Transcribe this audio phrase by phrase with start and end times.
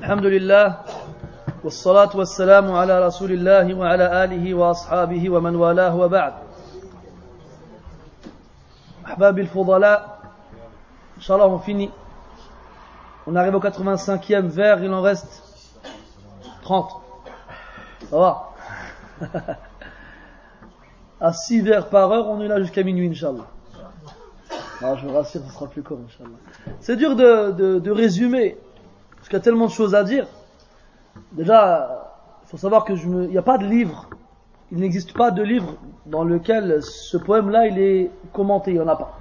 [0.00, 0.76] الحمد لله
[1.64, 6.32] والصلاة والسلام على رسول الله وعلى آله وأصحابه ومن والاه وبعد
[9.06, 10.18] أحبابي الفضلاء
[11.16, 11.90] إن شاء الله on finit
[13.26, 15.42] on arrive au 85e vers il en reste
[16.62, 16.90] 30
[18.10, 18.52] ça va
[21.20, 23.46] à 6 vers par heure on est là jusqu'à minuit Inch'Allah
[24.82, 26.36] non, je vous rassure, ce sera plus court, Inch'Allah.
[26.80, 28.69] C'est dur de, de, de résumer, parce
[29.31, 30.27] qu'il y a tellement de choses à dire.
[31.31, 32.11] Déjà,
[32.43, 34.09] il faut savoir que il n'y a pas de livre,
[34.73, 38.89] il n'existe pas de livre dans lequel ce poème-là, il est commenté, il n'y en
[38.89, 39.17] a pas.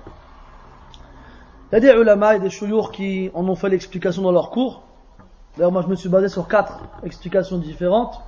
[1.70, 4.50] Il y a des ulama et des chouyours qui en ont fait l'explication dans leur
[4.50, 4.82] cours.
[5.56, 8.20] D'ailleurs, moi, je me suis basé sur quatre explications différentes.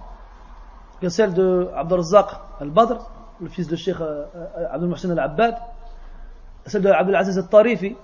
[1.00, 2.28] Il y a celle de Abdurrazzaq
[2.60, 4.24] al-Badr, le fils de Sheikh euh,
[4.70, 5.56] Abdul Muhsin al-Abbad,
[6.66, 7.96] celle de Abdul Aziz al-Tarifi,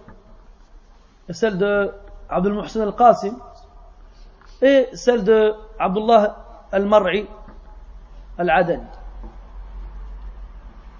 [1.28, 1.92] et celle de
[2.28, 3.36] Abdul Muhsin al-Qasim,
[4.62, 7.26] et celle de Abdullah al-Mar'i
[8.36, 8.82] al-Adani.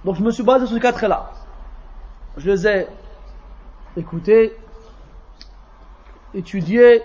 [0.04, 1.30] Donc je me suis basé sur ces quatre-là.
[2.36, 2.86] Je les ai
[3.96, 4.56] écoutés,
[6.34, 7.02] étudiés,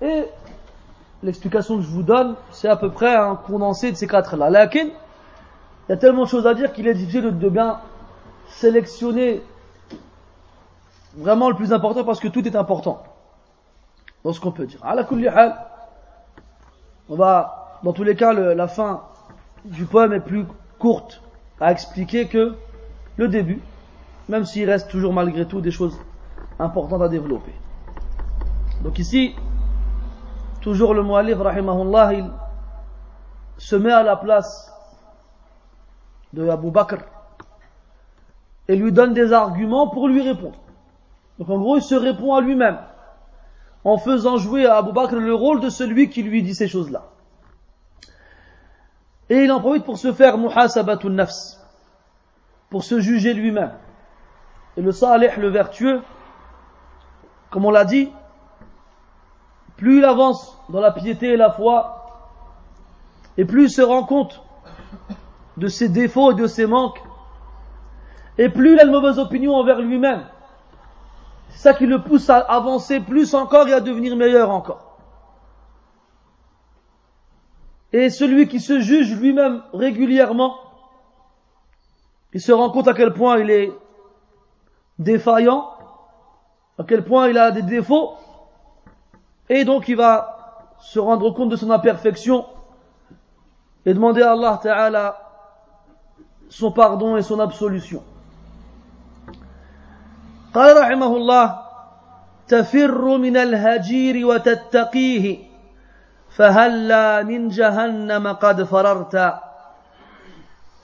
[0.00, 0.24] et
[1.22, 4.50] l'explication que je vous donne, c'est à peu près un condensé de ces quatre-là.
[4.50, 7.80] Lakin, il y a tellement de choses à dire qu'il est difficile de bien
[8.48, 9.42] sélectionner
[11.16, 13.02] vraiment le plus important parce que tout est important
[14.24, 14.80] dans ce qu'on peut dire.
[17.08, 19.02] On va, dans tous les cas, la fin
[19.64, 20.46] du poème est plus
[20.78, 21.22] courte
[21.60, 22.54] à expliquer que
[23.16, 23.60] le début,
[24.28, 25.98] même s'il reste toujours malgré tout des choses
[26.58, 27.52] importantes à développer.
[28.82, 29.34] Donc ici,
[30.60, 32.30] toujours le mu'allif, rahimahullah, il
[33.56, 34.72] se met à la place
[36.32, 36.98] de Abu Bakr,
[38.68, 40.58] et lui donne des arguments pour lui répondre.
[41.38, 42.78] Donc en gros, il se répond à lui-même
[43.84, 47.04] en faisant jouer à Abu Bakr le rôle de celui qui lui dit ces choses-là.
[49.30, 51.58] Et il en profite pour se faire muhasabatun nafs,
[52.70, 53.72] pour se juger lui-même.
[54.76, 56.02] Et le salih, le vertueux,
[57.50, 58.10] comme on l'a dit,
[59.76, 61.94] plus il avance dans la piété et la foi,
[63.36, 64.42] et plus il se rend compte
[65.56, 67.02] de ses défauts et de ses manques,
[68.38, 70.24] et plus il a une mauvaise opinion envers lui-même.
[71.58, 74.96] Ça qui le pousse à avancer plus encore et à devenir meilleur encore.
[77.92, 80.54] Et celui qui se juge lui-même régulièrement,
[82.32, 83.72] il se rend compte à quel point il est
[85.00, 85.72] défaillant,
[86.78, 88.12] à quel point il a des défauts,
[89.48, 92.46] et donc il va se rendre compte de son imperfection
[93.84, 95.16] et demander à Allah Ta'ala
[96.50, 98.04] son pardon et son absolution.
[100.54, 101.60] قال رحمه الله
[102.48, 105.38] تفر من الهجير وتتقيه
[106.36, 109.34] فهلا من جهنم قد فررت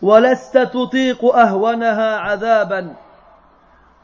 [0.03, 2.95] ولست تطيق أهونها عذابا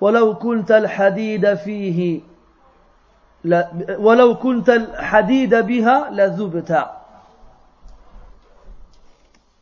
[0.00, 2.20] ولو كنت الحديد فيه
[3.98, 6.86] ولو كنت الحديد بها لذبت.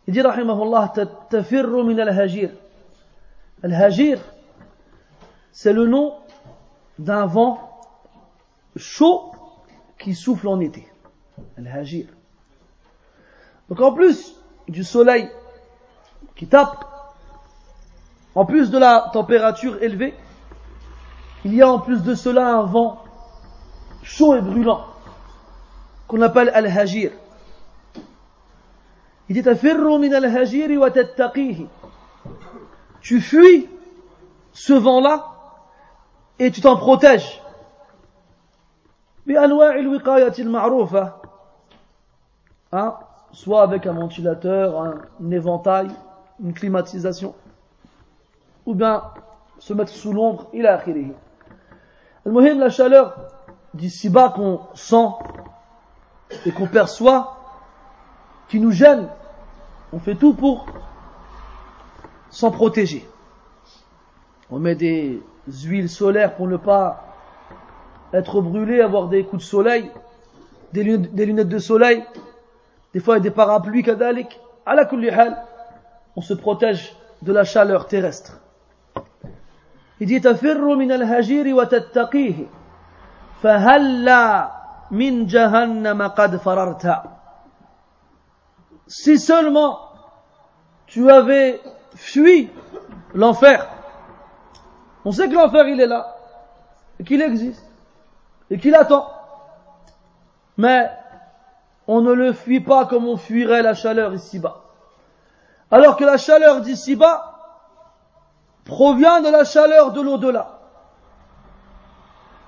[0.08, 0.86] يجي رحمه الله
[1.30, 2.54] تفر من الهجير.
[3.64, 4.18] الهجير
[5.60, 6.14] c'est le nom
[7.00, 7.80] d'un vent
[8.76, 9.32] chaud
[9.98, 10.86] qui souffle en été.
[11.56, 12.06] Al-Hajir.
[13.68, 14.36] Donc en plus
[14.68, 15.28] du soleil
[16.36, 16.84] qui tape,
[18.36, 20.14] en plus de la température élevée,
[21.44, 23.02] il y a en plus de cela un vent
[24.04, 24.86] chaud et brûlant
[26.06, 27.10] qu'on appelle Al-Hajir.
[29.28, 30.92] Il dit min al-Hajir wa
[33.00, 33.68] Tu fuis
[34.52, 35.34] ce vent-là
[36.38, 37.42] et tu t'en protèges.
[42.72, 42.94] Hein?
[43.32, 45.90] soit avec un ventilateur, un, éventail,
[46.42, 47.34] une climatisation,
[48.66, 49.02] ou bien
[49.58, 50.82] se mettre sous l'ombre, il a
[52.24, 53.16] Le la chaleur
[53.74, 55.08] d'ici bas qu'on sent
[56.46, 57.36] et qu'on perçoit,
[58.48, 59.08] qui nous gêne,
[59.92, 60.66] on fait tout pour
[62.30, 63.08] s'en protéger.
[64.50, 67.04] On met des huiles solaires pour ne pas
[68.12, 69.90] être brûlé, avoir des coups de soleil,
[70.72, 72.04] des lunettes, de soleil,
[72.94, 74.40] des fois des parapluies kadalik.
[74.66, 74.88] À la
[76.16, 78.40] on se protège de la chaleur terrestre.
[80.00, 80.20] Il dit
[86.38, 87.04] fararta.
[88.86, 89.80] Si seulement
[90.86, 91.60] tu avais
[91.94, 92.50] fui
[93.14, 93.68] l'enfer,
[95.07, 96.15] on sait que l'enfer il est là,
[96.99, 97.65] et qu'il existe,
[98.49, 99.09] et qu'il attend.
[100.57, 100.89] Mais
[101.87, 104.61] on ne le fuit pas comme on fuirait la chaleur ici-bas.
[105.71, 107.33] Alors que la chaleur d'ici-bas
[108.63, 110.59] provient de la chaleur de l'au-delà.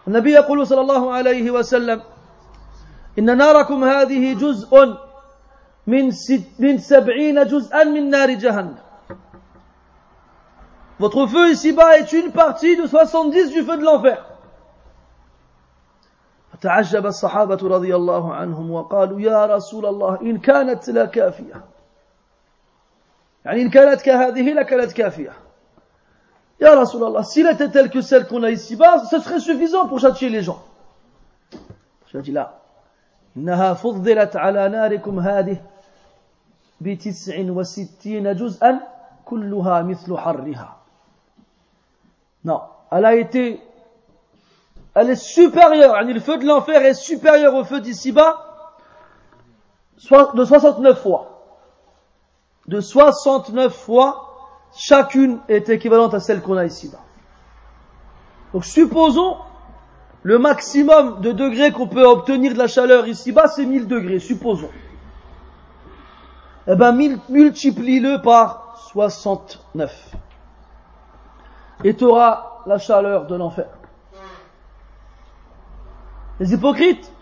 [0.08, 2.02] النبي يقول صلى الله عليه وسلم
[3.20, 4.98] إن ناركم هذه جزء
[5.88, 6.12] من
[6.60, 8.86] من سبعين جزءا من نار جهنم
[11.01, 14.19] Votre feu ici-bas est une partie de 70 du feu de l'enfer.
[16.53, 21.65] فتعجب الصحابة رضي الله عنهم وقالوا يا رسول الله إن كانت لا كافية
[23.45, 25.33] يعني إن كانت كهذه لكانت كافية
[26.61, 30.01] يا رسول الله s'il était tel que celle qu'on a ici-bas ce serait suffisant pour
[30.01, 30.63] châtier les gens.
[32.13, 32.61] Je dis là
[33.37, 35.57] إنها فضلت على ناركم هذه
[36.81, 38.81] بتسع وستين جزءا
[39.25, 40.80] كلها مثل حرها
[42.45, 42.61] non
[42.91, 43.61] elle a été
[44.95, 48.51] elle est supérieure, le feu de l'enfer est supérieur au feu d'ici-bas
[50.35, 51.27] de 69 fois.
[52.67, 57.01] De 69 fois, chacune est équivalente à celle qu'on a ici-bas.
[58.53, 59.37] Donc supposons
[60.23, 64.71] le maximum de degrés qu'on peut obtenir de la chaleur ici-bas, c'est 1000 degrés, supposons.
[66.67, 66.93] Eh bien,
[67.29, 70.15] multiplie-le par 69.
[71.85, 73.69] Et tu auras la chaleur de l'enfer.
[76.39, 77.13] Les hypocrites,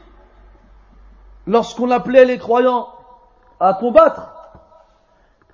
[1.46, 2.88] lorsqu'on appelait les croyants
[3.60, 4.32] à combattre,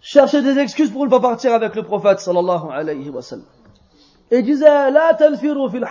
[0.01, 3.47] cherchaient des excuses pour ne pas partir avec le prophète sallallahu alayhi wa sallam.
[4.31, 5.87] Et disaient, la tanfiru fil.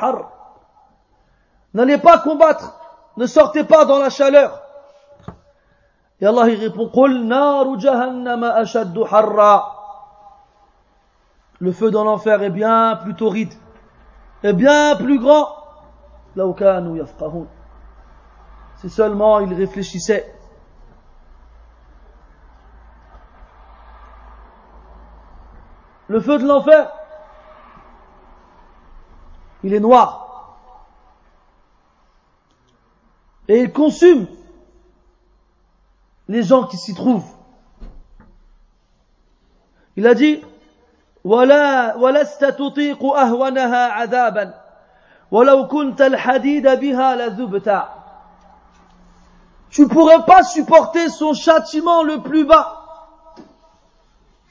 [1.74, 2.80] N'allez pas combattre,
[3.18, 4.62] ne sortez pas dans la chaleur.
[6.22, 6.90] Et Allah répond.
[11.64, 13.54] Le feu dans l'enfer est bien plus torride,
[14.44, 15.48] est bien plus grand.
[18.76, 20.36] Si seulement il réfléchissait.
[26.10, 26.92] Le feu de l'enfer,
[29.64, 30.58] il est noir.
[33.48, 34.28] Et il consume
[36.28, 37.32] les gens qui s'y trouvent.
[39.96, 40.44] Il a dit,
[41.24, 44.54] ولا ولست تطيق أهونها عذابا.
[45.32, 48.04] ولو كنت الحديد بها لذبتا
[49.74, 52.80] tu ne pourrais pas supporter son châtiment le plus bas.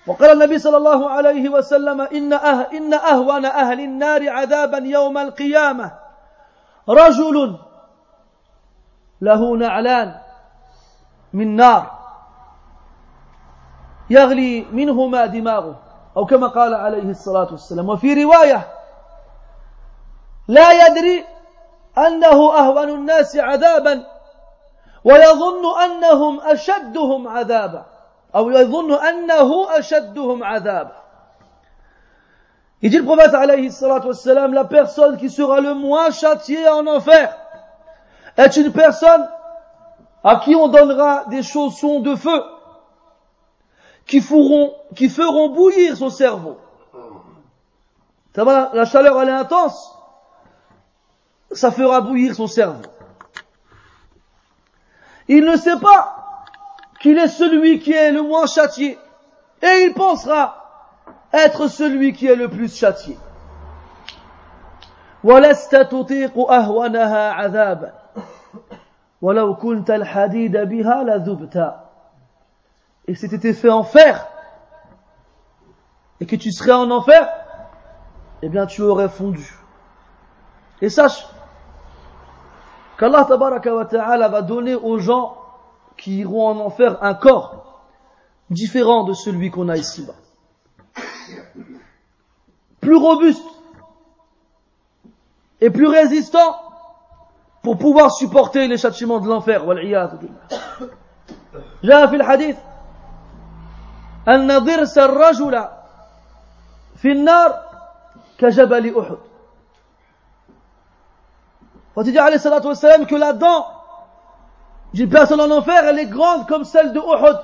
[0.07, 5.93] وقال النبي صلى الله عليه وسلم إن, أه إن أهون أهل النار عذابا يوم القيامة.
[6.89, 7.59] رجل
[9.21, 10.15] له نعلان
[11.33, 11.99] من نار.
[14.11, 15.92] يغلي منهما دماغه.
[16.17, 17.89] أو كما قال عليه الصلاة والسلام.
[17.89, 18.69] وفي رواية
[20.49, 21.25] لا يدري
[21.99, 24.07] أنه أهون الناس عذابا
[25.05, 27.87] ويظن أنهم أشدهم عذابا
[28.35, 30.97] أو يظن أنه أشدهم عذابا.
[32.83, 37.37] يجي البروفيس عليه الصلاة والسلام لا personne qui sera le moins châtier en enfer
[38.37, 39.29] est une personne
[40.25, 42.43] à qui on donnera des chaussons de feu.
[44.06, 46.58] qui feront, qui feront bouillir son cerveau.
[48.36, 49.98] Ça va, la chaleur elle est intense,
[51.52, 52.84] ça fera bouillir son cerveau.
[55.28, 56.18] Il ne sait pas
[57.02, 58.98] qu'il est celui qui est le moins châtié.
[59.62, 63.18] Et il pensera être celui qui est le plus châtié.
[65.24, 67.94] ولست تطيق أهونها عذابا
[69.22, 71.81] ولو كنت الحديد بها لذبت
[73.12, 74.28] et si tu étais fait en fer
[76.20, 77.30] et que tu serais en enfer
[78.42, 79.56] eh bien tu aurais fondu
[80.82, 81.28] et sache
[82.98, 83.26] qu'Allah
[83.90, 85.38] ta'ala va donner aux gens
[85.98, 87.82] qui iront en enfer un corps
[88.50, 90.16] différent de celui qu'on a ici-bas.
[92.80, 93.44] Plus robuste
[95.60, 96.56] et plus résistant
[97.64, 99.64] pour pouvoir supporter les châtiments de l'enfer.
[101.84, 102.56] جاء في الحديث
[104.29, 105.65] أن ضرس الرجل
[106.97, 107.63] في النار
[108.39, 109.19] كجبل أحد
[111.95, 113.67] quand il dit alayhi salatu wassalam que la dent
[114.95, 117.39] d'une personne en enfer, elle est grande comme celle de Uhud.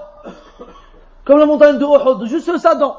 [1.25, 2.26] Comme la montagne de Uhud.
[2.26, 2.97] Juste sa dent.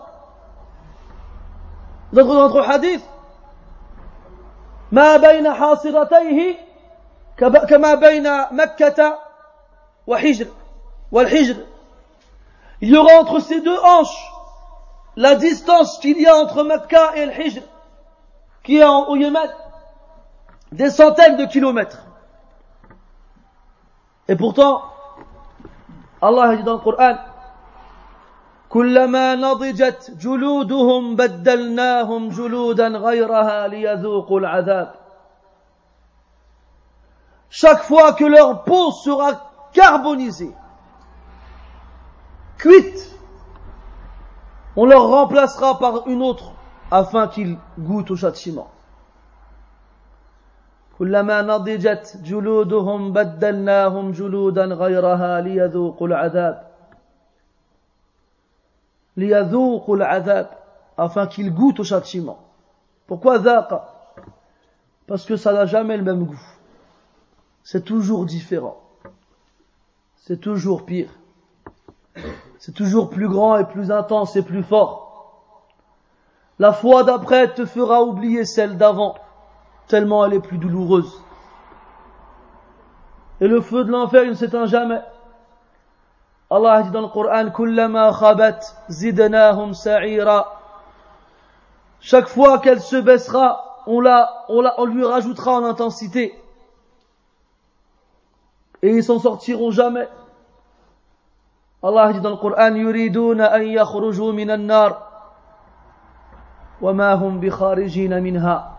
[2.13, 3.03] Dans notre hadith,
[4.91, 6.57] ما بين حاصرتيه
[7.67, 9.19] كما بين مكة
[10.07, 10.47] وحجر
[11.11, 11.55] والحجر
[12.80, 14.32] il y aura entre ces deux hanches
[15.16, 17.62] la distance qu'il y a entre Mecca et le Hijr
[18.62, 19.48] qui est au Yémen
[20.72, 22.04] des centaines de kilomètres.
[24.26, 24.82] Et pourtant,
[26.20, 27.16] Allah a dit dans le Coran,
[28.74, 34.94] كلما نضجت جلودهم بدلناهم جلودا غيرها ليذوقوا العذاب
[37.54, 40.52] chaque fois que leur peau sera carbonisée,
[42.58, 43.10] cuite,
[44.76, 46.52] on leur remplacera par une autre
[46.90, 48.70] afin qu'ils goûtent au châtiment.
[50.98, 56.70] كلما نضجت جلودهم بدلناهم جلودا غيرها ليذوقوا العذاب
[59.16, 60.50] ليذوقوا العذاب
[60.96, 62.38] afin qu'ils goûtent au châtiment.
[63.06, 63.70] Pourquoi ذاق
[65.06, 66.40] Parce que ça n'a jamais le même goût.
[67.64, 68.80] C'est toujours différent.
[70.16, 71.10] C'est toujours pire.
[72.57, 75.09] C'est toujours plus grand et plus intense et plus fort.
[76.59, 79.15] La foi d'après te fera oublier celle d'avant,
[79.87, 81.23] tellement elle est plus douloureuse.
[83.41, 85.01] Et le feu de l'enfer, ne s'éteint jamais.
[86.49, 87.51] Allah dit dans le Coran.
[92.01, 96.33] Chaque fois qu'elle se baissera, on, la, on, la, on lui rajoutera en intensité.
[98.81, 100.07] Et ils s'en sortiront jamais.
[101.81, 103.57] Allah dit dans le Coran yuriduna
[104.57, 105.09] nar
[106.81, 108.75] wa hum minha.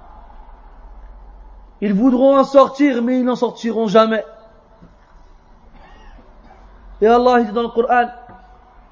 [1.80, 4.24] Ils voudront en sortir mais ils n'en sortiront jamais.
[7.00, 8.08] Et Allah dit dans le Coran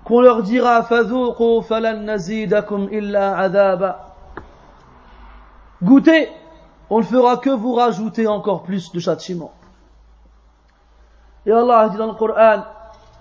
[0.05, 4.15] qu'on leur dira falan nazidakum illa adaba.
[5.83, 6.31] Goûtez,
[6.89, 9.53] on ne fera que vous rajouter encore plus de châtiment.
[11.45, 12.65] Et Allah dit dans le Coran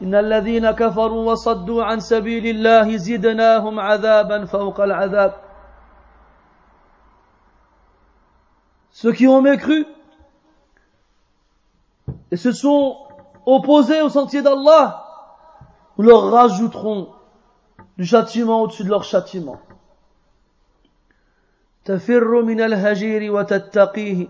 [0.02, 5.34] إن الذين كفروا وصدوا عن سبيل الله زدناهم عذابا فوق العذاب
[8.92, 9.86] Ceux qui ont mécru
[12.32, 12.98] et se sont
[13.46, 15.06] opposés au sentier d'Allah,
[15.98, 17.10] nous leur rajouterons
[17.98, 19.60] du châtiment au-dessus de leur châtiment.
[21.86, 24.28] تفر من الهجير وتتقيه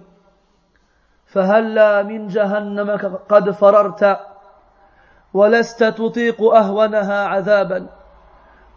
[1.25, 2.89] فهلا من جهنم
[3.29, 4.19] قد فررت
[5.37, 7.89] ولست تطيق أهونها عذابا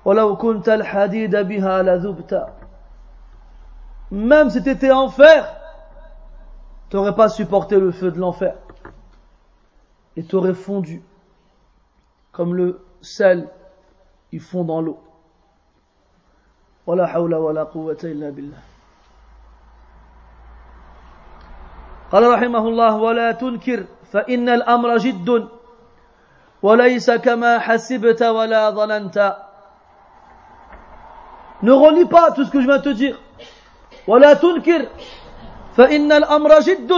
[0.05, 2.47] ولو كنت الحديد بها لذبت
[4.11, 5.57] Même si tu étais enfer,
[6.89, 8.57] tu n'aurais pas supporté le feu de l'enfer.
[10.17, 11.01] Et tu aurais fondu
[12.33, 13.49] comme le sel,
[14.33, 14.99] il fond dans l'eau.
[16.87, 18.63] ولا حول ولا قوة إلا بالله
[22.13, 25.60] قال رحمه الله ولا تنكر فإن الأمر جد
[26.64, 29.38] وليس كما حسبت ولا ظننت
[31.62, 33.18] Ne relis pas tout ce que je viens de te dire.
[34.08, 34.90] ولا تنكر
[35.78, 36.92] فإن الأمر جد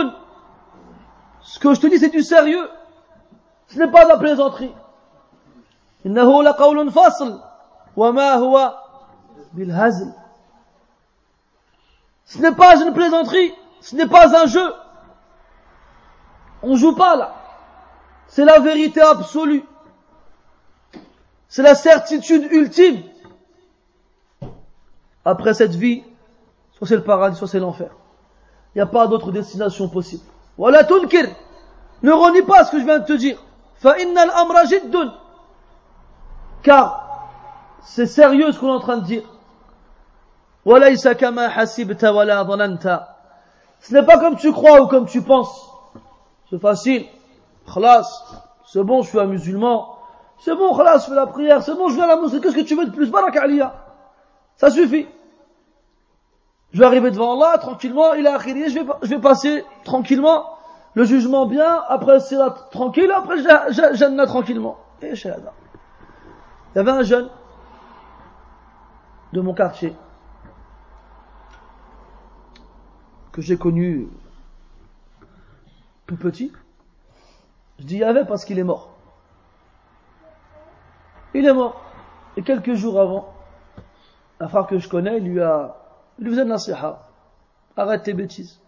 [1.41, 2.69] Ce que je te dis c'est du sérieux.
[3.67, 4.75] Ce n'est pas de la plaisanterie.
[6.05, 7.41] إنه لقول فصل
[7.97, 8.73] وما هو
[9.53, 10.13] بالهزل
[12.25, 14.73] Ce n'est pas une plaisanterie, ce n'est pas un jeu.
[16.61, 17.33] On joue pas là.
[18.32, 19.62] C'est la vérité absolue.
[21.48, 23.02] C'est la certitude ultime.
[25.22, 26.02] Après cette vie,
[26.72, 27.90] soit c'est le paradis, soit c'est l'enfer.
[28.74, 30.22] Il n'y a pas d'autre destination possible.
[30.56, 31.28] Voilà tout, tunkir.
[32.02, 33.36] Ne renie pas ce que je viens de te dire.
[33.76, 35.12] Fa'innal amra dun,
[36.62, 37.28] Car
[37.82, 39.24] c'est sérieux ce qu'on est en train de dire.
[40.64, 43.14] Walaysa kama hasibta wala dhananta.
[43.80, 45.68] Ce n'est pas comme tu crois ou comme tu penses.
[46.48, 47.04] C'est facile.
[47.72, 48.50] Khalas.
[48.66, 49.98] C'est bon, je suis un musulman.
[50.38, 51.62] C'est bon, khalas, je fais la prière.
[51.62, 52.40] C'est bon, je vais à la mosquée.
[52.40, 53.10] Qu'est-ce que tu veux de plus?
[53.10, 53.74] Barak Aliyah.
[54.56, 55.06] Ça suffit.
[56.72, 58.14] Je vais arriver devant Allah tranquillement.
[58.14, 58.70] Il a akhiri.
[58.70, 60.46] Je vais, passer tranquillement.
[60.94, 61.82] Le jugement bien.
[61.88, 63.10] Après, c'est là tranquille.
[63.14, 63.36] Après,
[63.94, 64.78] j'anna tranquillement.
[65.00, 67.28] Et chez Il y avait un jeune
[69.32, 69.94] de mon quartier
[73.32, 74.08] que j'ai connu
[76.06, 76.52] tout petit.
[77.82, 78.90] Je dis avait parce qu'il est mort.
[81.34, 81.82] Il est mort.
[82.36, 83.34] Et quelques jours avant,
[84.38, 85.76] un frère que je connais, lui a,
[86.20, 87.08] il lui faisait nasiha.
[87.76, 88.60] Arrête tes bêtises.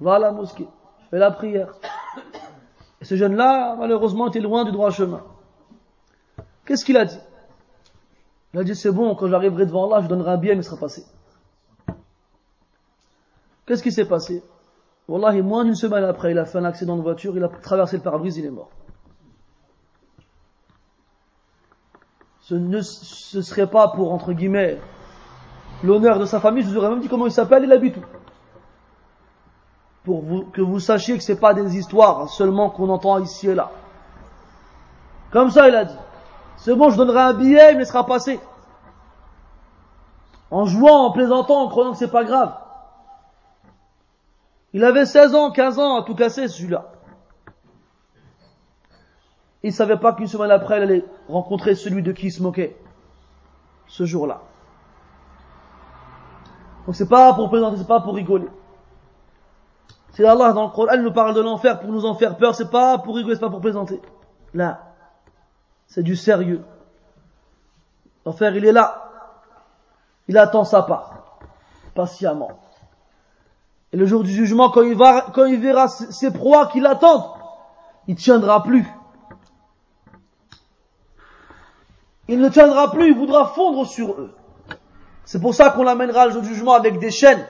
[0.00, 0.66] Va à la mosquée.
[1.10, 1.74] Fais la prière.
[3.02, 5.22] Et ce jeune-là, malheureusement, était loin du droit chemin.
[6.64, 7.20] Qu'est-ce qu'il a dit?
[8.54, 10.78] Il a dit, c'est bon, quand j'arriverai devant Allah, je donnerai un bien, il sera
[10.78, 11.04] passé.
[13.66, 14.42] Qu'est-ce qui s'est passé?
[15.06, 17.96] Wallahi, moins d'une semaine après, il a fait un accident de voiture, il a traversé
[17.96, 18.70] le pare-brise, il est mort.
[22.40, 24.78] Ce ne ce serait pas pour, entre guillemets,
[25.82, 28.02] l'honneur de sa famille, je vous aurais même dit comment il s'appelle, il habite où.
[30.04, 33.54] Pour vous, que vous sachiez que c'est pas des histoires seulement qu'on entend ici et
[33.54, 33.70] là.
[35.30, 35.96] Comme ça, il a dit.
[36.56, 38.38] C'est bon, je donnerai un billet, il me laissera passer.
[40.50, 42.54] En jouant, en plaisantant, en croyant que c'est pas grave.
[44.74, 46.90] Il avait 16 ans, 15 ans à tout casser, celui-là.
[49.62, 52.76] Il savait pas qu'une semaine après, il allait rencontrer celui de qui il se moquait.
[53.86, 54.42] Ce jour-là.
[56.84, 58.48] Donc c'est pas pour plaisanter, c'est pas pour rigoler.
[60.10, 62.70] Si Allah dans le Coran nous parle de l'enfer pour nous en faire peur, c'est
[62.70, 64.02] pas pour rigoler, c'est pas pour plaisanter.
[64.52, 64.92] Là,
[65.86, 66.64] c'est du sérieux.
[68.26, 69.10] L'enfer, il est là.
[70.26, 71.38] Il attend sa part,
[71.94, 72.63] patiemment.
[73.93, 77.25] Et le jour du jugement, quand il, va, quand il verra ses proies qui l'attendent,
[78.07, 78.87] il tiendra plus.
[82.27, 84.31] Il ne tiendra plus, il voudra fondre sur eux.
[85.25, 87.45] C'est pour ça qu'on l'amènera le jour du jugement avec des chaînes.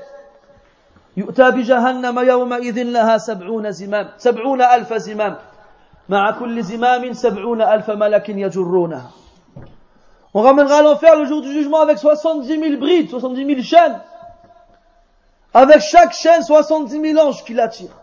[1.18, 5.36] يؤتى بجهنم يومئذ لها سبعون زمام سبعون ألف زمام
[6.10, 9.12] مع كل زمام سبعون ألف ملك يجرونها
[10.34, 14.00] On ramènera l'enfer le jour du jugement avec 70 000 brides, 70 000 chaînes.
[15.55, 17.97] avec chaque chaîne, 70 000 anges qui l'attirent.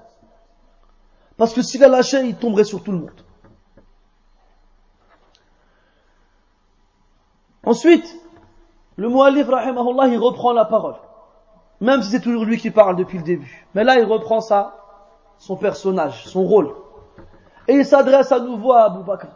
[1.37, 3.25] Parce que s'il a lâché, il tomberait sur tout le monde.
[7.65, 8.15] Ensuite,
[8.95, 10.95] le muallif, rahimahullah, il reprend la parole.
[11.81, 13.67] Même si c'est toujours lui qui parle depuis le début.
[13.75, 14.77] Mais là, il reprend ça,
[15.37, 16.73] son personnage, son rôle.
[17.67, 19.27] Et il s'adresse à nouveau à Abu Bakr.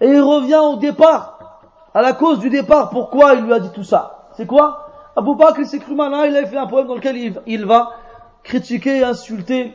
[0.00, 1.60] Et il revient au départ,
[1.94, 4.28] à la cause du départ, pourquoi il lui a dit tout ça.
[4.36, 4.89] C'est quoi?
[5.15, 7.91] Abu Bakr, il s'est cru malin, il a fait un poème dans lequel il, va
[8.43, 9.73] critiquer et insulter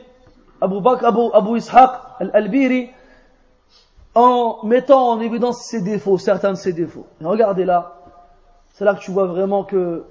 [0.61, 2.89] Abu Bakr, Abu, Abu Ishaq al-Albiri,
[4.13, 7.07] en mettant en évidence ses défauts, certains de ses défauts.
[7.21, 7.95] Et regardez là,
[8.69, 10.05] c'est là que tu vois vraiment que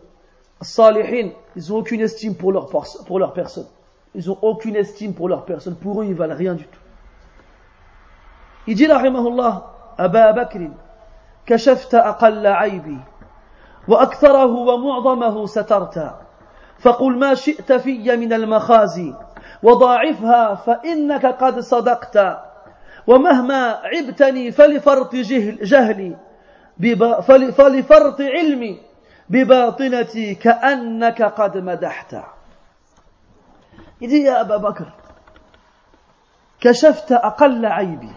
[0.60, 2.68] Salihin, ils ont aucune estime pour leur,
[3.06, 3.66] pour leur personne.
[4.14, 5.76] Ils ont aucune estime pour leur personne.
[5.76, 6.80] Pour eux, ils valent rien du tout.
[8.66, 10.58] Il dit, rahimahullah, Aba Bakr,
[11.50, 12.98] كشفت أقل عيبي
[13.87, 16.15] وأكثره ومعظمه سترت
[16.79, 19.13] فقل ما شئت في من المخازي
[19.63, 22.37] وضاعفها فإنك قد صدقت.
[23.07, 26.15] ومهما عبتني فلفرط جهل جهلي
[27.57, 28.79] فلفرط علمي
[29.29, 32.15] بباطنتي كأنك قد مدحت.
[34.01, 34.85] Il à Abu Bakr,
[36.59, 38.09] Kashafta aqalla aïbi.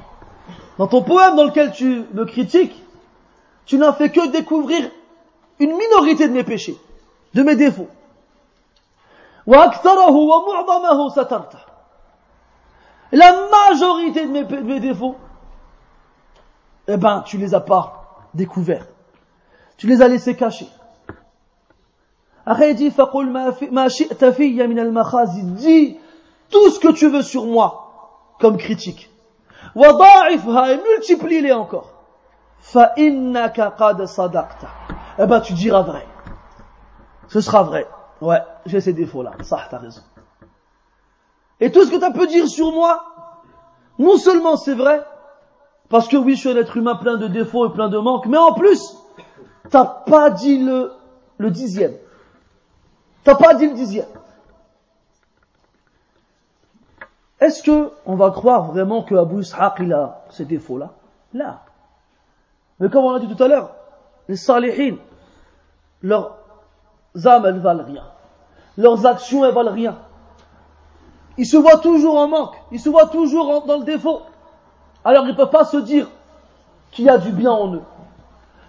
[0.77, 2.83] Dans ton poème dans lequel tu me critiques,
[3.65, 4.91] tu n'as fait que découvrir
[5.59, 6.77] une minorité de mes péchés,
[7.35, 7.89] de mes défauts.
[13.13, 15.17] La majorité de mes, défauts,
[16.87, 18.87] eh ben, tu les as pas découverts.
[19.79, 20.69] Tu les as laissés cachés.
[22.45, 22.93] Après, il dit,
[25.55, 25.99] dis
[26.51, 29.11] tout ce que tu veux sur moi, comme critique.
[29.75, 31.91] multiplie-les encore.
[35.19, 36.07] Eh ben, tu diras vrai.
[37.29, 37.87] Ce sera vrai.
[38.21, 39.33] Ouais, j'ai ces défauts-là.
[39.43, 40.03] Ça, t'as raison.
[41.61, 43.05] Et tout ce que tu peux dire sur moi,
[43.99, 45.05] non seulement c'est vrai,
[45.89, 48.27] parce que oui, je suis un être humain plein de défauts et plein de manques,
[48.27, 48.97] mais en plus,
[49.71, 50.93] t'as pas dit le,
[51.51, 51.95] dixième.
[53.25, 54.07] T'as pas dit le dixième.
[57.41, 60.91] Est-ce que on va croire vraiment que Abu Ishaq il a ces défauts-là?
[61.33, 61.63] Là.
[62.81, 63.71] Mais comme on l'a dit tout à l'heure,
[64.29, 64.97] les salihin,
[66.02, 66.38] leurs
[67.26, 68.04] âmes elles valent rien.
[68.78, 69.98] Leurs actions elles valent rien.
[71.38, 72.56] Ils se voient toujours en manque.
[72.72, 74.22] Ils se voient toujours dans le défaut.
[75.04, 76.08] Alors ils ne peuvent pas se dire
[76.92, 77.82] qu'il y a du bien en eux.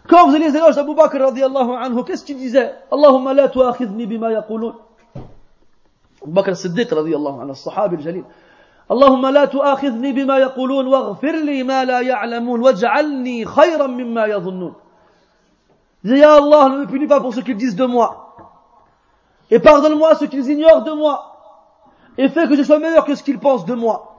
[0.08, 4.06] Quand vous allez les éloges d'Abu Bakr radiallahu anhu, qu'est-ce qu'il disait Allahumma la tu'akhidni
[4.06, 4.74] bima yaqulun.
[6.22, 8.24] Abu Bakr Siddiq radiallahu anhu, الصحابي الجليل.
[8.90, 14.74] اللهم لا تؤاخذني بما يقولون واغفر لي ما لا يعلمون واجعلني خيرا مما يظنون.
[16.04, 18.36] Il dit, Ya Allah, ne me punis pas pour ce qu'ils disent de moi.
[19.50, 21.30] Et pardonne-moi ce qu'ils ignorent de moi.
[22.18, 24.16] Et fais que je sois meilleur que ce qu'ils pensent de moi.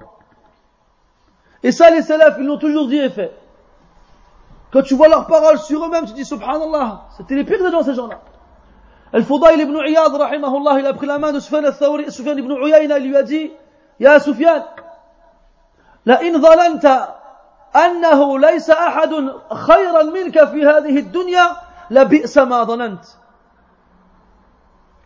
[1.63, 3.31] Et ça, les salafs, ils l'ont toujours dit et fait.
[4.71, 7.83] Quand tu vois leurs paroles sur eux-mêmes, tu dis Subhanallah, c'était les pires des gens
[7.83, 8.19] ces gens-là.
[9.13, 12.99] Al-Fudayl ibn Iyad, rahimahullah, il a pris la main de Sufyan al-Thawri, Sufyan ibn Uyayna,
[12.99, 13.51] il lui a dit,
[13.99, 14.65] Ya Sufyan,
[16.05, 17.07] la in ظننت
[17.75, 21.57] أنه ليس أحد خيرا منك في هذه الدنيا
[21.91, 23.05] لبئس ما ظننت.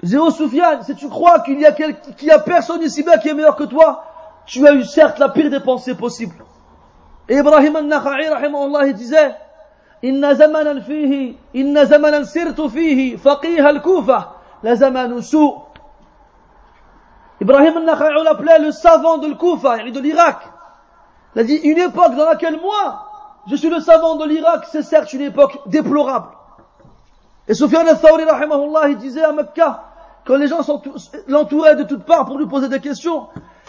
[0.02, 3.34] Zéo Soufiane, si tu crois qu'il y a qu'il y a personne ici-bas qui est
[3.34, 4.06] meilleur que toi,
[4.46, 6.46] tu as eu certes la pire des pensées possibles.
[7.28, 9.36] Et Ibrahim al-Nakha'i, rahimahullah, il disait,
[10.04, 14.28] إن زمنا فيه إن زمنا سرت فيه فقيه الكوفة
[14.64, 15.70] لزمان سوء
[17.42, 20.40] Ibrahim al-Nakhai, on l'appelait le savant de Koufa, de l'Irak.
[21.36, 23.06] Il a dit, une époque dans laquelle moi,
[23.48, 26.32] je suis le savant de l'Irak, c'est certes une époque déplorable.
[27.47, 29.85] Et Soufiane al-Thawri, rahimahullah, il disait à Mecca,
[30.25, 30.61] quand les gens
[31.29, 33.29] l'entouraient de toutes parts pour lui poser des questions,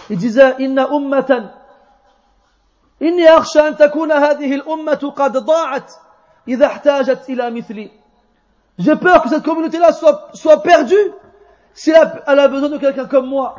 [0.09, 1.49] il disait, Inna ummatan,
[3.01, 5.87] inni akhsha an takuna hadhihi al-ummatu qad da'at,
[6.47, 7.91] idha ihtajat ila mithli.
[8.77, 11.11] J'ai peur que cette communauté-là soit, soit perdue
[11.73, 13.55] si elle, elle a besoin de quelqu'un comme moi.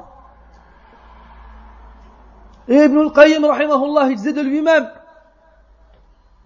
[2.69, 4.89] Et Ibn al-Qayyim, rahimahullah, il disait de lui-même,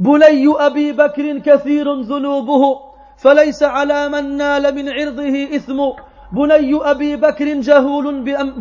[0.00, 2.89] Bunayyu Abi Bakrin kathirun dhunubuhu.
[3.22, 5.78] فليس على من نال من عرضه إثم
[6.32, 8.06] بني أبي بكر جهول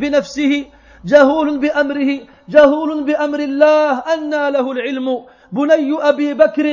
[0.01, 0.65] بنفسه
[1.05, 2.19] جهول بأمره
[2.49, 5.07] جهول بأمر الله أنى له العلم
[5.51, 6.67] بني أبي بكر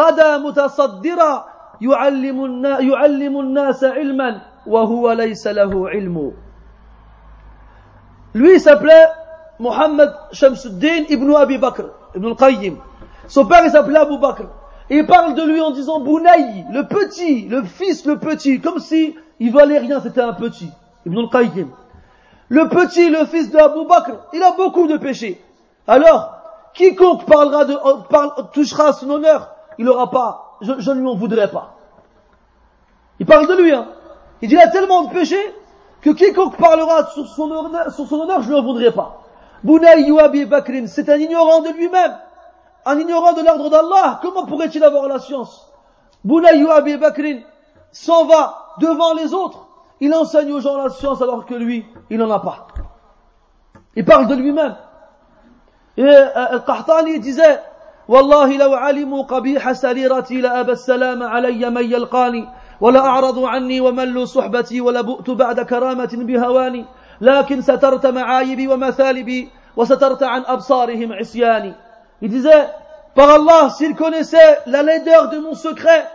[0.00, 1.44] غدا متصدرا
[1.80, 6.32] يعلم يعلم الناس علما وهو ليس له علم
[8.34, 9.08] Lui s'appelait
[9.58, 12.76] Mohammed Shamsuddin ibn Abi Bakr, ibn al-Qayyim.
[13.26, 14.44] Son père s'appelait Abu Bakr.
[14.90, 18.78] Et il parle de lui en disant Bounaï, le petit, le fils, le petit, comme
[18.78, 20.70] si il valait rien, c'était un petit.
[21.04, 25.42] Le petit, le fils de Abu Bakr, il a beaucoup de péchés.
[25.86, 26.32] Alors,
[26.74, 31.14] quiconque parlera de, euh, touchera son honneur, il n'aura pas, je, je, ne lui en
[31.14, 31.76] voudrais pas.
[33.20, 33.88] Il parle de lui, hein.
[34.40, 35.54] Il dit, il a tellement de péchés
[36.00, 39.22] que quiconque parlera sur son honneur, sur son honneur je ne lui en voudrais pas.
[39.64, 42.16] Bounaï Abi Bakrin, c'est un ignorant de lui-même
[42.84, 45.70] en ignorant de l'ordre d'Allah, comment pourrait-il avoir la science
[46.24, 47.40] Bounayou Abi Bakrin
[47.92, 49.66] s'en va devant les autres,
[50.00, 52.68] il enseigne aux gens la science alors que lui, il n'en a pas.
[53.96, 54.76] Il parle de lui-même.
[55.96, 56.04] Et
[56.66, 57.60] Qahtani disait,
[58.08, 62.48] والله لو علموا قبيح سريرتي لأبى السلام علي من يلقاني
[62.80, 66.84] ولا أعرضوا عني وملوا صحبتي ولبؤت بعد كرامة بهواني
[67.20, 71.74] لكن سترت معايبي ومثالبي وسترت عن أبصارهم عصياني
[72.21, 72.67] Il disait,
[73.15, 76.07] par Allah, s'il connaissait la laideur de mon secret,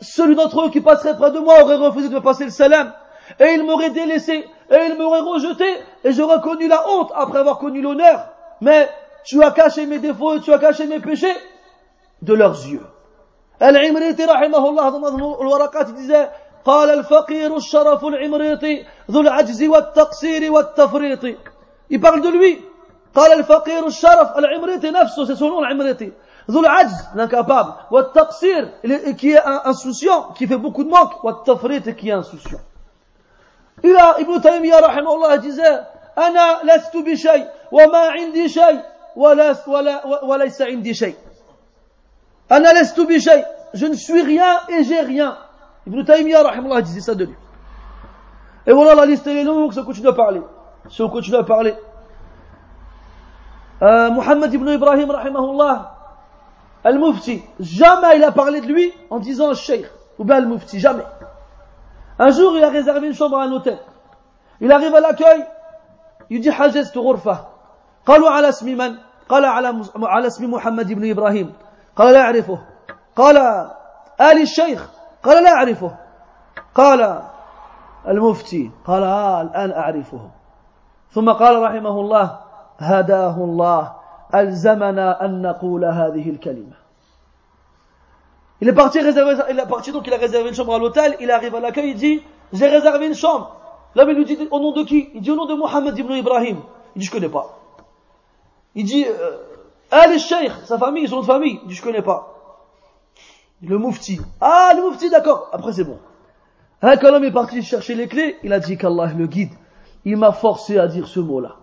[0.00, 2.92] celui d'entre eux qui passerait près de moi aurait refusé de me passer le salam,
[3.40, 5.64] et il m'aurait délaissé, et il m'aurait rejeté,
[6.04, 8.28] et j'aurais connu la honte après avoir connu l'honneur.
[8.60, 8.88] Mais
[9.24, 11.34] tu as caché mes défauts et tu as caché mes péchés
[12.22, 12.86] de leurs yeux.
[13.58, 16.28] Al-Imriti rahimahullah dans al-Waraqat il disait
[16.66, 21.24] قال الفقير الشرف العمريطي ذو العجز والتقصير والتفريط
[21.90, 22.64] il parle de lui
[23.15, 26.11] قال الفقير الشرف العمريتي نفسه سيسونون عمريتي
[26.51, 28.71] ذو العجز لانكاباب والتقصير
[29.17, 32.61] كي انسوسيون كي في بوكو دموك والتفريط كي انسوسيون
[33.85, 38.81] إلى ابن تيمية رحمه الله جزاء أنا لست بشيء وما عندي شيء
[39.15, 41.15] ولست ولا وليس عندي شيء.
[42.51, 45.37] أنا لست بشيء je ne suis rien et j'ai rien.
[45.87, 47.35] ابن تيمية رحمه الله جزاء ça de lui
[48.67, 50.41] et voilà la liste est longue ce que tu dois parler.
[50.89, 51.75] Ce que tu dois parler.
[53.81, 55.91] Euh, Mohammed ibn Ibrahim, rahimahullah,
[56.83, 59.85] Al-Mufti, jamais il a parlé de lui en disant Sheikh
[60.19, 61.05] ou bien Al-Mufti, jamais.
[62.19, 63.79] Un jour, il a réservé une chambre à un hôtel.
[64.59, 65.45] Il arrive à l'accueil,
[66.29, 67.37] il dit حجزت غرفة.
[68.05, 68.97] قالوا على اسم من؟
[69.29, 71.53] قال على على اسم محمد بن إبراهيم.
[71.95, 72.59] قال لا أعرفه.
[73.15, 73.37] قال
[74.21, 74.89] آل الشيخ.
[75.23, 75.91] قال لا أعرفه.
[76.75, 77.21] قال
[78.07, 78.71] المفتي.
[78.85, 80.29] قال آه الآن أعرفه.
[81.11, 83.92] ثم قال رحمه الله هداه الله
[84.34, 86.86] ألزمنا أن نقول هذه الكلمة
[88.60, 91.14] Il est parti réserver, il est parti donc il a réservé une chambre à l'hôtel,
[91.20, 92.22] il arrive à l'accueil, il dit,
[92.54, 93.54] j'ai réservé une chambre.
[93.94, 95.10] Là, il lui dit, au nom de qui?
[95.14, 96.60] Il dit, au nom de Mohammed ibn Ibrahim.
[96.94, 97.58] Il dit, je connais pas.
[98.74, 99.36] Il dit, euh,
[99.90, 101.60] Ali Sheikh, sa famille, son nom de famille.
[101.64, 102.34] Il dit, je connais pas.
[103.62, 104.20] Le Mufti.
[104.40, 105.48] Ah, le Mufti, d'accord.
[105.52, 105.98] Après, c'est bon.
[106.82, 109.52] Hein, quand l'homme est parti chercher les clés, il a dit qu'Allah le guide.
[110.04, 111.56] Il m'a forcé à dire ce mot-là.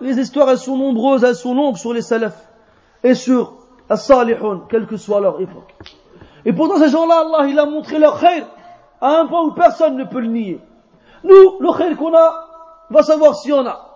[0.00, 2.48] les histoires elles sont nombreuses, elles sont longues sur les salafs
[3.02, 3.54] et sur
[3.88, 5.74] as-salihun, quelle que soit leur époque.
[6.44, 8.46] Et pourtant ces gens-là, Allah il a montré leur khair
[9.00, 10.60] à un point où personne ne peut le nier.
[11.24, 12.48] Nous, le khair qu'on a,
[12.90, 13.88] va savoir si on a.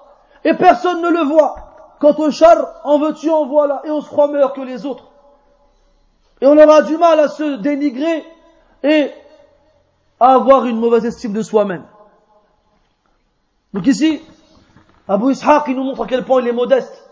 [0.44, 1.56] Et personne ne le voit.
[1.98, 5.04] Quant au char, en veux-tu, en voilà, et on se croit meilleur que les autres.
[6.40, 8.24] Et on aura du mal à se dénigrer
[8.82, 9.10] et
[10.20, 11.84] à avoir une mauvaise estime de soi-même.
[13.72, 14.22] Donc ici,
[15.07, 17.09] Abu Ishaq, il nous montre à quel point il est modeste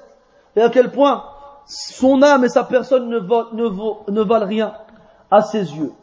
[0.56, 1.24] et à quel point
[1.66, 4.74] son âme et sa personne ne, vaut, ne, vaut, ne valent rien
[5.32, 5.94] à ses yeux.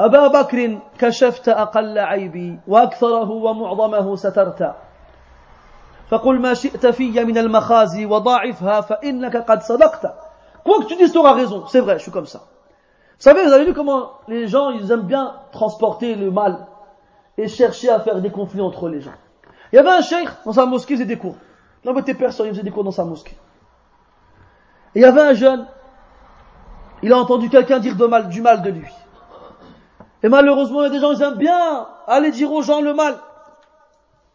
[0.00, 4.74] أبا بكر كشفت أقل عيبي وأكثره ومعظمه سترت
[6.08, 10.14] فقل ما شئت في من المخازي وضاعفها فإنك قد صدقت
[10.64, 11.66] Quoi que tu dises, tu auras raison.
[11.66, 12.40] C'est vrai, je suis comme ça.
[13.18, 16.66] Vous savez, vous avez vu comment les gens, ils aiment bien transporter le mal
[17.38, 19.14] et chercher à faire des conflits entre les gens.
[19.75, 21.35] Il y avait un cheikh dans sa mosquée, il faisait des cours.
[21.83, 23.35] Il n'embêtait personne, il faisait des cours dans sa mosquée.
[24.95, 25.67] Et il y avait un jeune,
[27.03, 28.87] il a entendu quelqu'un dire du mal de lui.
[30.23, 32.93] Et malheureusement, il y a des gens, ils aiment bien aller dire aux gens le
[32.93, 33.17] mal.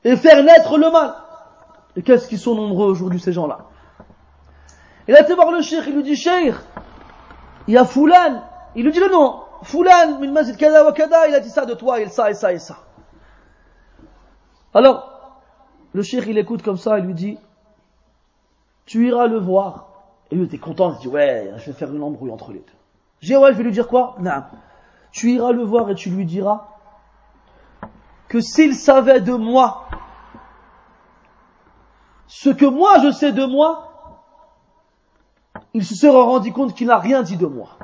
[0.04, 1.14] Et faire naître le mal.
[1.96, 3.60] Et qu'est-ce qu'ils sont nombreux aujourd'hui, ces gens-là?
[5.08, 6.54] Il a été voir le cheikh, il lui dit, cheikh,
[7.66, 8.42] il y a Foulan.
[8.74, 9.40] Il lui dit le nom.
[9.62, 12.76] Foulan, wa il a dit ça de toi, et ça, et ça, et ça.
[14.74, 15.10] Alors,
[15.92, 17.38] le cheikh, il écoute comme ça, il lui dit,
[18.86, 19.88] tu iras le voir.
[20.30, 22.60] Et lui, il était content, il dit, ouais, je vais faire une embrouille entre les
[22.60, 22.72] deux.
[23.20, 24.16] J'ai ouais, je vais lui dire quoi?
[24.20, 24.42] Non.
[25.12, 26.68] Tu iras le voir et tu lui diras
[28.28, 29.88] que s'il savait de moi
[32.30, 33.92] ce que moi je sais de moi,
[35.74, 37.76] il se serait rendu compte qu'il n'a rien dit de moi.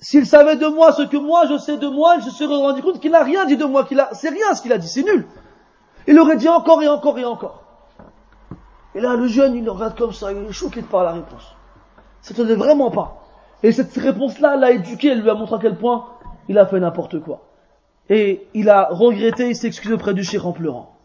[0.00, 2.82] S'il savait de moi ce que moi je sais de moi, il se serait rendu
[2.82, 4.88] compte qu'il n'a rien dit de moi, qu'il a, c'est rien ce qu'il a dit,
[4.88, 5.26] c'est nul.
[6.06, 7.62] Il aurait dit encore et encore et encore.
[8.94, 11.54] Et là, le jeune, il regarde comme ça, il est choqué par la réponse.
[12.22, 13.22] Ça ne vraiment pas.
[13.62, 16.06] Et cette réponse-là l'a éduqué, elle lui a montré à quel point
[16.48, 17.42] il a fait n'importe quoi.
[18.08, 20.96] Et il a regretté, il s'est excusé auprès du chir en pleurant.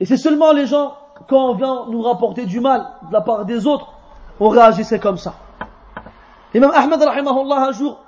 [0.00, 0.96] Et c'est seulement les gens,
[1.28, 3.92] quand on vient nous rapporter du mal de la part des autres,
[4.40, 5.34] on réagissait comme ça.
[6.54, 8.00] L'imam Ahmed, rahimahullah, un jour,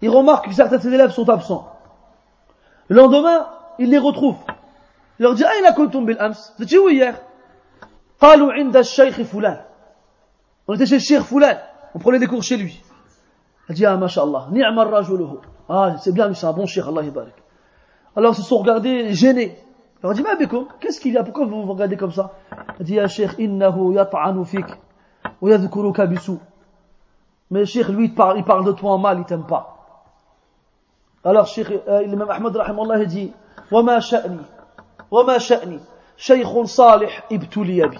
[0.00, 1.72] il remarque que certains de ses élèves sont absents.
[2.88, 4.36] Le lendemain, il les retrouve.
[5.18, 6.34] Il leur dit, ah, il a kuntum bil ams?
[6.56, 7.20] Vous étiez où hier?
[8.20, 9.58] Qalu inda shaykh fulan.
[10.68, 11.56] On était chez Sheikh Fulan.
[11.94, 12.82] On prenait des cours chez lui.
[13.70, 15.38] Il dit, ah, mashallah, ni'ma rajuluhu.
[15.66, 17.34] Ah, c'est bien, c'est un bon Sheikh, Allah barik.
[18.14, 19.58] Alors, ils se sont regardés gênés.
[20.02, 20.46] Il leur dit, mais
[20.78, 21.24] qu'est-ce qu'il y a?
[21.24, 22.32] Pourquoi vous vous regardez comme ça?
[22.78, 24.66] Il dit, ah, Sheikh, innahu yat'anu fik.
[25.40, 26.38] Wa yadhkuruka bisu.
[27.50, 29.76] Mais cheikh, lui, il parle, il parle de toi en mal, il t'aime pas.
[31.24, 32.56] Alors, cheikh, euh, l'imam Ahmad,
[33.00, 33.32] il dit,
[34.00, 34.40] sha'ni,
[35.10, 35.80] wa ma sha'ni,
[36.16, 37.98] shaykhun salih ibtuliya bi.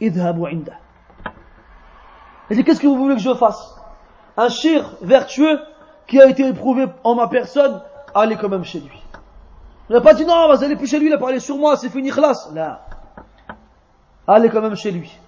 [0.00, 0.78] Idhabu indah.
[2.50, 3.80] Il dit, qu'est-ce que vous voulez que je fasse?
[4.36, 5.60] Un shir vertueux
[6.06, 7.80] qui a été éprouvé en ma personne,
[8.14, 9.02] allez quand même chez lui.
[9.88, 11.76] Il n'a pas dit non, vous allez plus chez lui, il a parlé sur moi,
[11.76, 12.50] c'est fini classe.
[12.52, 12.86] Là.
[14.26, 15.18] Allez quand même chez lui.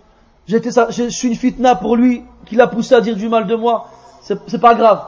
[0.47, 3.47] J'étais ça, je suis une fitna pour lui, qui l'a poussé à dire du mal
[3.47, 3.87] de moi.
[4.21, 5.05] C'est pas grave.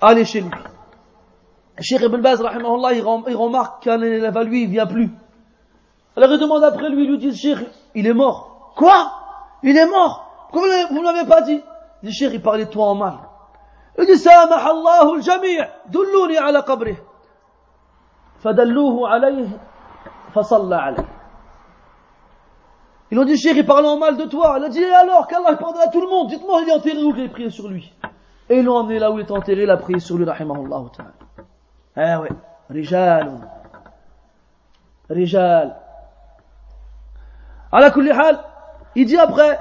[0.00, 0.50] Allez chez lui.
[1.80, 5.10] Cheikh Ibn Baz, rahimahullah, il remarque qu'un élève à lui, il vient plus.
[6.16, 7.58] Alors il demande après lui, il lui dit, Cheikh,
[7.94, 8.72] il est mort.
[8.76, 9.12] Quoi
[9.62, 11.60] Il est mort Pourquoi vous ne l'avez pas dit
[12.02, 13.18] Le Cheikh, il parlait de toi en mal.
[13.98, 16.96] Il dit, سامح الله الجميع دلوني على قبره
[18.42, 19.48] فدلوه عليه
[20.34, 21.06] فصلى عليه
[23.10, 24.56] Ils ont dit, Cheikh, il parlait en mal de toi.
[24.58, 26.28] Il a dit, et alors, qu'Allah pardonne à tout le monde.
[26.28, 27.92] Dites-moi, il est enterré où qu'il ait prié sur lui.
[28.48, 30.82] Et ils l'ont emmené là où il est enterré, il a prié sur lui, rahimahullah
[30.96, 31.12] ta'ala.
[31.96, 32.30] Eh ouais,
[32.70, 33.40] rijal.
[35.08, 35.76] Rijal.
[37.74, 38.38] على كل حال
[38.96, 39.58] il dit après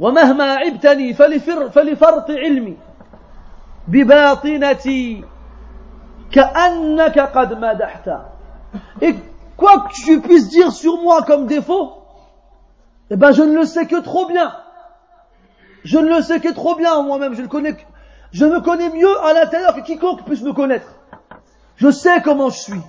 [0.00, 2.76] ومهما عبتني فلفر فلفرط علمي
[3.88, 5.24] بباطنتي
[6.32, 8.10] كأنك قد مدحت
[9.02, 9.14] et
[9.56, 11.92] quoi que tu puisses dire sur moi comme défaut
[13.09, 14.55] eh ben je ne le sais que trop bien
[15.83, 17.77] je ne le sais que trop bien moi-même je le connais
[18.31, 20.87] je me connais mieux à l'intérieur que quiconque puisse me connaître
[21.75, 22.81] je sais comment je suis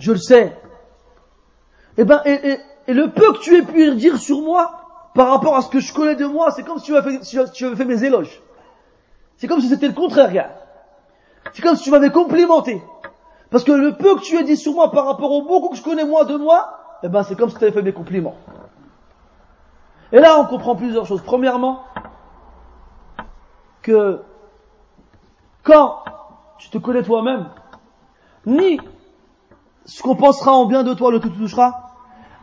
[0.00, 0.56] je le sais
[1.96, 5.28] eh ben et, et, et le peu que tu aies pu dire sur moi, par
[5.28, 7.38] rapport à ce que je connais de moi, c'est comme si tu avais fait, si
[7.52, 8.42] tu avais fait mes éloges.
[9.36, 10.50] C'est comme si c'était le contraire, regarde.
[11.52, 12.82] C'est comme si tu m'avais complimenté.
[13.50, 15.76] Parce que le peu que tu as dit sur moi par rapport au beaucoup que
[15.76, 18.36] je connais moi de moi, eh ben c'est comme si tu avais fait mes compliments.
[20.14, 21.22] Et là, on comprend plusieurs choses.
[21.22, 21.82] Premièrement,
[23.82, 24.22] que
[25.64, 26.04] quand
[26.56, 27.48] tu te connais toi-même,
[28.46, 28.78] ni
[29.84, 31.90] ce qu'on pensera en bien de toi le tout touchera,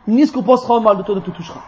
[0.06, 1.62] ni ce qu'on pensera en mal de toi ne te touchera.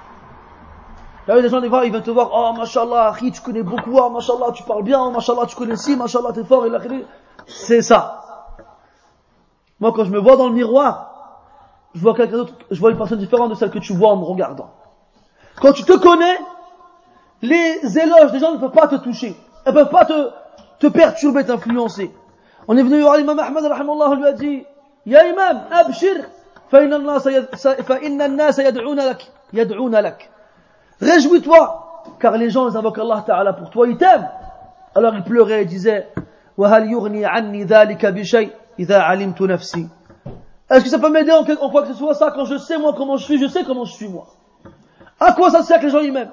[1.26, 4.63] Là, des gens, ils viennent te voir, oh, mashallah, tu connais beaucoup, oh, mashallah, tu
[4.63, 7.06] parles bien, oh, mashallah, tu connais si, mashallah, t'es fort, et
[7.46, 8.58] C'est ça.
[9.80, 11.13] Moi, quand je me vois dans le miroir,
[11.94, 14.18] je vois quelqu'un d'autre, je vois une personne différente de celle que tu vois en
[14.18, 14.70] me regardant.
[15.62, 16.38] Quand tu te connais,
[17.42, 19.36] les éloges des gens ne peuvent pas te toucher.
[19.66, 22.12] Elles ne peuvent pas te, perturber, t'influencer.
[22.68, 24.66] On est venu voir l'imam Ahmed, on lui a dit,
[25.06, 26.16] Ya imam, abshir,
[31.02, 34.30] Réjouis-toi, car les gens ils invoquent Allah Ta'ala pour toi, ils t'aiment.
[34.96, 36.08] Alors il pleurait et disait
[36.58, 36.70] Est-ce
[40.84, 43.18] que ça peut m'aider en, quoi que ce soit ça quand je sais moi comment
[43.18, 44.28] je suis, je sais comment je suis moi.
[45.23, 46.31] À quoi ça sert que les gens ils m'aiment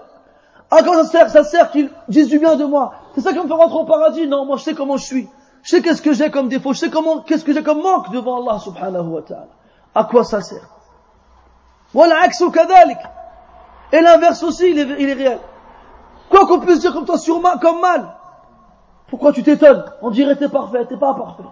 [0.68, 2.92] À quoi ça sert Ça sert qu'ils disent du bien de moi.
[3.14, 5.28] C'est ça qui me fait rentrer au paradis Non, moi je sais comment je suis.
[5.62, 6.72] Je sais qu'est-ce que j'ai comme défaut.
[6.72, 9.46] Je sais comment, qu'est-ce que j'ai comme manque devant Allah subhanahu wa ta'ala.
[9.94, 10.68] À quoi ça sert
[13.92, 15.38] Et l'inverse aussi, il est, réel.
[16.28, 18.08] Quoi qu'on puisse dire comme toi sur comme mal.
[19.08, 21.42] Pourquoi tu t'étonnes On dirait t'es parfait, t'es pas parfait.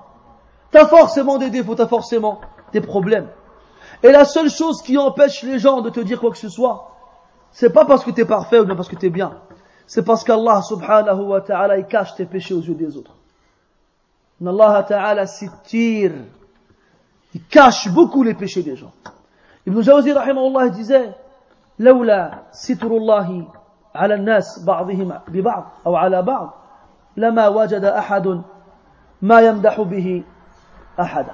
[0.72, 2.40] T'as forcément des défauts, t'as forcément
[2.72, 3.28] des problèmes.
[4.02, 6.97] Et la seule chose qui empêche les gens de te dire quoi que ce soit,
[7.51, 9.33] c'est pas parce que t'es parfait ou bien parce que t'es bien.
[9.85, 13.15] C'est parce qu'Allah subhanahu wa ta'ala, il cache tes péchés aux yeux des autres.
[14.45, 16.13] Allah ta'ala s'étire.
[17.33, 18.91] Il cache beaucoup les péchés des gens.
[19.65, 21.13] Ibn Jawzi rahimahullah disait,
[21.79, 23.47] لولا ستر الله
[23.95, 26.53] على الناس بعضهم ببعض أو على بعض
[27.17, 28.41] لما وجد أحد
[29.21, 30.23] ما يمدح به
[30.99, 31.33] أحدا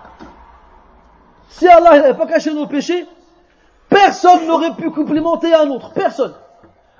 [1.50, 3.08] Si Allah n'avait pas caché nos péchés,
[3.94, 5.92] personne n'aurait pu complimenter un autre.
[5.94, 6.34] Personne.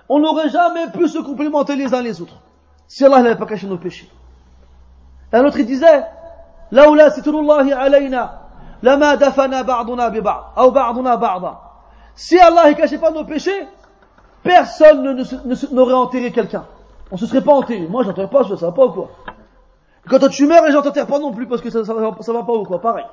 [0.08, 2.42] On n'aurait jamais pu se complimenter les uns les autres.
[2.88, 4.10] Si Allah n'avait pas caché nos péchés.
[5.32, 6.06] Un autre il disait,
[6.72, 8.40] لولا ستر الله علينا
[8.84, 11.70] لما دفن بعضنا ببعض أو بعضنا بعضا
[12.16, 13.66] Si Allah ne cachait pas nos péchés,
[14.44, 15.24] personne
[15.72, 16.66] n'aurait enterré quelqu'un.
[17.12, 17.88] On se serait pas enterré.
[17.88, 19.10] Moi, j'enterre pas, ça va pas ou quoi
[20.10, 22.34] Quand toi tu meurs, les gens t'enterrent pas non plus parce que ça, ça, ça
[22.34, 23.06] va pas ou quoi Pareil.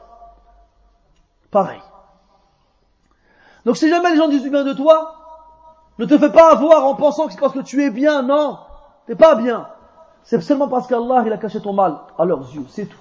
[1.53, 1.81] Pareil.
[3.65, 5.15] Donc si jamais les gens disent du bien de toi,
[5.99, 8.23] ne te fais pas avoir en pensant que c'est parce que tu es bien.
[8.23, 8.59] Non,
[9.07, 9.67] t'es pas bien.
[10.23, 12.99] C'est seulement parce qu'Allah il a caché ton mal à leurs yeux, c'est tout.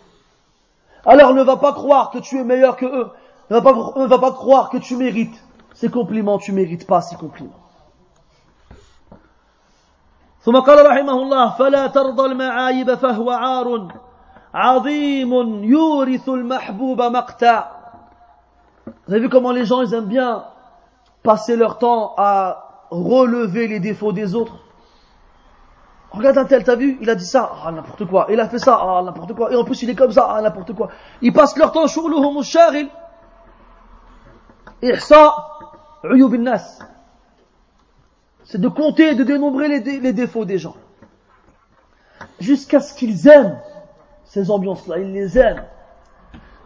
[1.05, 3.09] Alors ne va pas croire que tu es meilleur que eux.
[3.49, 7.01] Ne va pas, ne va pas croire que tu mérites ces compliments, tu mérites pas
[7.01, 7.61] ces compliments.
[10.45, 13.87] ثم قال رحمه الله فلا ترضى المعايب فهو عار
[14.53, 17.71] عظيم يورث المحبوب مقتا
[19.06, 20.44] Vous avez vu comment les gens, ils aiment bien
[21.22, 24.58] passer leur temps à relever les défauts des autres
[26.10, 26.98] Regarde un tel, t'as vu?
[27.00, 28.26] Il a dit ça, ah n'importe quoi.
[28.30, 29.52] Il a fait ça, ah n'importe quoi.
[29.52, 30.88] Et en plus, il est comme ça, ah n'importe quoi.
[31.22, 32.88] Ils passent leur temps sur le homusharil.
[38.42, 40.74] C'est de compter de dénombrer les défauts des gens.
[42.40, 43.60] Jusqu'à ce qu'ils aiment
[44.24, 44.98] ces ambiances-là.
[44.98, 45.64] Ils les aiment.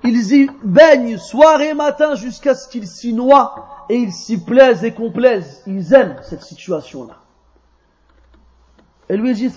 [0.05, 4.85] Ils y baignent soir et matin jusqu'à ce qu'ils s'y noient et ils s'y plaisent
[4.85, 5.63] et complaisent.
[5.67, 7.15] Ils aiment cette situation-là.
[9.09, 9.51] Et lui dit, Ne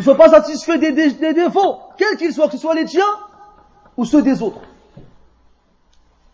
[0.00, 0.92] sois pas satisfait des,
[1.34, 3.04] défauts, quels qu'ils soient, que ce soit les tiens
[3.98, 4.60] ou ceux des autres.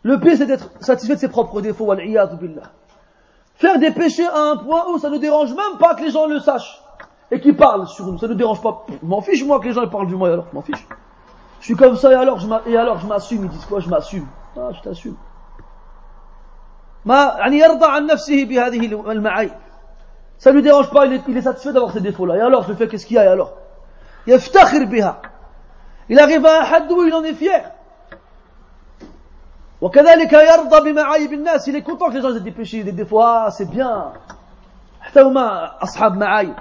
[0.04, 1.92] Le pire, c'est d'être satisfait de ses propres défauts.
[1.94, 2.70] billah.
[3.56, 6.26] Faire des péchés à un point où ça ne dérange même pas que les gens
[6.26, 6.83] le sachent
[7.33, 8.17] Et qu'ils parlent sur nous.
[8.17, 8.85] Ça ne dérange pas.
[8.89, 10.29] Je m'en fiche, moi, que les gens parlent du moi.
[10.29, 10.87] alors, je m'en fiche.
[11.59, 13.43] Je suis comme ça et alors, je et alors, je m'assume.
[13.43, 13.79] Ils disent quoi?
[13.79, 14.27] Je m'assume.
[14.57, 15.15] Ah, je t'assume.
[17.05, 19.51] ما يعني يرضى عن نفسه بهذه المعايب
[20.37, 22.63] ça lui dérange pas il est, il est satisfait d'avoir ces défauts là et alors
[22.67, 23.51] je fais qu'est-ce qu'il y a et alors
[24.27, 25.21] يفتخر بها
[26.09, 27.71] il arrive à un had où il en est fier
[29.81, 33.21] وكذلك يرضى بمعايب الناس il est content que les gens aient des péchés des défauts
[33.21, 34.13] ah c'est bien
[35.01, 36.55] حتى هما أصحاب معايب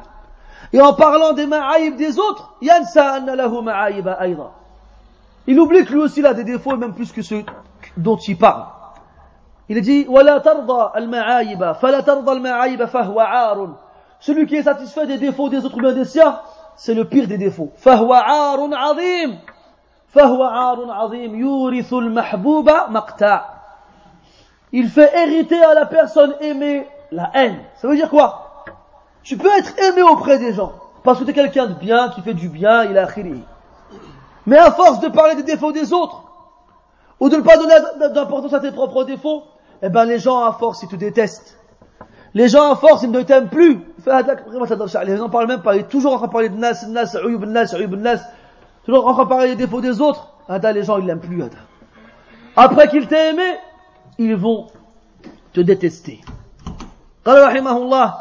[0.74, 4.52] et en parlant des ma'aïb des autres, yansa anna lahu ma'aïba aïda.
[5.46, 7.44] Il oublie que lui aussi il a des défauts, même plus que ceux
[7.96, 8.66] dont il parle.
[9.70, 13.76] Il dit, wala tarda al-ma'aïba, fala tarda al-ma'aïba fahwa aarun.
[14.20, 16.40] Celui qui est satisfait des défauts des autres ou bien des siens,
[16.76, 17.72] c'est le pire des défauts.
[17.78, 19.38] Fahwa aarun azim.
[20.08, 21.36] Fahwa aarun azim.
[21.36, 23.46] Yurithul mahbouba maqta.
[24.72, 27.60] Il fait hériter à la personne aimée la haine.
[27.76, 28.43] Ça veut dire quoi?
[29.23, 30.73] tu peux être aimé auprès des gens
[31.05, 33.43] parce que tu es quelqu'un de bien qui fait du bien il a khiri
[34.47, 36.25] mais à force de parler des défauts des autres
[37.21, 37.75] ou de ne pas donner
[38.15, 39.43] d'importance à tes propres défauts
[39.83, 41.59] eh ben les gens à force ils te détestent
[42.35, 45.89] les gens à force ils ne t'aiment plus les gens parlent même pas ils sont
[45.89, 48.21] toujours en train de parler de nas nas uyub nas uyub nas
[48.89, 50.33] Toujours en train de parler des défauts des autres.
[50.49, 51.59] Ada, les gens, ils l'aiment plus, Ada.
[52.57, 53.59] Après qu'ils t'aient aimé,
[54.17, 54.69] ils vont
[55.53, 56.23] te détester.
[57.27, 58.15] قال رحمه الله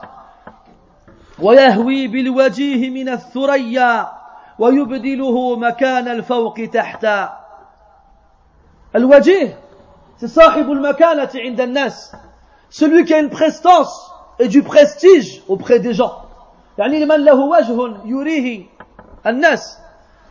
[1.40, 4.08] ويهوي بالوجيه من الثريا
[4.60, 7.40] ويبدله مكان الفوق تحتا
[8.96, 9.60] الوجيه
[10.20, 12.16] c'est صاحب المكانة عند الناس
[12.70, 16.24] celui qui a une prestance et du prestige auprès des gens
[16.78, 18.66] يعني من له وجه يريه
[19.28, 19.78] الناس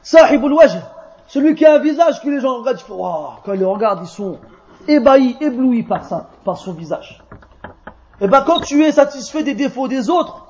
[0.07, 0.79] Sahibul wajh,
[1.27, 2.79] celui qui a un visage que les gens regardent,
[3.45, 4.39] quand ils le regardent, ils sont
[4.87, 7.25] ébahis, éblouis par ça, par son visage.
[8.21, 10.47] Et eh ben quand tu es satisfait des défauts des autres,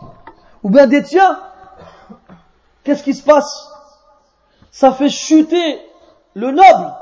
[0.62, 1.39] ou bien des tiens,
[2.85, 3.70] qu'est-ce qui se passe
[4.70, 5.81] Ça fait chuter
[6.35, 6.93] le noble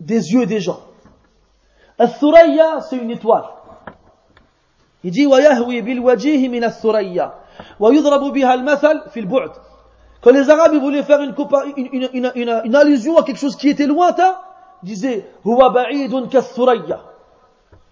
[0.00, 0.80] des yeux des gens.
[1.98, 3.44] Al-Thuraya, c'est une étoile.
[5.04, 7.32] Il dit ويهوي بالوجيه من الثريا
[7.80, 9.50] ويضرب بها المثل في البعد
[10.22, 11.34] quand les Arabes voulaient faire une,
[11.76, 14.36] une, une, une, allusion à quelque chose qui était lointain,
[14.84, 17.00] ils disaient Huwa ba'idun kathuraya.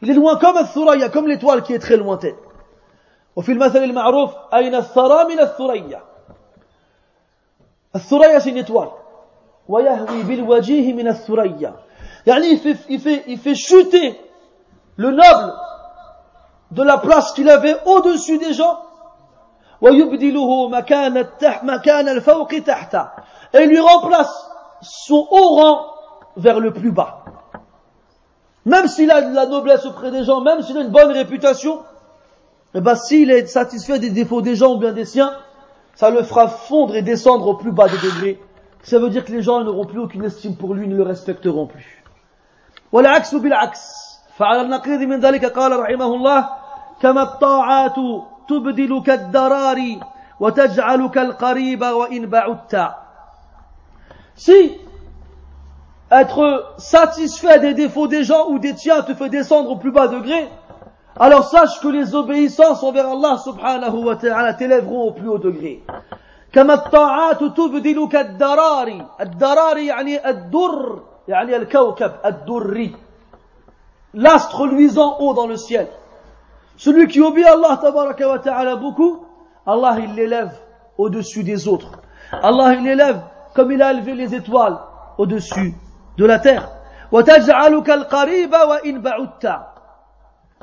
[0.00, 2.36] Il est loin comme الثريا, comme l'étoile qui est très lointaine.
[3.36, 6.02] وفي المثل المعروف أين الثرى من الثريا
[7.96, 8.90] الثريا c'est une étoile
[9.68, 11.74] ويهوي بالوجيه من الثريا
[12.26, 14.20] يعني il fait, il fait, il fait chuter
[14.96, 15.52] le noble
[16.70, 18.78] de la place qu'il avait au-dessus des gens
[19.80, 22.96] ويبدله مكان التحت مكان الفوق تحت
[23.54, 24.50] et il lui remplace
[24.82, 25.86] son haut rang
[26.36, 27.24] vers le plus bas
[28.66, 31.80] même s'il a de la noblesse auprès des gens même s'il a une bonne réputation
[32.74, 35.32] eh ben, s'il est satisfait des défauts des gens ou bien des siens,
[35.94, 38.40] ça le fera fondre et descendre au plus bas des degrés.
[38.82, 41.66] Ça veut dire que les gens n'auront plus aucune estime pour lui, ne le respecteront
[41.66, 42.00] plus.
[42.92, 43.80] والعكس بالعكس
[44.36, 46.48] فعلى النقيض من ذلك قال رحمه الله
[47.02, 47.94] كما الطاعات
[48.48, 49.78] تبدلك الدرار
[50.40, 52.90] وتجعلك القريب وإن بعدت
[54.34, 54.78] Si
[56.10, 60.08] être satisfait des défauts des gens ou des tiens te fait descendre au plus bas
[60.08, 60.48] degré,
[61.17, 65.83] alors sache que les obéissances envers Allah subhanahu wa ta'ala t'élèveront au plus haut degré.
[66.55, 72.95] كما الطاعات تبدلك الدراري الدراري يعني الدر يعني الكوكب الدري
[74.13, 75.87] l'astre luisant haut dans le ciel
[76.77, 79.25] celui qui obéit Allah tabaraka wa ta'ala beaucoup
[79.67, 80.53] Allah il l'élève
[80.97, 81.91] au-dessus des autres
[82.31, 83.19] Allah il l'élève
[83.53, 84.77] comme il a élevé les étoiles
[85.17, 85.73] au-dessus
[86.17, 86.69] de la terre
[87.11, 89.74] وتجعلك القريب وإن بعدت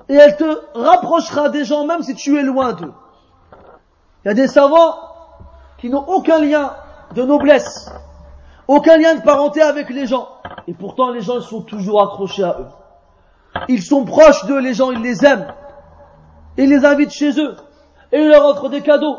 [0.08, 2.92] et elle te rapprochera des gens même si tu es loin d'eux.
[4.24, 4.94] Il y a des savants
[5.78, 6.74] qui n'ont aucun lien
[7.14, 7.90] de noblesse,
[8.68, 10.28] aucun lien de parenté avec les gens.
[10.68, 12.68] Et pourtant les gens sont toujours accrochés à eux.
[13.68, 15.52] Ils sont proches d'eux, les gens, ils les aiment.
[16.56, 17.56] Ils les invitent chez eux.
[18.12, 19.18] Et ils leur offrent des cadeaux.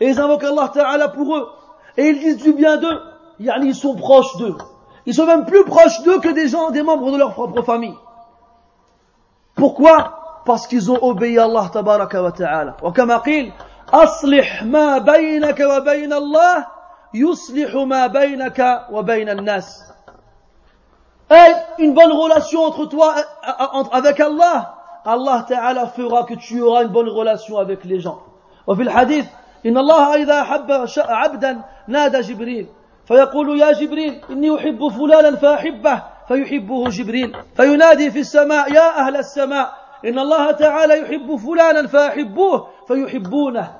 [0.00, 1.48] Et ils invoquent Allah Ta'ala pour eux.
[1.96, 3.00] Et ils disent du bien d'eux.
[3.38, 4.56] Ils sont proches d'eux.
[5.06, 7.96] Ils sont même plus proches d'eux que des gens, des membres de leur propre famille.
[9.54, 10.19] Pourquoi?
[10.50, 12.76] Parce qu'ils ont obéi à Allah tabaraka wa ta'ala.
[12.82, 13.52] وكما قيل
[13.92, 16.66] أصلح ما بينك وبين الله
[17.14, 19.82] يصلح ما بينك وبين الناس.
[21.30, 23.14] Et une bonne relation entre toi
[23.92, 24.74] avec Allah,
[25.04, 28.18] Allah Ta'ala fera que tu auras une bonne relation avec les gens.
[28.66, 29.26] وفي الحديث
[29.66, 32.66] إن الله إذا أحب عبدا نادى جبريل
[33.06, 39.79] فيقول يا جبريل إني أحب فلانا فأحبه فيحبه جبريل فينادي في السماء يا أهل السماء
[40.04, 43.76] إن الله تعالى يحب فلانا فأحبوه فيحبونه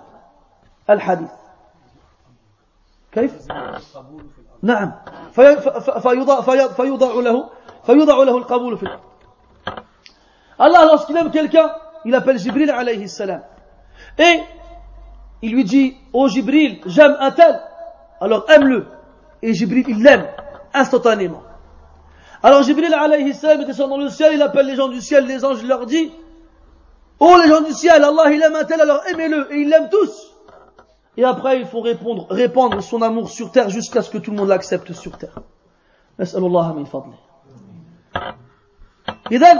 [0.90, 1.30] الحديث
[3.12, 3.32] كيف؟
[4.62, 4.92] نعم
[5.32, 7.50] فيوضع, فيوضع, فيوضع له
[7.86, 9.00] فيوضع له القبول في الأرض
[10.60, 13.42] الله لاسكلم كلكا إلى بل جبريل عليه السلام
[14.20, 14.44] إي
[15.42, 17.60] Il lui dit, ô oh Jibril, j'aime un tel,
[18.20, 18.86] alors aime-le.
[19.42, 20.26] Et Jibril, il l'aime
[20.74, 21.42] instantanément.
[22.43, 25.43] Alors Jibril alayhi salam descend dans le ciel, il appelle les gens du ciel, les
[25.43, 26.11] anges leur dit
[27.19, 29.89] Oh les gens du ciel, Allah il aime un tel, alors aimez-le, et ils l'aiment
[29.89, 30.31] tous.
[31.17, 34.37] Et après il faut répondre, répandre son amour sur terre jusqu'à ce que tout le
[34.37, 35.39] monde l'accepte sur terre.
[36.19, 37.17] نسأل الله من فضله.
[39.31, 39.59] إذن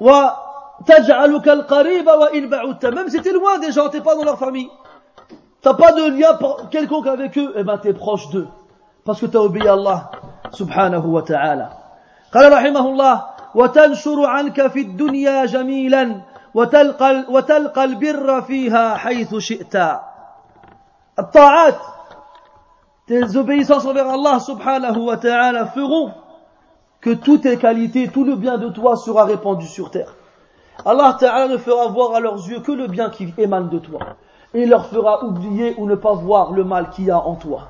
[0.00, 4.68] وتجعلك القريب وإن بعدت même si t'es loin des gens, t'es pas dans leur famille,
[5.62, 6.38] t'as pas de lien
[6.70, 8.48] quelconque avec eux, eh ben t'es proche d'eux
[9.04, 10.10] parce que t'as obéi à Allah
[10.52, 11.81] subhanahu wa ta'ala.
[12.34, 13.24] قال رحمه الله
[13.54, 16.20] وتنشر عنك في الدنيا جميلا
[16.54, 19.76] وتلقى, وتلقى البر فيها حيث شئت
[21.18, 21.78] الطاعات
[23.08, 26.12] tes obéissances envers Allah subhanahu wa ta'ala feront
[27.00, 30.14] que toutes tes qualités, tout le bien de toi sera répandu sur terre.
[30.84, 34.00] Allah ta'ala ne fera voir à leurs yeux que le bien qui émane de toi.
[34.52, 37.34] Et il leur fera oublier ou ne pas voir le mal qu'il y a en
[37.34, 37.68] toi.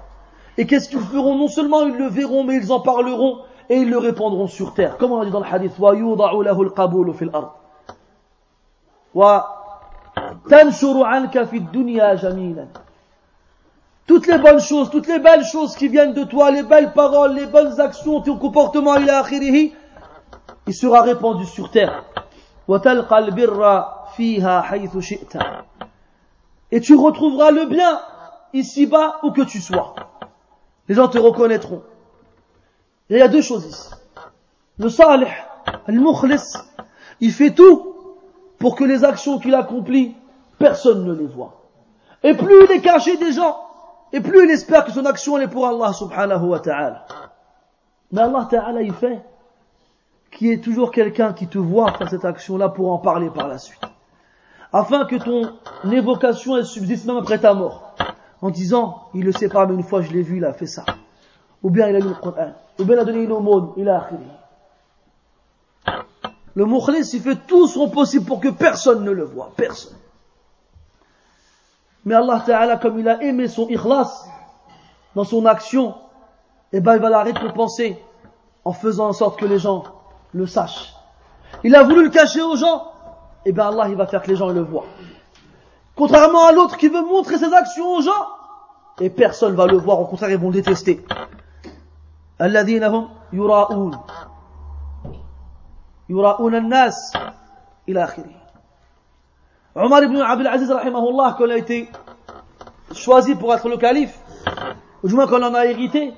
[0.57, 3.91] Et qu'est-ce qu'ils feront Non seulement ils le verront, mais ils en parleront et ils
[3.91, 4.97] le répandront sur terre.
[4.97, 7.51] Comme on a dit dans le hadith, وَيُوضَعُ لَهُ الْقَبُولُ فِي الْأَرْضِ
[9.15, 12.67] وَتَنْشُرُ عَنْكَ فِي الدُّنْيَا جَمِيلًا
[14.07, 17.35] Toutes les bonnes choses, toutes les belles choses qui viennent de toi, les belles paroles,
[17.35, 19.75] les bonnes actions, ton comportement, il akhirihi,
[20.67, 22.05] il sera répandu sur terre.
[22.69, 23.85] وَتَلْقَى الْبِرَّ
[24.17, 25.39] فِيهَا حَيْثُ شِئْتَ
[26.71, 28.01] Et tu retrouveras le bien
[28.53, 29.95] ici-bas où que tu sois.
[30.89, 31.83] Les gens te reconnaîtront.
[33.10, 33.90] Il y a deux choses ici.
[34.78, 35.28] Le salih,
[35.88, 36.58] le mukhlis,
[37.20, 37.94] il fait tout
[38.58, 40.16] pour que les actions qu'il accomplit,
[40.58, 41.62] personne ne les voit.
[42.24, 43.60] Et plus il est caché des gens,
[44.14, 47.06] et plus il espère que son action est pour Allah subhanahu wa ta'ala.
[48.12, 49.22] Mais Allah ta'ala il fait
[50.32, 53.48] qu'il y ait toujours quelqu'un qui te voit faire cette action-là pour en parler par
[53.48, 53.82] la suite.
[54.72, 55.52] Afin que ton
[55.92, 57.96] évocation elle subsiste même après ta mort.
[58.42, 60.68] En disant, il ne sait pas, mais une fois je l'ai vu, il a fait
[60.68, 60.84] ça.
[61.62, 62.54] Ou bien il a lu le Coran.
[62.80, 62.98] Ou bien
[63.78, 64.10] il a.
[66.56, 69.52] Le mukhlis, il fait tout son possible pour que personne ne le voit.
[69.56, 69.98] Personne.
[72.06, 74.28] Mais Allah Ta'ala, comme il a aimé son ikhlas
[75.16, 75.96] dans son action,
[76.72, 77.98] eh ben, il va la récompenser
[78.66, 79.84] en faisant en sorte que les gens
[80.34, 80.94] le sachent.
[81.64, 82.92] Il a voulu le cacher aux gens,
[83.46, 84.86] eh ben, Allah, il va faire que les gens le voient.
[85.96, 88.28] Contrairement à l'autre qui veut montrer ses actions aux gens,
[89.00, 91.06] et personne va le voir, au contraire, ils vont le détester.
[92.41, 94.01] الذين هم يراؤون
[96.09, 97.13] يراؤون الناس
[97.89, 98.39] إلى آخره
[99.79, 101.89] Omar ibn Abdul Aziz, rahimahullah, quand il a été
[102.93, 104.19] choisi pour être le calife,
[105.05, 106.15] ou du moins quand on en a hérité,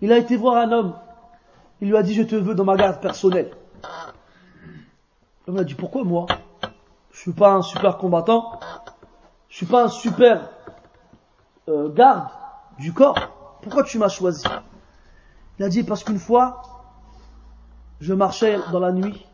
[0.00, 0.94] il a été voir un homme.
[1.80, 3.50] Il lui a dit, je te veux dans ma garde personnelle.
[5.46, 6.26] L'homme a dit, pourquoi moi
[7.10, 8.60] Je suis pas un super combattant,
[9.48, 10.48] je suis pas un super
[11.68, 12.28] euh, garde
[12.78, 13.16] du corps.
[13.61, 14.43] Pourquoi tu m'as choisi?
[15.59, 16.61] Il a dit, parce qu'une fois,
[17.99, 19.25] je marchais dans la nuit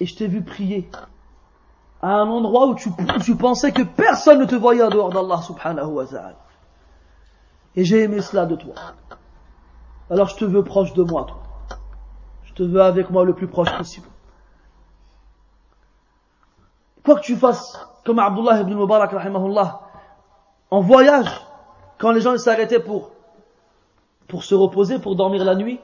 [0.00, 0.88] et je t'ai vu prier
[2.02, 5.86] à un endroit où tu, pensais que personne ne te voyait en dehors d'Allah subhanahu
[5.86, 6.36] wa ta'ala.
[7.76, 8.74] Et j'ai aimé cela de toi.
[10.10, 11.78] Alors je te veux proche de moi, toi.
[12.44, 14.06] Je te veux avec moi le plus proche possible.
[17.04, 19.14] Quoi que tu fasses, comme Abdullah ibn Mubarak,
[20.70, 21.40] en voyage,
[21.98, 23.12] quand les gens s'arrêtaient pour,
[24.28, 25.80] pour se reposer, pour dormir la nuit,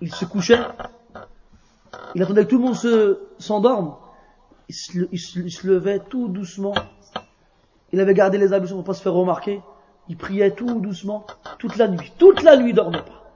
[0.00, 0.60] il se couchait,
[2.14, 3.96] il attendait que tout le monde se, s'endorme,
[4.68, 6.74] il se, levait tout doucement.
[7.92, 9.62] Il avait gardé les ablutions pour pas se faire remarquer.
[10.08, 11.26] Il priait tout doucement,
[11.58, 12.12] toute la nuit.
[12.18, 13.30] Toute la nuit, il dormait pas.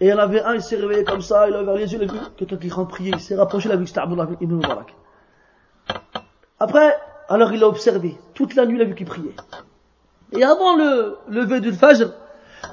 [0.00, 1.92] Et il y en avait un, il s'est réveillé comme ça, il a ouvert les
[1.92, 3.88] yeux, il a vu quelqu'un qui rentre prier, il s'est rapproché, il a vu que
[3.88, 4.60] c'était Abdullah ibn.
[6.58, 6.96] Après,
[7.28, 8.18] alors il a observé.
[8.34, 9.34] Toute la nuit, il a vu qu'il priait.
[10.32, 12.12] Et avant le lever du Fajr,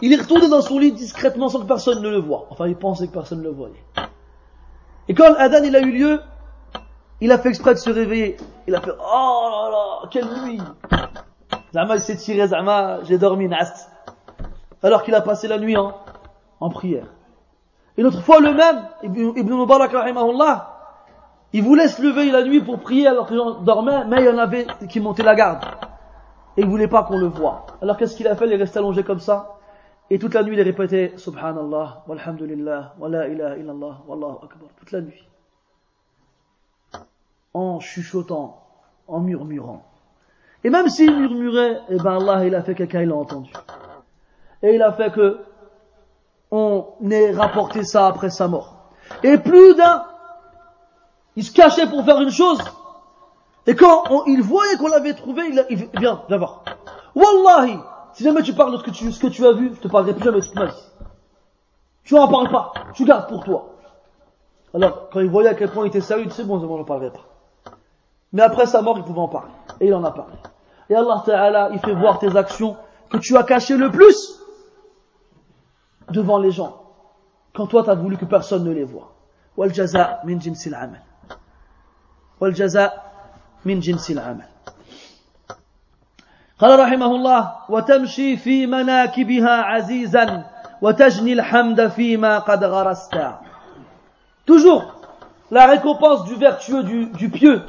[0.02, 2.48] il est retourné dans son lit discrètement sans que personne ne le voie.
[2.50, 3.84] Enfin, il pensait que personne ne le voyait.
[5.08, 6.22] Et quand l'Adan il a eu lieu,
[7.20, 8.38] il a fait exprès de se réveiller.
[8.68, 10.62] Il a fait, oh là là, quelle nuit.
[11.74, 13.90] Zama, il s'est tiré, Zama, j'ai dormi, nast.
[14.84, 15.94] Alors qu'il a passé la nuit en,
[16.60, 17.06] en prière.
[17.98, 19.92] Et l'autre fois, le même, Ibn Mubarak,
[21.54, 24.26] il voulait se lever la nuit pour prier alors que les gens dormaient, mais il
[24.26, 25.64] y en avait qui montaient la garde.
[26.56, 27.66] Et il voulait pas qu'on le voie.
[27.82, 28.46] Alors qu'est-ce qu'il a fait?
[28.48, 29.58] Il est resté allongé comme ça.
[30.12, 34.70] Et toute la nuit, il répétait, Subhanallah, walhamdulillah, wa la ilaha illallah, wallahu akbar.
[34.78, 35.26] Toute la nuit
[37.54, 38.62] en chuchotant,
[39.08, 39.84] en murmurant.
[40.64, 43.52] Et même s'il murmurait, eh ben Allah, il a fait quelqu'un, il l'a entendu.
[44.62, 45.40] Et il a fait que
[46.52, 48.92] on ait rapporté ça après sa mort.
[49.24, 50.06] Et plus d'un,
[51.36, 52.62] il se cachait pour faire une chose.
[53.66, 56.64] Et quand il voyait qu'on l'avait trouvé, il, il viens, viens voir.
[57.16, 57.80] Wallahi,
[58.14, 60.40] si jamais tu parles de ce que tu, as vu, je te parlerai plus jamais
[60.40, 60.84] de toute ma vie.
[62.04, 63.76] Tu n'en parles pas, tu gardes pour toi.
[64.74, 66.84] Alors, quand il voyait à quel point il était sérieux, il disait, bon, je n'en
[66.84, 67.26] parlerai pas.
[68.34, 69.52] Mais après sa mort, il pouvait en parler.
[69.80, 70.36] Et il en a parlé.
[70.90, 72.78] Et Allah Ta'ala, il fait voir tes actions
[73.10, 74.40] que tu as cachées le plus
[76.10, 76.82] devant les gens.
[77.54, 79.14] Quand toi, tu as voulu que personne ne les voit.
[79.58, 81.02] Wal jaza min jinsil amal.
[82.40, 82.94] Wal jaza
[83.66, 84.48] min jinsil amal
[86.61, 90.45] قال رحمه الله وتمشي في مناكبها عزيزا
[90.83, 93.21] وتجني الحمد فيما قد غرست
[94.47, 94.85] toujours
[95.51, 97.63] la récompense du vertueux du, du pieux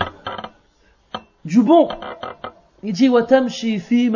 [1.48, 1.88] du bon.
[2.84, 3.10] Il dit
[3.80, 4.12] fi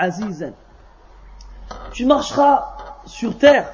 [0.00, 0.52] azizan.
[1.92, 2.76] Tu marcheras
[3.06, 3.72] sur terre.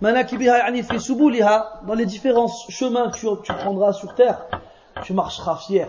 [0.00, 4.38] Manakibiha yani fi subuliha dans les différents chemins que tu, tu prendras sur terre.
[5.04, 5.88] Tu marcheras fier.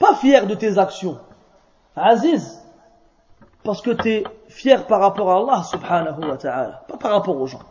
[0.00, 1.18] Pas fier de tes actions.
[1.96, 2.60] Aziz
[3.63, 7.37] parce que tu es fier par rapport à Allah subhanahu wa ta'ala, pas par rapport
[7.39, 7.61] aux gens.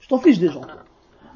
[0.00, 0.62] Je t'en fiche des gens.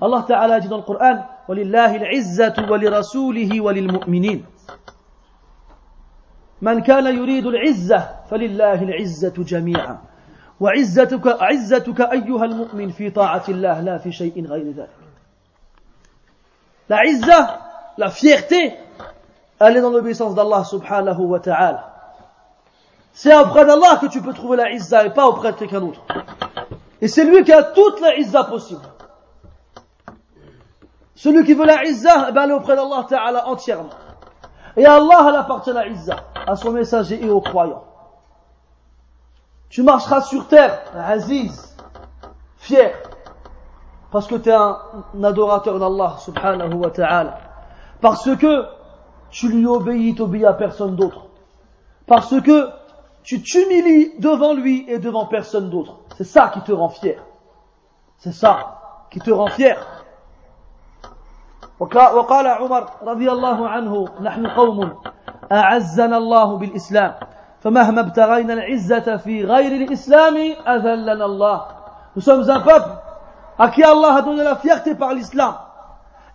[0.01, 4.45] Allah ta'ala dit dans le Coran, وَلِلَّهِ الْعِزَّةُ وَلِرَسُولِهِ وَلِلْمُؤْمِنِينَ
[6.63, 9.99] من كان يريد العزة فلله العزة جميعا
[10.61, 14.99] وعزتك عزتك أيها المؤمن في طاعة الله لا في شيء غير ذلك
[16.91, 17.03] La
[17.99, 18.75] la fierté,
[19.61, 21.88] elle est dans l'obéissance d'Allah subhanahu wa ta'ala.
[23.13, 26.01] C'est auprès d'Allah que tu peux trouver la izza et pas auprès de quelqu'un d'autre.
[27.01, 28.83] Et c'est lui qui a toute la izza possible.
[31.15, 33.91] Celui qui veut la izza, eh ben, est auprès d'Allah ta'ala entièrement.
[34.77, 37.85] Et Allah, elle appartient la izza à son messager et aux croyants.
[39.69, 41.77] Tu marcheras sur terre, Aziz,
[42.57, 42.95] fier,
[44.11, 44.79] parce que tu es un
[45.23, 47.39] adorateur d'Allah subhanahu wa ta'ala.
[48.01, 48.65] Parce que
[49.31, 51.27] tu lui obéis, t'obéis à personne d'autre.
[52.07, 52.71] Parce que
[53.28, 55.98] tu t'humilies devant lui et devant personne d'autre.
[56.18, 57.24] C'est ça qui te rend fier.
[58.18, 59.78] C'est ça qui te rend fier.
[61.80, 64.94] وقال عمر رضي الله عنه نحن قوم
[65.52, 67.14] أعزنا الله بالإسلام
[67.62, 71.66] فمهما ابتغينا العزة في غير الإسلام أذلنا الله
[72.16, 72.90] Nous sommes un peuple
[73.58, 75.56] à qui Allah a donné la fierté par l'islam.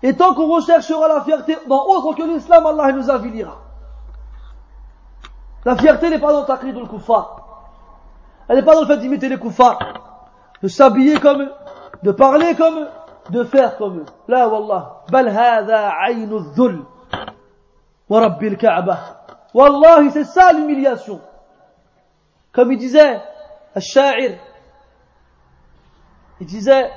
[0.03, 3.59] Et tant qu'on recherchera la fierté dans autre que l'islam, Allah nous avilira.
[5.65, 7.45] La fierté n'est pas dans ta de kuffar.
[8.49, 9.79] Elle n'est pas dans le fait d'imiter les kuffars,
[10.63, 11.53] de s'habiller comme eux,
[12.03, 12.89] de parler comme eux,
[13.31, 14.07] de faire comme eux.
[14.29, 15.03] Là, wallah.
[15.11, 16.85] Bal hadha aynu dhul.
[18.09, 19.25] Wa rabbil ka'bah.
[19.53, 21.21] Wallahi, c'est ça l'humiliation.
[22.53, 23.21] Comme il disait,
[23.75, 24.39] al-sha'ir,
[26.41, 26.91] il disait,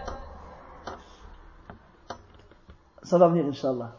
[3.04, 3.92] ça va venir, inshallah.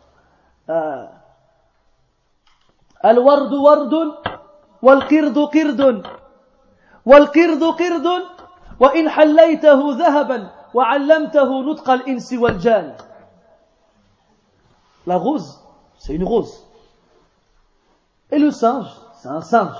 [3.04, 3.94] الورد ورد
[4.82, 6.02] والقرد قرد
[7.06, 8.06] والقرد قرد
[8.80, 12.94] وإن حليته ذهبا وعلمته نطق الإنس والجان
[15.04, 15.58] La rose,
[15.98, 16.64] c'est une rose.
[18.30, 18.86] Et le singe,
[19.20, 19.76] c'est un singe.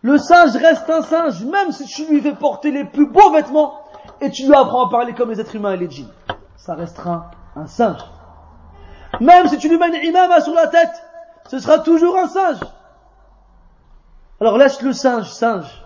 [0.00, 3.74] Le singe reste un singe, même si tu lui fais porter les plus beaux vêtements
[4.20, 6.12] et tu lui apprends à parler comme les êtres humains et les djinns.
[6.56, 8.00] Ça restera un singe.
[9.20, 11.02] Même si tu lui mets une imama sur la tête,
[11.48, 12.60] ce sera toujours un singe.
[14.41, 15.85] Alors laisse le singe, singe.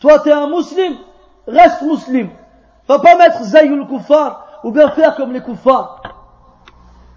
[0.00, 0.98] Toi, tu es un musulman,
[1.46, 2.30] reste musulman.
[2.88, 6.02] Va pas mettre Zayul Koufar ou bien faire comme les Koufars.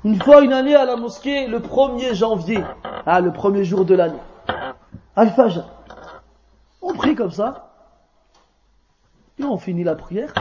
[0.06, 2.64] Une fois, une année à la mosquée, le 1er janvier,
[3.08, 4.22] ah, le premier jour de l'année.
[5.16, 5.64] Al-Fajr.
[6.84, 7.72] On prie comme ça.
[9.40, 10.32] Et on finit la prière.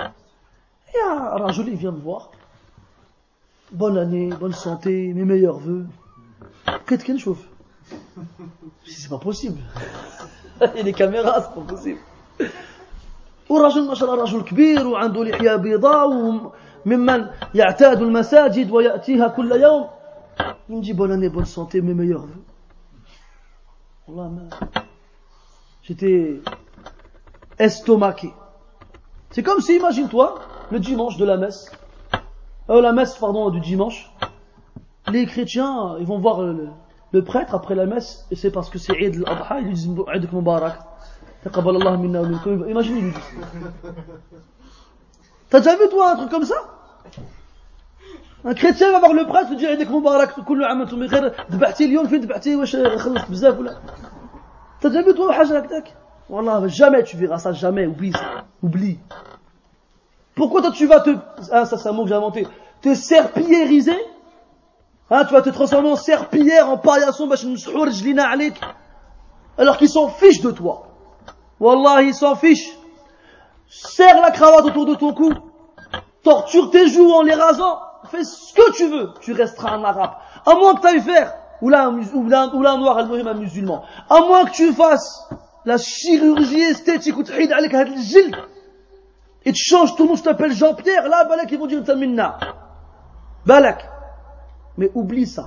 [0.94, 2.30] Et un Rajoul, il vient me voir.
[3.72, 5.86] Bonne année, bonne santé, mes meilleurs voeux.
[6.86, 7.49] Qu'est-ce qu'il chauffe?
[8.86, 9.59] C'est pas possible.
[10.61, 11.99] Il y a des caméras, c'est pas possible.
[13.49, 16.07] ورجل ما شاء الله رجل كبير وعنده لحية بيضاء
[16.86, 19.88] وممن يعتاد المساجد ويأتيها كل يوم
[20.69, 22.43] il me dit bonne année, bonne santé, mes meilleurs vœux.
[24.07, 24.32] Allah,
[25.84, 26.41] j'étais
[27.59, 28.34] estomaqué.
[29.32, 30.39] C'est comme si, imagine-toi,
[30.72, 31.72] le dimanche de la messe,
[32.69, 34.11] euh, la messe, pardon, du dimanche,
[35.07, 36.69] les chrétiens, ils vont voir le,
[37.11, 40.32] le prêtre après la messe, et c'est parce que c'est Eid al-Adha, ils disent Eid
[40.32, 40.80] Mubarak.
[42.69, 43.13] Imaginez, lui
[45.49, 46.55] T'as déjà vu toi un truc comme ça
[48.45, 51.86] Un chrétien va voir le prêtre et dire Eid Mubarak, كل عام وانتم بخير ذبحتي
[51.86, 53.78] اليوم فين ذبحتي واش خلصت بزاف ولا
[54.82, 55.93] T'as déjà vu toi حاجة هكذاك
[56.32, 58.99] Wallah, jamais tu verras ça, jamais, oublie ça, oublie.
[60.34, 61.09] Pourquoi toi tu vas te,
[61.51, 62.47] ah ça c'est un mot que j'ai inventé,
[62.82, 63.97] te serpillériser
[65.11, 67.28] Hein, tu vas te transformer en serpillière, en paillasson,
[69.59, 70.88] alors qu'ils s'en fichent de toi.
[71.61, 72.76] Wallah, ils s'en fichent.
[73.68, 75.32] Serre la cravate autour de ton cou.
[76.22, 77.80] Torture tes joues en les rasant.
[78.11, 79.11] Fais ce que tu veux.
[79.20, 80.12] Tu resteras un arabe.
[80.44, 83.34] À moins que tu ailles faire, ou là, ou là, ou là un noir, un
[83.34, 83.84] musulman.
[84.11, 85.28] À moins que tu fasses
[85.64, 87.72] la chirurgie esthétique ou t'hid avec
[89.46, 92.36] et tu changes ton nom, je t'appelle Jean-Pierre, là, balak, ils vont dire minna.
[93.46, 93.88] Balak.
[94.79, 95.47] Mais oublie ça.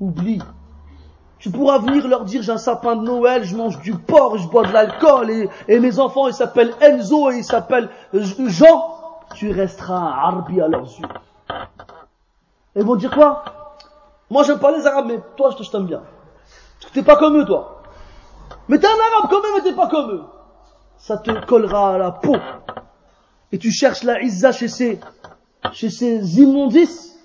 [0.00, 0.42] Oublie.
[1.38, 4.48] Tu pourras venir leur dire j'ai un sapin de Noël, je mange du porc, je
[4.48, 8.94] bois de l'alcool et, et, mes enfants ils s'appellent Enzo et ils s'appellent euh, Jean.
[9.34, 11.08] Tu resteras un arbi à leurs yeux.
[12.74, 13.44] Ils vont dire quoi?
[14.30, 16.02] Moi j'aime pas les arabes mais toi je t'aime bien.
[16.80, 17.82] Parce que t'es pas comme eux toi.
[18.68, 20.24] Mais t'es un arabe quand même mais t'es pas comme eux.
[20.96, 22.36] Ça te collera à la peau.
[23.52, 25.00] Et tu cherches la izza chez ces,
[25.72, 27.15] chez ces immondices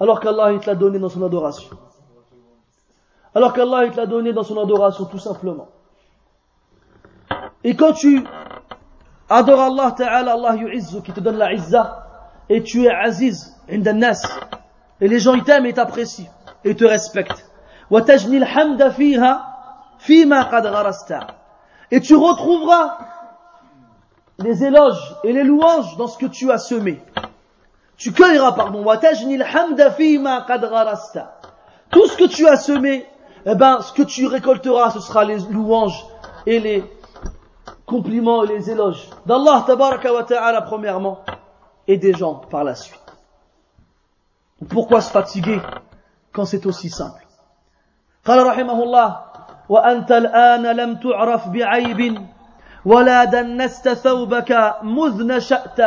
[0.00, 1.76] alors qu'Allah te l'a donné dans son adoration.
[3.34, 5.68] Alors qu'Allah te l'a donné dans son adoration tout simplement.
[7.62, 8.24] Et quand tu
[9.28, 12.06] adores Allah Ta'ala, Allah yu'izzu, qui te donne la izza,
[12.48, 13.78] et tu es aziz, et
[15.08, 16.30] les gens ils t'aiment et t'apprécient,
[16.64, 17.46] et te respectent.
[21.92, 22.98] Et tu retrouveras
[24.38, 27.02] les éloges et les louanges dans ce que tu as semé
[27.99, 28.83] tu cueilleras, pardon,
[31.89, 33.05] tout ce que tu as semé,
[33.45, 36.05] eh ben, ce que tu récolteras, ce sera les louanges
[36.45, 36.83] et les
[37.85, 41.19] compliments et les éloges d'Allah tabaraka wa ta'ala premièrement
[41.87, 42.99] et des gens par la suite.
[44.69, 45.59] Pourquoi se fatiguer
[46.31, 47.21] quand c'est aussi simple
[48.25, 49.19] قال رحمه الله
[49.69, 52.25] وأنت الآن لم تعرف بعيب
[52.85, 55.79] ولا دنست ثوبك مذ نشأت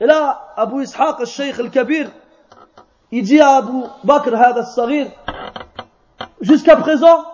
[0.00, 2.10] et là, Abu Ishaq, le Sheikh al-Kabir,
[3.10, 4.64] il dit à Abu Bakr, al
[6.40, 7.24] jusqu'à présent,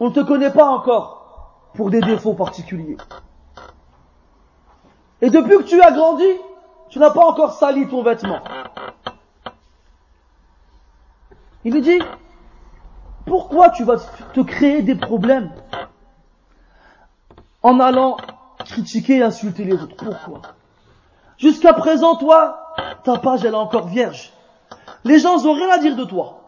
[0.00, 2.96] on ne te connaît pas encore pour des défauts particuliers.
[5.20, 6.24] Et depuis que tu as grandi,
[6.88, 8.40] tu n'as pas encore sali ton vêtement.
[11.64, 11.98] Il lui dit,
[13.26, 13.96] pourquoi tu vas
[14.32, 15.52] te créer des problèmes
[17.62, 18.16] en allant
[18.64, 19.96] critiquer et insulter les autres?
[19.96, 20.40] Pourquoi?
[21.39, 22.73] Jusqu'à présent, toi,
[23.03, 24.31] ta page, elle est encore vierge.
[25.03, 26.41] Les gens n'ont rien à dire de toi.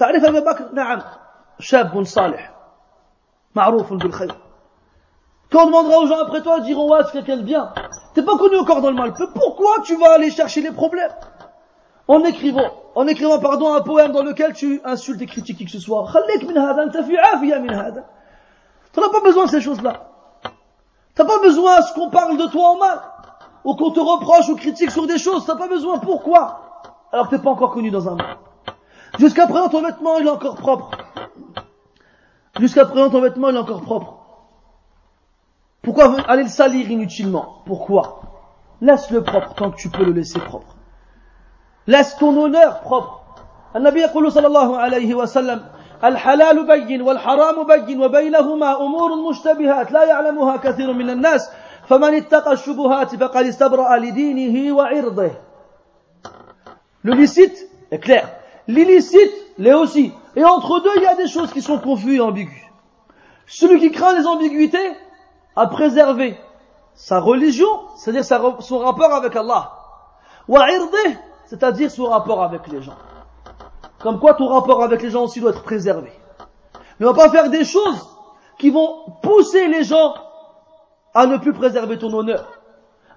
[0.00, 1.02] تعرف أبي بكر نعم
[1.58, 2.52] شاب صالح
[3.54, 4.34] معروف بالخير
[5.50, 7.72] quand on demandera aux gens après toi, ils diront, ouais, c'est quelqu'un de bien.
[8.14, 9.12] T'es pas connu encore dans le mal.
[9.34, 11.10] pourquoi tu vas aller chercher les problèmes?
[12.06, 15.70] En écrivant, en écrivant, pardon, un poème dans lequel tu insultes et critiques qui que
[15.72, 16.06] ce soit.
[18.92, 20.08] T'en as pas besoin de ces choses-là.
[21.16, 23.00] T'as pas besoin ce qu'on parle de toi en mal.
[23.64, 25.44] Ou qu'on te reproche ou critique sur des choses.
[25.46, 25.98] T'as pas besoin.
[25.98, 26.82] Pourquoi?
[27.12, 28.36] Alors que t'es pas encore connu dans un mal.
[29.18, 30.90] Jusqu'à présent, ton vêtement, il est encore propre.
[32.58, 34.16] Jusqu'à présent, ton vêtement, il est encore propre.
[35.82, 38.20] Pourquoi aller le salir inutilement Pourquoi
[38.80, 40.74] Laisse-le propre tant que tu peux le laisser propre.
[41.86, 43.20] Laisse ton honneur propre.
[43.76, 45.62] النبي يقول صلى الله عليه وسلم
[46.04, 51.50] الحلال بين والحرام بين وبينهما أمور مشتبهات لا يعلمها كثير من الناس
[51.88, 55.30] فمن اتقى الشبهات فقد استبرأ لدينه وعرضه
[57.02, 58.28] Le licite est clair.
[58.68, 60.12] L'illicite l'est aussi.
[60.36, 62.60] Et entre deux, il y a des choses qui sont confuses et ambiguës.
[63.46, 64.92] Celui qui craint les ambiguïtés
[65.56, 66.38] à préserver
[66.94, 68.24] sa religion, c'est-à-dire
[68.60, 69.72] son rapport avec Allah.
[71.46, 72.96] c'est-à-dire son rapport avec les gens.
[74.00, 76.12] Comme quoi ton rapport avec les gens aussi doit être préservé.
[77.00, 78.08] Ne va pas faire des choses
[78.58, 80.14] qui vont pousser les gens
[81.15, 82.45] à ne plus préserver ton honneur.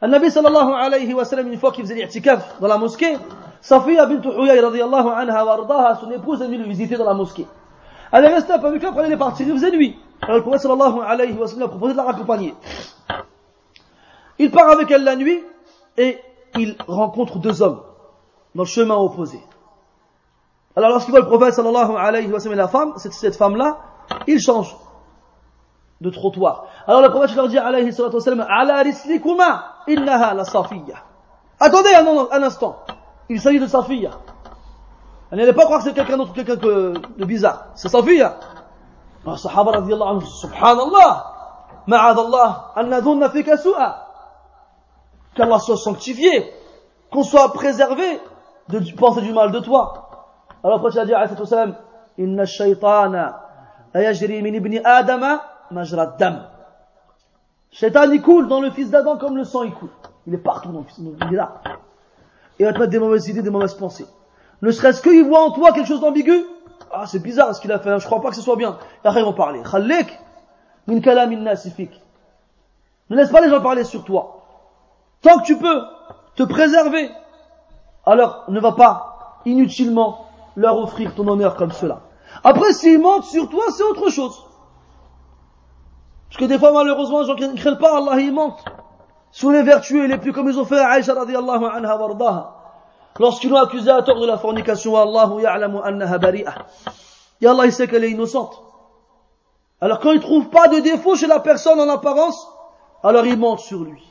[0.01, 3.19] Un Nabi sallallahu alayhi wa sallam, une fois qu'il faisait l'irtikaf dans la mosquée,
[3.61, 7.15] Safiya bint Huyay radiallahu anha wa ardaha, son épouse est venue le visiter dans la
[7.15, 7.47] mosquée.
[8.13, 9.99] Elle est restée un peu avec lui, après elle est partie, il faisait nuit.
[10.23, 12.55] Alors le prophète sallallahu alayhi wa sallam a proposé de la raccompagner.
[14.39, 15.43] Il part avec elle la nuit
[15.97, 16.19] et
[16.57, 17.83] il rencontre deux hommes
[18.55, 19.41] dans le chemin opposé.
[20.77, 23.79] Alors lorsqu'il voit le prophète sallallahu alayhi wa sallam et la femme, cette, cette femme-là,
[24.29, 24.77] il change
[26.01, 26.67] de trottoir.
[26.87, 30.97] Alors le prophète leur dit, alayhi salatu wasalam, ala rislikuma, innaha la safiya.
[31.61, 32.77] Attendez un, un, instant.
[33.29, 34.11] Il s'agit de safiya.
[35.33, 37.67] N'allez pas croire que c'est quelqu'un d'autre, quelqu'un de bizarre.
[37.75, 38.37] C'est safiya.
[39.27, 41.25] Les sahaba radiallahu anhu, subhanallah,
[41.87, 44.07] ma'adallah, annadunna fika su'a.
[45.35, 46.51] Qu'Allah soit sanctifié,
[47.13, 48.21] qu'on soit préservé
[48.69, 50.09] de penser du mal de toi.
[50.63, 51.77] Alors le prophète a dit, alayhi salatu wasalam,
[52.17, 53.41] inna shaytana,
[53.95, 56.47] ayajri min ibn adama, majra dam
[57.81, 59.91] il coule dans le fils d'Adam comme le sang il coule
[60.27, 61.61] il est partout dans le fils il est là
[62.59, 64.07] et il va te mettre des mauvaises idées des mauvaises pensées
[64.63, 66.45] ne serait-ce qu'il voit en toi quelque chose d'ambigu?
[66.93, 68.79] Ah, c'est bizarre ce qu'il a fait, je crois pas que ce soit bien.
[69.05, 69.63] Et après, ils vont parler.
[70.87, 71.01] min
[73.11, 74.43] Ne laisse pas les gens parler sur toi.
[75.23, 75.83] Tant que tu peux
[76.35, 77.11] te préserver,
[78.07, 82.01] alors ne va pas inutilement leur offrir ton honneur comme cela.
[82.43, 84.45] Après, s'ils mentent sur toi, c'est autre chose.
[86.39, 88.65] Parce que des fois, malheureusement, les gens qui ne craignent pas, Allah, ils mentent.
[89.33, 92.59] Sur les vertueux les plus comme ils ont fait à Aïcha radiallahu anha wardaha
[93.19, 96.67] lorsqu'ils l'ont accusé à tort de la fornication, Allah ya'lamu annaha bari'ah.
[97.41, 98.63] Et Allah il sait qu'elle est innocente.
[99.81, 102.49] Alors quand il trouve pas de défaut chez la personne en apparence,
[103.03, 104.03] alors il ment sur lui.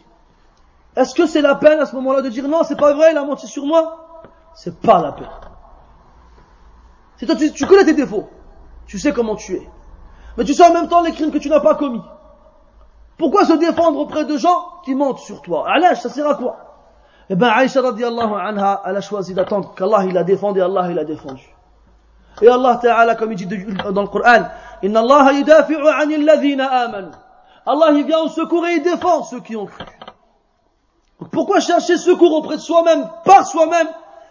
[0.95, 3.17] Est-ce que c'est la peine à ce moment-là de dire non, c'est pas vrai, il
[3.17, 4.21] a menti sur moi?
[4.53, 5.29] C'est pas la peine.
[7.17, 8.27] C'est toi, tu, connais tes défauts.
[8.85, 9.69] Tu sais comment tu es.
[10.37, 12.01] Mais tu sais en même temps les crimes que tu n'as pas commis.
[13.17, 15.65] Pourquoi se défendre auprès de gens qui mentent sur toi?
[15.67, 16.57] Allah, ça sert à quoi?
[17.29, 20.99] Eh bien, Aïcha radiallahu anha, elle a choisi d'attendre qu'Allah il a défendu, Allah il
[20.99, 21.43] a défendu.
[22.41, 24.43] Et Allah Ta'ala, comme il dit dans le Coran,
[24.83, 26.69] Inna Allah yudafi'u anil ladhina.
[27.65, 29.83] Allah il vient au secours et il défend ceux qui ont cru.
[31.31, 33.87] Pourquoi chercher secours auprès de soi-même, par soi-même,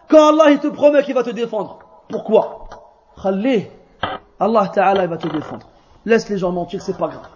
[0.09, 1.81] quand Allah il te promet qu'il va te défendre?
[2.09, 2.69] Pourquoi?
[4.39, 5.67] Allah Ta'ala il va te défendre.
[6.05, 7.36] Laisse les gens mentir, c'est pas grave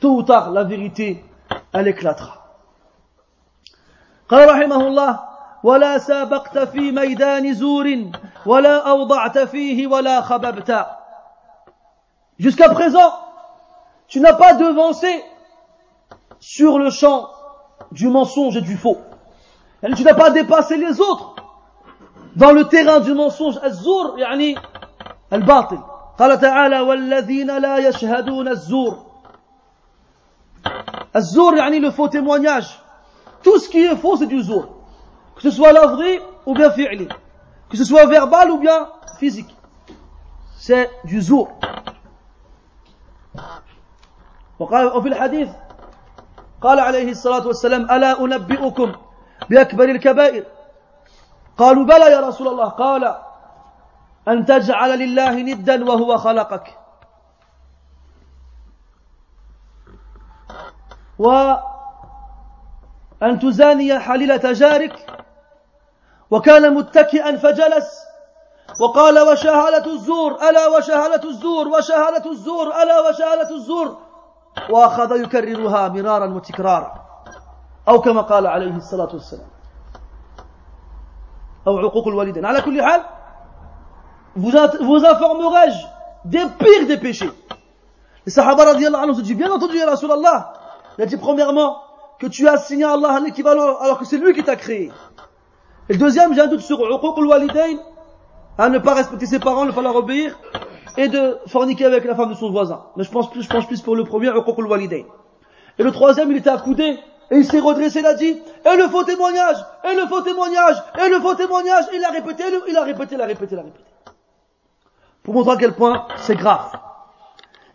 [0.00, 1.24] Tôt ou tard, la vérité,
[1.72, 2.42] elle éclatera.
[4.28, 5.20] قال رحمه الله
[5.62, 8.10] ولا سابقت في ميدان زور
[8.46, 10.86] ولا أوضعت فيه ولا خببت
[12.38, 13.12] Jusqu'à présent,
[14.08, 15.24] tu n'as pas devancé
[16.38, 17.30] sur le champ
[17.92, 18.98] du mensonge et du faux.
[19.96, 21.36] Tu n'as pas dépassé les autres
[22.36, 23.58] dans le terrain du mensonge.
[23.64, 24.58] الزور يعني
[25.32, 25.78] الباطل.
[26.18, 29.06] قال تعالى والذين لا يشهدون الزور.
[31.15, 32.79] الزور يعني le faux témoignage.
[33.43, 34.67] Tout ce qui est faux, c'est du zour.
[35.35, 37.07] Que ce soit lafri ou bien fi'li.
[37.69, 38.87] Que ce soit verbal ou bien
[39.19, 39.55] physique.
[40.57, 41.49] C'est du zour.
[44.59, 45.49] وقال وفي الحديث
[46.61, 48.91] قال عليه الصلاة والسلام ألا أنبئكم
[49.49, 50.43] بأكبر الكبائر
[51.57, 53.15] قالوا بلى يا رسول الله قال
[54.27, 56.77] أن تجعل لله ندا وهو خلقك
[61.21, 61.59] وأن
[63.39, 65.23] تزاني حليلة جارك
[66.31, 68.01] وكان متكئا فجلس
[68.81, 73.97] وقال وشهادة الزور ألا وشهادة الزور وشهادة الزور ألا وشهادة الزور.
[74.69, 76.93] وأخذ يكررها مرارا وتكرارا
[77.87, 79.47] أو كما قال عليه الصلاة والسلام.
[81.67, 82.45] أو عقوق الوالدين.
[82.45, 83.01] على كل حال
[84.35, 85.85] vous, informerai-je
[86.25, 87.31] des pires des péchés.
[88.25, 90.53] Les Sahaba radiallahu anhu se bien entendu ya Rasulallah
[90.97, 91.77] Il a dit premièrement
[92.19, 94.91] que tu as signé à Allah un équivalent alors que c'est lui qui t'a créé.
[95.89, 96.79] Et le deuxième, j'ai un doute sur
[98.57, 100.37] à ne pas respecter ses parents, ne pas leur obéir,
[100.97, 102.85] et de forniquer avec la femme de son voisin.
[102.95, 104.29] Mais je pense plus, je pense plus pour le premier.
[104.29, 106.99] Et le troisième, il était accoudé,
[107.31, 109.57] et il s'est redressé, il a dit, et le faux témoignage,
[109.89, 113.21] et le faux témoignage, et le faux témoignage, il a répété, il a répété, il
[113.21, 113.83] a répété, il a répété.
[115.23, 116.77] Pour montrer à quel point c'est grave.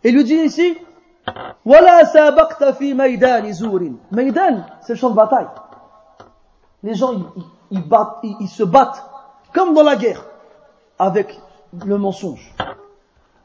[0.04, 0.76] Et il lui dit ici,
[1.64, 3.94] voilà sabaqta fi maïdan zurin.
[4.10, 5.48] Maïdan, c'est le champ de bataille.
[6.82, 7.12] Les gens,
[7.70, 9.04] ils, se battent
[9.52, 10.24] comme dans la guerre
[10.98, 11.40] avec
[11.84, 12.54] le mensonge.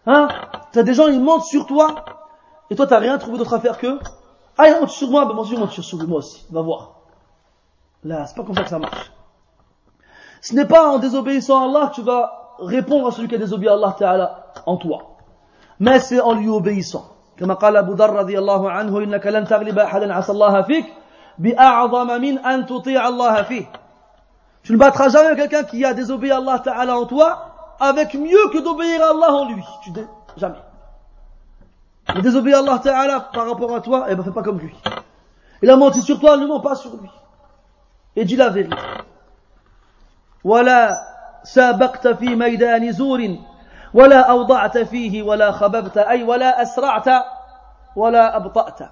[0.06, 0.28] Hein?
[0.72, 2.06] T'as des gens, ils mentent sur toi
[2.70, 4.00] et toi, t'as rien trouvé d'autre à faire que
[4.58, 6.46] ah, il monte sur moi, ben moi aussi, monte sur moi aussi.
[6.52, 6.92] Va voir.
[8.04, 9.12] Là, c'est pas comme ça que ça marche.
[10.42, 13.38] Ce n'est pas en désobéissant à Allah que tu vas répondre à celui qui a
[13.38, 15.18] désobéi à Allah en toi.
[15.80, 17.06] Mais c'est en lui obéissant.
[17.38, 20.86] كما قال أبو ذر رضي الله عنه إنك لن تغلب أحدا عسى الله فيك
[21.38, 23.66] بأعظم من أن تطيع الله فيه
[24.64, 28.50] Tu ne battras jamais quelqu'un qui a désobéi à Allah Ta'ala en toi avec mieux
[28.54, 29.64] que d'obéir à Allah en lui.
[29.84, 30.06] Tu dé...
[30.38, 30.62] Jamais.
[32.16, 34.60] Il désobéit à Allah Ta'ala par rapport à toi, et eh ben fais pas comme
[34.60, 34.76] lui.
[35.64, 37.10] Il a menti sur toi, ne mens pas sur lui.
[38.16, 38.78] Et dis la vérité.
[40.44, 40.94] ولا
[41.44, 43.38] سابقت في ميدان زور
[43.95, 47.09] ولا أوضعت فيه ولا خببت أي ولا أسرعت
[47.97, 48.83] ولا أبطأت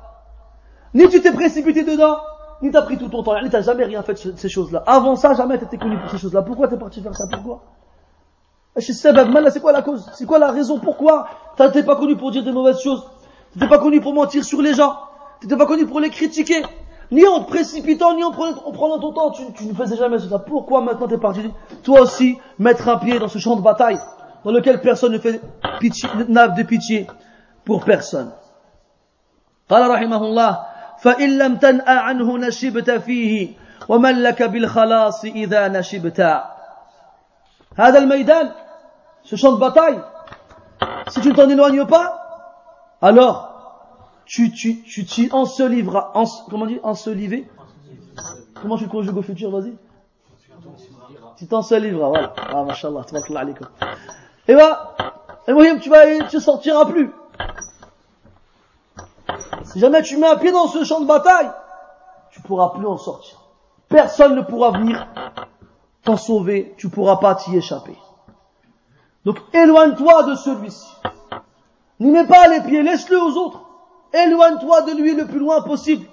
[0.95, 2.17] ni tu t'es précipité dedans
[2.63, 5.17] ni t'as pris tout ton temps ni t'as jamais rien fait de ces choses-là avant
[5.17, 7.63] ça jamais t'étais connu pour ces choses-là pourquoi t'es parti faire ça pourquoi
[8.79, 12.53] c'est quoi la cause c'est quoi la raison pourquoi t'étais pas connu pour dire des
[12.53, 13.05] mauvaises choses
[13.53, 14.97] t'étais pas connu pour mentir sur les gens
[15.41, 16.63] t'étais pas connu pour les critiquer
[17.11, 19.97] ni en te précipitant, ni en prenant, en prenant ton temps, tu, tu ne faisais
[19.97, 20.39] jamais ça.
[20.39, 21.43] Pourquoi maintenant t'es parti,
[21.83, 23.99] toi aussi, mettre un pied dans ce champ de bataille
[24.45, 25.41] dans lequel personne ne fait
[25.81, 27.07] pitié, n'a de pitié
[27.65, 28.31] pour personne.
[29.69, 30.53] قال رحمه الله
[31.01, 33.49] فإن لم تنأ عنه نشبت فيه
[33.89, 36.21] ومن لك بالخلاص إذا نشبت
[37.77, 38.53] هذا الميدان
[39.25, 40.01] ce champ de bataille
[41.09, 42.07] si tu ne t'en éloignes pas
[43.01, 43.37] alors
[44.27, 47.49] tu tu tu t'y enselivras en, comment on dit enseliver
[48.61, 49.75] comment tu conjugues au futur vas-y
[51.39, 53.67] tu t'enselivras voilà ah mashallah tabarakallah alaykum
[54.56, 54.96] bah,
[55.48, 57.12] et tu vas, tu sortiras plus.
[59.64, 61.52] Si jamais tu mets un pied dans ce champ de bataille,
[62.32, 63.40] tu pourras plus en sortir.
[63.88, 65.08] Personne ne pourra venir
[66.04, 67.98] t'en sauver, tu pourras pas t'y échapper.
[69.26, 70.88] Donc éloigne-toi de celui-ci.
[72.00, 73.62] N'y mets pas les pieds, laisse-le aux autres.
[74.14, 76.08] Éloigne-toi de lui le plus loin possible.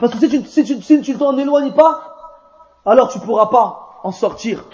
[0.00, 2.16] Parce que si tu, tu t'en éloignes pas,
[2.84, 4.64] alors tu pourras pas en sortir.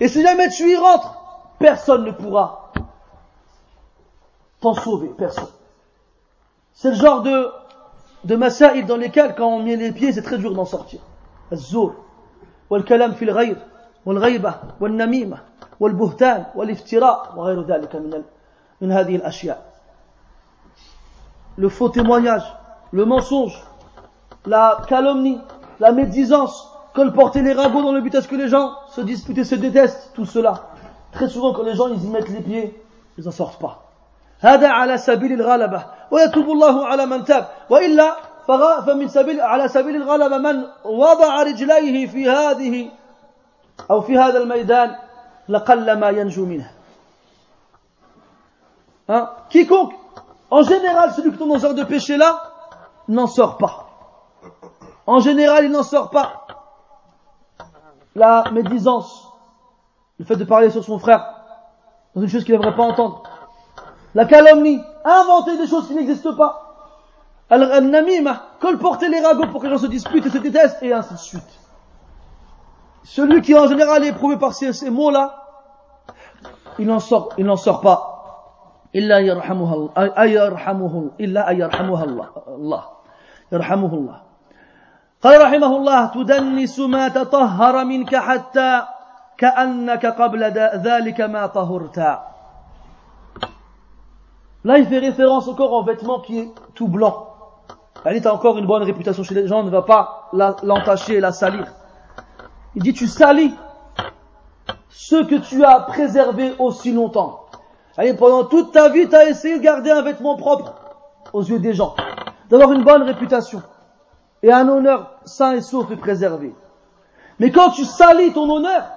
[0.00, 1.14] Et si jamais tu y rentres,
[1.58, 2.72] personne ne pourra
[4.60, 5.48] t'en sauver, personne.
[6.72, 7.50] C'est le genre de,
[8.24, 11.00] de masaïd dans lesquels, quand on met les pieds, c'est très dur d'en sortir.
[11.52, 11.94] الزور
[12.70, 13.56] والكلام في الغير
[14.06, 15.38] والغيبة والنميمة
[15.80, 18.22] والبهتان والافتراء وغير ذلك من
[18.80, 19.62] من هذه الأشياء.
[21.56, 22.42] Le faux témoignage,
[22.92, 23.62] le mensonge,
[24.44, 25.40] la calomnie,
[25.80, 29.38] la médisance, colporter les ragots dans le but à ce que les gens se disputent
[29.38, 30.68] et se détestent, tout cela.
[31.12, 32.82] Très souvent, quand les gens ils y mettent les pieds,
[33.18, 33.82] ils n'en sortent pas.
[34.40, 38.16] هذا على سبيل الغلبة ويتوب الله على من تاب وإلا
[38.86, 42.90] فمن سبيل على سبيل الغلبة من وضع رجليه في هذه
[43.90, 44.96] أو في هذا الميدان
[45.48, 46.70] لقل ما ينجو منه
[49.08, 49.30] hein?
[49.50, 49.94] quiconque
[50.50, 52.42] en général celui qui tombe dans ce genre de péché là
[53.08, 53.86] n'en sort pas
[55.06, 56.39] en général il n'en sort pas
[58.15, 59.31] la médisance,
[60.19, 61.25] le fait de parler sur son frère,
[62.15, 63.23] dans une chose qu'il n'aimerait pas entendre,
[64.13, 66.71] la calomnie, inventer des choses qui n'existent pas,
[67.49, 71.13] al-namima, colporter les ragots pour que les gens se disputent et se détestent, et ainsi
[71.13, 71.59] de suite.
[73.03, 75.35] Celui qui en général est éprouvé par ces, mots-là,
[76.79, 78.07] il n'en sort, il n'en sort pas.
[78.93, 79.89] Illa yarhamuhu
[82.49, 83.01] Allah.
[85.22, 88.82] قال رحمه الله تدنس ما تطهر منك حتى
[89.38, 90.42] كأنك قبل
[90.88, 92.18] ذلك ما طهرت
[94.64, 97.28] Là, il fait référence encore en vêtement qui est tout blanc.
[98.04, 101.30] Elle a encore une bonne réputation chez les gens, ne va pas l'entacher et la
[101.30, 101.72] salir.
[102.74, 103.54] Il dit, tu salis
[104.88, 107.46] ce que tu as préservé aussi longtemps.
[107.96, 110.74] Allez, pendant toute ta vie, tu as essayé de garder un vêtement propre
[111.32, 111.94] aux yeux des gens,
[112.50, 113.62] d'avoir une bonne réputation
[114.43, 116.53] et un honneur sain et sauf et préservé.
[117.39, 118.87] Mais quand tu salis ton honneur,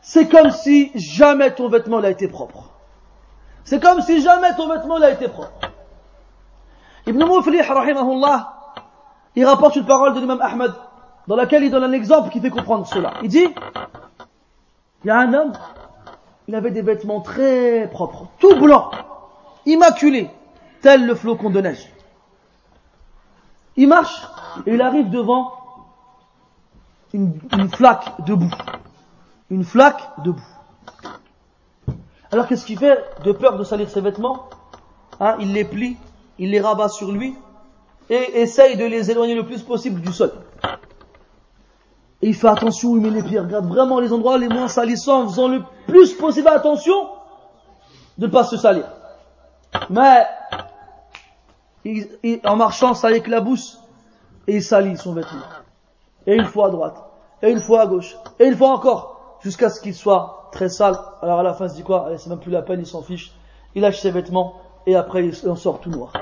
[0.00, 2.70] c'est comme si jamais ton vêtement n'a été propre.
[3.64, 5.70] C'est comme si jamais ton vêtement n'a été propre.
[7.06, 8.54] Ibn Muflih, rahimahullah,
[9.36, 10.72] il rapporte une parole de l'imam Ahmed,
[11.26, 13.14] dans laquelle il donne un exemple qui fait comprendre cela.
[13.22, 13.46] Il dit,
[15.04, 15.52] il y a un homme,
[16.48, 18.92] il avait des vêtements très propres, tout blancs,
[19.66, 20.30] immaculés,
[20.80, 21.88] tel le flocon de neige.
[23.76, 24.26] Il marche
[24.66, 25.52] et il arrive devant
[27.12, 27.38] une,
[27.74, 28.50] flaque de boue.
[29.50, 31.96] Une flaque de boue.
[32.30, 34.48] Alors qu'est-ce qu'il fait de peur de salir ses vêtements?
[35.20, 35.96] Hein, Il les plie,
[36.38, 37.36] il les rabat sur lui
[38.08, 40.32] et essaye de les éloigner le plus possible du sol.
[42.22, 45.24] Et il fait attention, il met les pieds, regarde vraiment les endroits les moins salissants
[45.24, 47.08] en faisant le plus possible attention
[48.16, 48.84] de ne pas se salir.
[49.90, 50.26] Mais
[52.44, 53.81] en marchant, ça éclabousse
[54.46, 55.42] et il salit son vêtement.
[56.26, 57.02] Et une fois à droite,
[57.42, 60.96] et une fois à gauche, et une fois encore, jusqu'à ce qu'il soit très sale.
[61.20, 62.08] Alors à la fin, il se dit quoi?
[62.16, 63.32] C'est même plus la peine, il s'en fiche.
[63.74, 64.54] Il lâche ses vêtements
[64.86, 66.12] et après il en sort tout noir.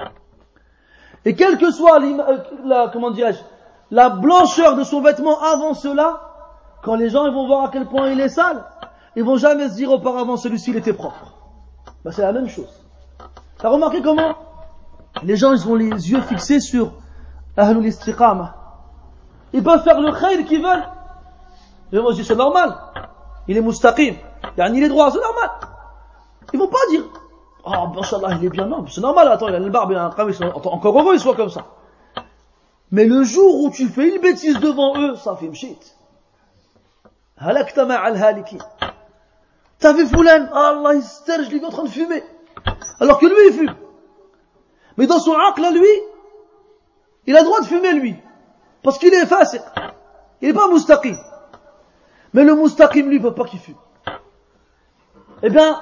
[1.24, 3.40] Et quelle que soit euh, la, comment dirais-je,
[3.90, 6.20] la blancheur de son vêtement avant cela,
[6.82, 8.64] quand les gens ils vont voir à quel point il est sale,
[9.16, 11.34] ils vont jamais se dire auparavant celui-ci il était propre.
[12.04, 12.72] Ben, c'est la même chose.
[13.58, 14.36] T'as remarqué comment?
[15.22, 16.92] Les gens ils ont les yeux fixés sur
[17.56, 18.54] Ahlul Istiqama.
[19.52, 20.86] Ils peuvent faire le khayr qu'ils veulent.
[21.92, 22.76] Et moi dis c'est normal.
[23.48, 24.14] Il est mustaqim.
[24.56, 25.50] Il est droit, c'est normal.
[26.52, 27.02] Ils vont pas dire
[27.64, 30.06] Oh, Allah, il est bien, non, c'est normal, attends, il a le barbe, il a
[30.06, 31.66] un qamis, encore heureux, il soit comme ça.
[32.90, 35.96] Mais le jour où tu fais une bêtise devant eux, ça fait mshit.
[37.36, 38.58] Halakta al haliki.
[39.78, 42.22] T'as vu Foulan, Allah, il se je l'ai vu en train de fumer.
[42.98, 43.74] Alors que lui, il fume.
[44.96, 45.86] Mais dans son aql, lui,
[47.26, 48.16] il a le droit de fumer, lui.
[48.82, 49.62] Parce qu'il est fasiq.
[50.40, 51.16] Il n'est pas mustaqim.
[52.32, 53.74] Mais le mustaqim, lui, ne veut pas qu'il fume.
[55.42, 55.80] Eh bien,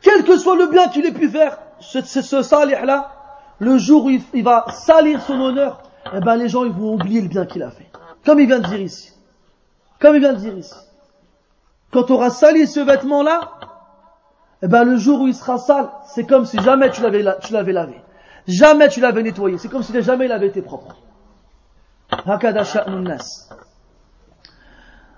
[0.00, 3.12] quel que soit le bien qu'il ait pu faire, ce, ce, salih-là,
[3.58, 5.82] le jour où il, va salir son honneur,
[6.14, 7.90] eh ben, les gens, ils vont oublier le bien qu'il a fait.
[8.24, 9.12] Comme il vient de dire ici.
[10.00, 10.74] Comme il vient de dire ici.
[11.92, 13.40] Quand tu auras sali ce vêtement-là,
[14.62, 18.02] eh ben, le jour où il sera sale, c'est comme si jamais tu l'avais lavé.
[18.47, 19.57] Jamais tu l'avais nettoyé.
[19.57, 20.95] C'est comme si jamais il avait été propre.
[22.25, 23.49] هكذا شأن الناس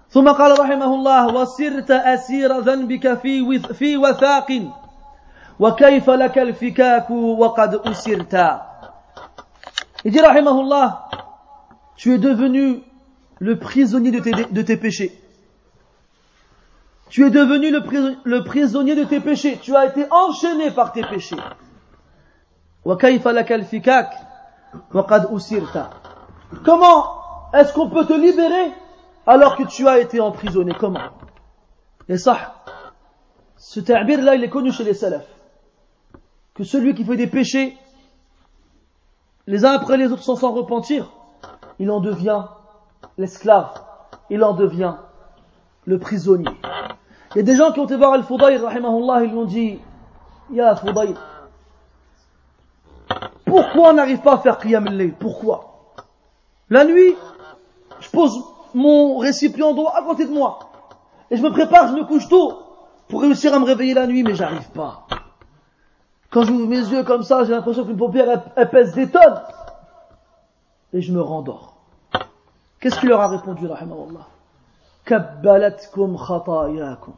[0.10, 4.48] ثم قال رحمه الله وصرت أسير ذنبك في في وثاق
[5.60, 8.62] وكيف لك الفكاك وقد أسرت
[10.06, 10.98] Il dit رحمه الله
[11.98, 12.84] tu es devenu
[13.40, 15.12] le prisonnier de tes, de tes péchés.
[17.10, 17.82] Tu es devenu le,
[18.24, 19.58] le prisonnier de tes péchés.
[19.62, 21.38] Tu as été enchaîné par tes péchés.
[26.65, 27.05] Comment
[27.53, 28.73] est-ce qu'on peut te libérer
[29.27, 30.73] alors que tu as été emprisonné?
[30.79, 31.01] Comment?
[32.09, 32.55] Et ça,
[33.57, 35.29] ce ta'bir là, il est connu chez les salafs.
[36.55, 37.77] Que celui qui fait des péchés,
[39.47, 41.11] les uns après les autres sans s'en repentir,
[41.79, 42.45] il en devient
[43.19, 43.71] l'esclave,
[44.31, 44.95] il en devient
[45.85, 46.51] le prisonnier.
[47.35, 49.79] Il y a des gens qui ont été voir Al-Fudayr, ils lui ont dit,
[50.51, 51.15] Ya Fudayr,
[53.51, 55.95] pourquoi on n'arrive pas à faire Qiyam al Pourquoi?
[56.69, 57.17] La nuit,
[57.99, 58.45] je pose
[58.75, 60.71] mon récipient d'eau à côté de moi.
[61.31, 62.63] Et je me prépare, je me couche tôt
[63.09, 65.07] pour réussir à me réveiller la nuit, mais j'arrive pas.
[66.31, 69.43] Quand j'ouvre mes yeux comme ça, j'ai l'impression qu'une paupière, elle, pèse des tonnes.
[70.93, 71.75] Et je me rendors.
[72.79, 74.27] Qu'est-ce qu'il leur a répondu, rahimahullah?
[75.05, 77.15] Kabbalatkum khatayakum.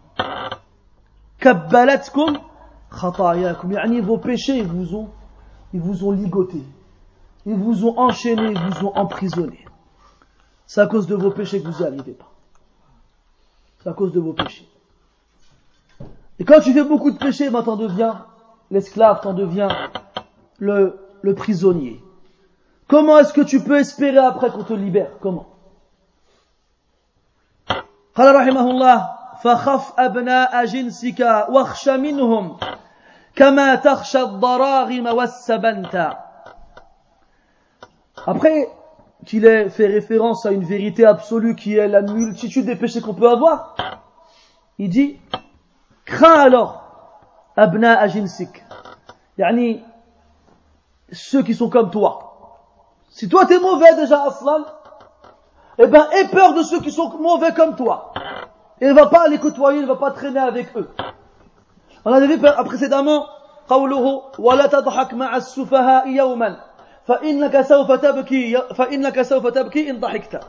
[1.38, 2.38] Kabbalatkum
[2.90, 3.72] khatayakum.
[3.72, 5.08] Yani vos péchés vous ont
[5.73, 6.61] ils vous ont ligoté,
[7.45, 9.65] ils vous ont enchaîné, ils vous ont emprisonné.
[10.65, 12.29] C'est à cause de vos péchés que vous n'y arrivez pas.
[13.79, 14.67] C'est à cause de vos péchés.
[16.39, 18.25] Et quand tu fais beaucoup de péchés, ben t'en deviens
[18.69, 19.69] l'esclave, t'en deviens
[20.59, 22.03] le, le prisonnier.
[22.87, 25.47] Comment est-ce que tu peux espérer après qu'on te libère Comment
[28.17, 29.09] قال رحمه الله
[29.43, 31.19] فخف أبناء جنسك
[31.49, 32.57] واخش منهم
[38.26, 38.68] après,
[39.24, 43.14] qu'il ait fait référence à une vérité absolue qui est la multitude des péchés qu'on
[43.14, 43.74] peut avoir,
[44.78, 45.18] il dit,
[46.04, 46.84] crains alors,
[47.56, 48.62] abna ajinsik,
[49.38, 49.82] yani,
[51.10, 52.28] ceux qui sont comme toi.
[53.08, 54.64] Si toi t'es mauvais déjà, Aslan,
[55.78, 58.12] eh ben, aie peur de ceux qui sont mauvais comme toi.
[58.80, 60.90] Et ne va pas les côtoyer, ne va pas traîner avec eux.
[62.05, 63.25] On avait vu précédemment,
[63.67, 66.57] قوله ولا تضحك مع السفهاء يوما
[67.05, 70.39] فإنك سوف تبكي فإنك سوف تبكي إن ضحكت.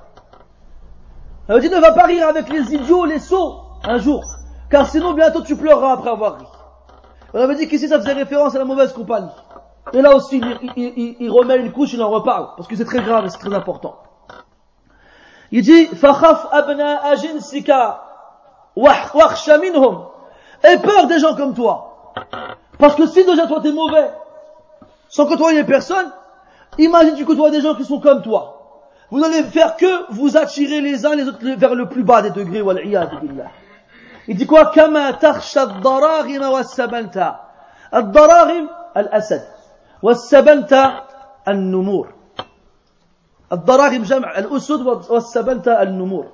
[1.46, 4.22] Ça veut dire ne va pas rire avec les idiots, les sots, un jour,
[4.70, 6.46] car sinon bientôt tu pleureras après avoir ri.
[7.34, 9.30] On avait dit qu'ici ça faisait référence à la mauvaise compagnie.
[9.94, 12.84] Et là aussi, il, il, il remet une couche, il en reparle, parce que c'est
[12.84, 13.96] très grave et c'est très important.
[15.50, 17.72] Il dit, فَخَفْ أَبْنَاءَ جِنْسِكَ
[18.76, 20.08] وَخْشَ مِنْهُمْ
[20.62, 22.12] Aie peur des gens comme toi.
[22.78, 24.10] Parce que si déjà toi t'es mauvais,
[25.08, 26.10] sans côtoyer personne,
[26.78, 28.54] imagine tu côtoies des gens qui sont comme toi.
[29.10, 32.30] Vous n'allez faire que vous attirer les uns les autres vers le plus bas des
[32.30, 33.08] degrés, billah.
[34.28, 37.40] Il dit quoi كما تخشى الضراغم والسبنتا
[37.94, 39.42] الضراغم الأسد
[40.02, 41.04] والسبنتا
[41.48, 42.08] النمور
[43.52, 44.80] الضراغم جمع الأسد
[45.10, 46.26] والسبنتا النمور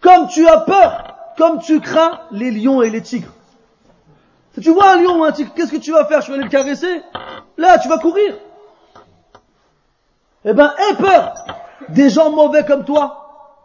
[0.00, 3.32] Comme tu as peur, comme tu crains les lions et les tigres.
[4.53, 6.21] Si tu vois un lion ou tigre, qu'est-ce que tu vas faire?
[6.21, 7.01] Tu vas aller le caresser?
[7.57, 8.35] Là, tu vas courir.
[10.43, 11.33] Eh ben, aie peur
[11.89, 13.57] des gens mauvais comme toi,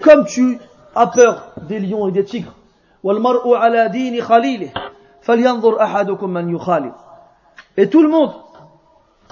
[0.00, 0.58] comme tu
[0.94, 2.52] as peur des lions et des tigres.
[7.76, 8.32] Et tout le monde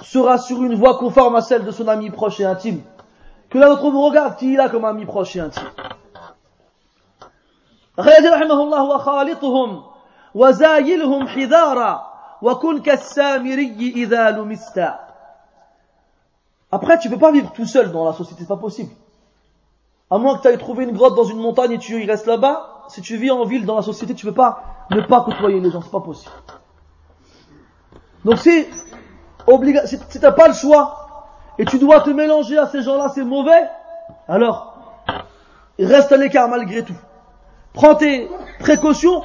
[0.01, 2.81] sera sur une voie conforme à celle de son ami proche et intime.
[3.49, 5.63] Que l'un d'entre vous regarde qui il a comme ami proche et intime.
[10.34, 14.80] وزايلهم حذارا وكن كالسامري إذا لمست
[16.72, 18.90] Après, tu peux pas vivre tout seul dans la société, c'est pas possible.
[20.10, 22.26] À moins que tu ailles trouver une grotte dans une montagne et tu y restes
[22.26, 25.60] là-bas, si tu vis en ville dans la société, tu peux pas ne pas côtoyer
[25.60, 26.32] les gens, c'est pas possible.
[28.24, 28.66] Donc si,
[29.46, 31.04] obliga si, si t'as pas le choix,
[31.58, 33.68] et tu dois te mélanger à ces gens-là, c'est mauvais,
[34.26, 34.74] alors,
[35.78, 36.96] reste à l'écart malgré tout.
[37.72, 38.28] Prends tes
[38.60, 39.22] précautions,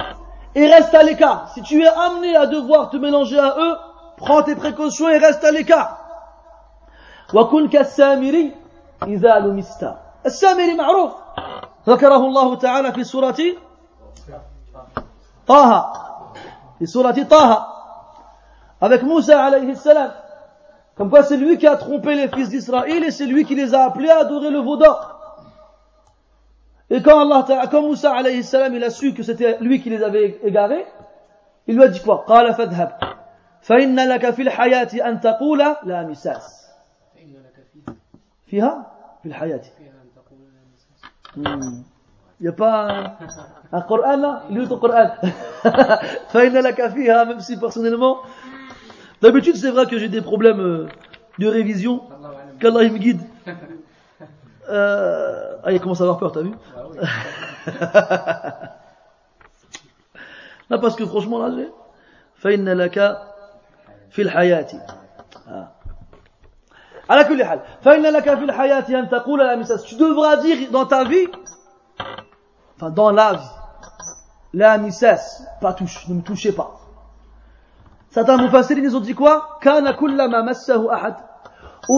[0.54, 1.50] et reste à l'écart.
[1.54, 3.76] Si tu es amené à devoir te mélanger à eux,
[4.16, 5.96] prends tes précautions et reste à l'écart.
[7.34, 8.54] وكن كالسامري
[9.06, 9.94] إذا لمست
[10.26, 11.12] السامري معروف
[11.88, 13.36] ذكره الله تعالى في سورة
[15.46, 15.92] طه
[16.78, 17.66] في سورة طه
[18.80, 20.10] avec Moussa alayhi salam
[20.96, 23.74] comme quoi c'est lui qui a trompé les fils d'Israël et c'est lui qui les
[23.74, 25.13] a appelés à adorer le veau d'or
[26.90, 30.02] Et quand Allah quand Moussa alayhi salam, il a su que c'était lui qui les
[30.02, 30.84] avait égarés,
[31.66, 32.92] il lui a dit quoi قال فاذهب
[33.62, 36.70] فإن لك في الحياة أن تقول لا مساس
[38.46, 38.92] فيها
[39.22, 39.62] في الحياة
[41.36, 43.16] Il n'y a pas un,
[43.72, 45.10] un Coran là Lis ton Coran.
[46.32, 48.18] فإن لك فيها, même si personnellement,
[49.22, 50.88] d'habitude c'est vrai que j'ai des problèmes euh,
[51.38, 52.02] de révision,
[52.58, 53.20] qu'Allah il me guide.
[54.68, 56.52] Euh, ah, il commence à avoir peur, t'as vu
[60.70, 61.68] Non, parce que franchement, là, j'ai.
[62.40, 63.18] فإن لك
[64.10, 64.66] في الحياة
[67.10, 70.86] على كل حال فإن لك في الحياة أن تقول la misas tu devras dire dans
[70.86, 71.28] ta vie
[72.76, 73.50] enfin dans la vie
[74.54, 76.80] la misas pas touche ne me touchez pas
[78.10, 81.14] certains mufassirin ils ont dit quoi كان كلما مسه أحد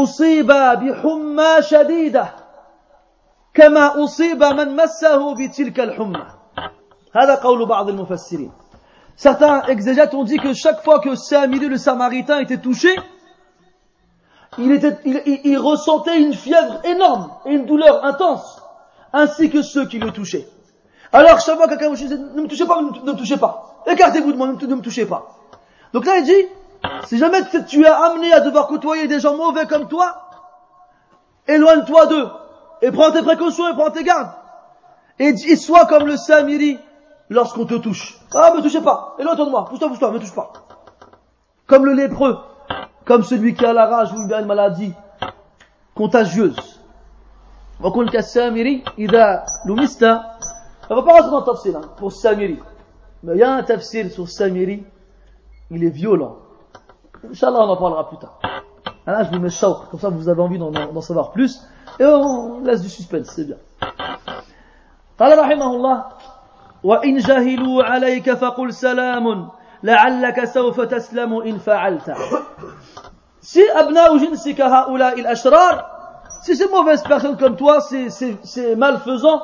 [0.03, 2.36] أصيب بحمى شديدة
[3.57, 6.27] كما أصيب من مسه بتلك الحمى
[7.15, 8.53] هذا قول بعض المفسرين
[9.15, 12.89] Certains exégètes ont dit que chaque fois que Samiri le Samaritain était touché,
[14.57, 18.63] il, était, il, il, il, ressentait une fièvre énorme et une douleur intense,
[19.13, 20.49] ainsi que ceux qui le touchaient.
[21.13, 23.83] Alors chaque fois que quelqu'un me disait, ne me touchez pas, ne me touchez pas,
[23.87, 25.37] écartez-vous de moi, ne me touchez pas.
[25.93, 26.49] Donc là il dit,
[27.07, 30.23] si jamais tu es amené à devoir côtoyer des gens mauvais comme toi,
[31.47, 32.29] éloigne-toi d'eux
[32.83, 34.33] et prends tes précautions et prends tes gardes.
[35.19, 36.79] Et, sois comme le Samiri
[37.29, 38.19] lorsqu'on te touche.
[38.35, 39.15] Ah, me touchez pas.
[39.19, 39.67] Et toi de moi.
[39.67, 40.53] Pousse-toi, pousse-toi, me touche pas.
[41.67, 42.39] Comme le lépreux.
[43.05, 44.93] Comme celui qui a la rage ou une maladie
[45.95, 46.79] contagieuse.
[47.83, 50.07] وكل كالسامري إذا لمست
[50.91, 52.59] On va pas rentrer dans le tafsir hein, pour Samiri.
[53.23, 54.85] Mais il y a un tafsir sur Samiri,
[55.71, 56.37] il est violent.
[57.31, 58.39] Inch'Allah, on en parlera plus tard.
[59.07, 61.63] Là, je vous mets chaud, comme ça vous avez envie d'en savoir plus.
[62.00, 63.58] Et on laisse du suspense, c'est bien.
[65.20, 66.06] قال رحمه الله
[66.84, 69.50] وإن جهلوا عليك فقل سلام
[69.84, 72.14] لعلك سوف تسلم إن فعلت
[73.42, 75.86] Si أبناء جنسك هؤلاء الأشرار
[76.44, 79.42] Si ces mauvaises personnes comme toi, ces, ces, ces malfaisants,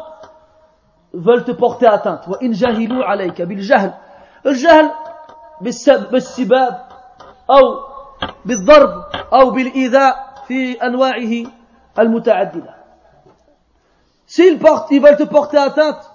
[1.14, 2.28] veulent te porter atteinte.
[2.28, 3.94] وإن جاهلوا عليك بالجهل
[4.46, 4.92] الجهل
[6.12, 6.88] بالسباب
[7.50, 7.80] أو
[8.46, 9.04] بالضرب
[9.34, 10.16] أو بالإيذاء
[10.48, 11.50] في أنواعه
[11.99, 12.75] المتعددة.
[14.27, 16.11] S'ils portent, ils veulent te porter atteinte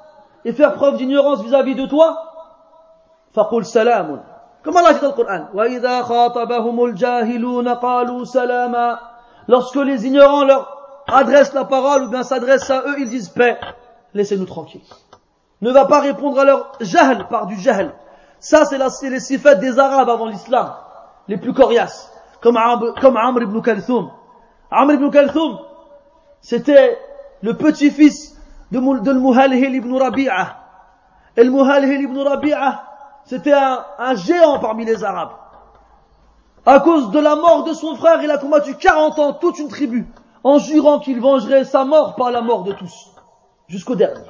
[0.45, 2.17] et faire preuve d'ignorance vis-à-vis de toi,
[3.33, 4.19] فقل سلام.
[4.63, 8.99] Comme Allah dit dans le Coran, وإذا خاطبهم الجاهلون قالوا سلاما.
[9.47, 13.59] Lorsque les ignorants leur adressent la parole ou bien s'adressent à eux, ils disent paix.
[14.13, 14.81] Laissez-nous tranquilles.
[15.61, 17.93] Ne va pas répondre à leur jahl par du jahl.
[18.39, 20.73] Ça, c'est les sifat des Arabes avant l'islam,
[21.27, 22.11] les plus coriaces,
[22.41, 22.57] comme,
[23.01, 24.11] comme Amr ibn Kalthoum.
[24.69, 25.59] Amr ibn Kalthoum,
[26.40, 26.98] c'était
[27.42, 28.36] le petit-fils
[28.70, 30.56] de, de ibn Rabi'a.
[31.36, 32.82] Et le Muhalhil ibn Rabi'a,
[33.24, 35.32] c'était un, géant parmi les Arabes.
[36.66, 39.68] À cause de la mort de son frère, il a combattu 40 ans toute une
[39.68, 40.06] tribu,
[40.44, 43.10] en jurant qu'il vengerait sa mort par la mort de tous,
[43.68, 44.26] jusqu'au dernier.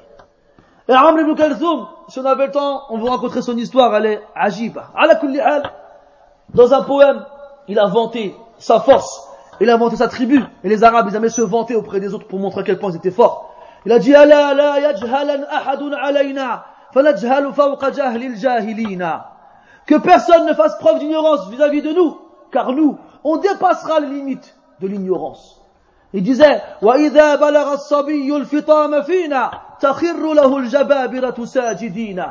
[0.89, 4.06] Et Amr ibn Kalthoum, si on avait le temps, on vous raconterait son histoire, elle
[4.06, 4.90] est ajiba.
[6.55, 7.24] Dans un poème,
[7.68, 9.27] il a vanté sa force,
[9.60, 12.27] il a vanté sa tribu, et les Arabes, ils aimaient se vanter auprès des autres
[12.27, 13.53] pour montrer à quel point ils étaient forts.
[13.85, 19.30] Il a dit, Ala la yajhalan ahadun alayna, fanajhalu fawqa jahlil jahilina.
[19.85, 22.18] Que personne ne fasse preuve d'ignorance vis-à-vis de nous,
[22.51, 25.61] car nous, on dépassera les limites de l'ignorance.
[26.14, 32.26] Il disait, وَإِذَا بَلَغَ الصَّبِيُّ الْفِطَامَ فِينَا تَخِرُّ لَهُ الْجَبَابِرَةُ سَاجِدِينَ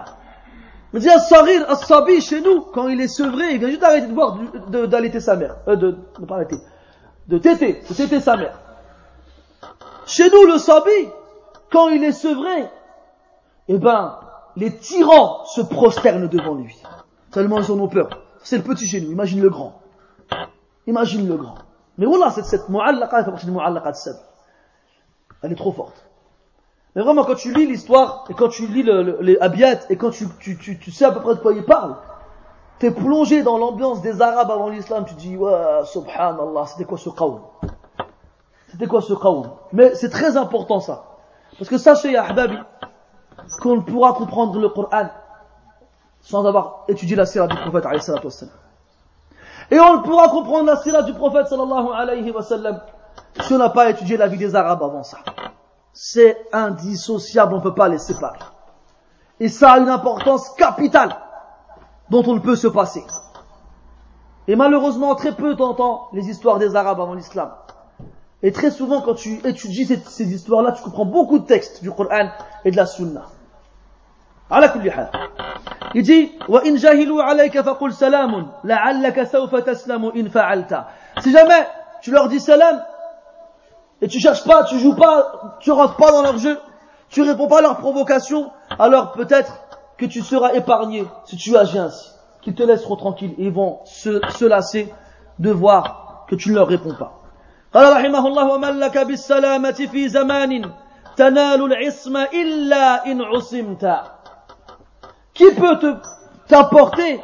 [0.95, 4.13] Il dit, As-Sarir, As-Sabi, chez nous, quand il est sevré, il vient juste d'arrêter de
[4.13, 4.39] boire,
[4.69, 6.57] d'allaiter sa mère, euh, de, ne pas arrêter,
[7.28, 8.60] de téter, de sa mère.
[10.06, 11.10] Chez nous, le Sabi,
[11.72, 12.70] quand il est sevré,
[13.68, 14.20] eh ben,
[14.56, 16.76] les tyrans se prosternent devant lui.
[17.32, 18.10] Tellement ils en ont peur.
[18.42, 19.82] C'est le petit chez nous, imagine le grand.
[20.88, 21.56] Imagine le grand.
[21.98, 23.54] Mais voilà, cette, cette mu'allaqa fait partie de
[25.42, 26.06] Elle est trop forte.
[26.96, 29.98] Mais vraiment, quand tu lis l'histoire, et quand tu lis le, le, les abiyat, et
[29.98, 31.98] quand tu, tu, tu, tu, sais à peu près de quoi il parle,
[32.80, 35.52] t'es plongé dans l'ambiance des Arabes avant l'islam, tu dis, ouais,
[35.86, 37.40] subhanallah, c'était quoi ce qawm
[38.72, 41.04] C'était quoi ce qawm Mais c'est très important ça.
[41.58, 42.58] Parce que sachez, ahbabi,
[43.62, 45.10] qu'on pourra comprendre le Coran
[46.22, 47.86] sans avoir étudié la sirah du prophète.
[49.72, 52.82] Et on pourra comprendre la sirah du prophète sallallahu alayhi wa sallam
[53.42, 55.20] si on n'a pas étudié la vie des Arabes avant ça.
[55.94, 58.40] C'est indissociable, on ne peut pas les séparer.
[59.40, 61.16] Et ça a une importance capitale
[62.10, 63.04] dont on ne peut se passer.
[64.48, 67.52] Et malheureusement, très peu t'entends les histoires des Arabes avant l'islam.
[68.44, 72.30] Et très souvent, quand tu étudies ces, histoires-là, tu comprends beaucoup de textes du Coran
[72.64, 73.26] et de la Sunna.
[75.96, 76.32] Il dit,
[81.22, 81.68] Si jamais
[82.02, 82.84] tu leur dis salam,
[84.02, 86.60] et tu cherches pas, tu joues pas, tu rentres pas dans leur jeu,
[87.10, 89.54] tu réponds pas à leurs provocations, alors peut-être
[89.99, 92.11] que tu seras épargné si tu agis ainsi
[92.41, 94.93] qu'ils te laisseront tranquille et ils vont se, se lasser
[95.39, 97.19] de voir que tu ne leur réponds pas
[97.75, 100.71] قال رحمه الله ومن لك بالسلامة في زمان
[101.17, 103.85] تنال العصمة إلا إن عصمت
[105.35, 105.97] qui peut te,
[106.49, 107.21] t'apporter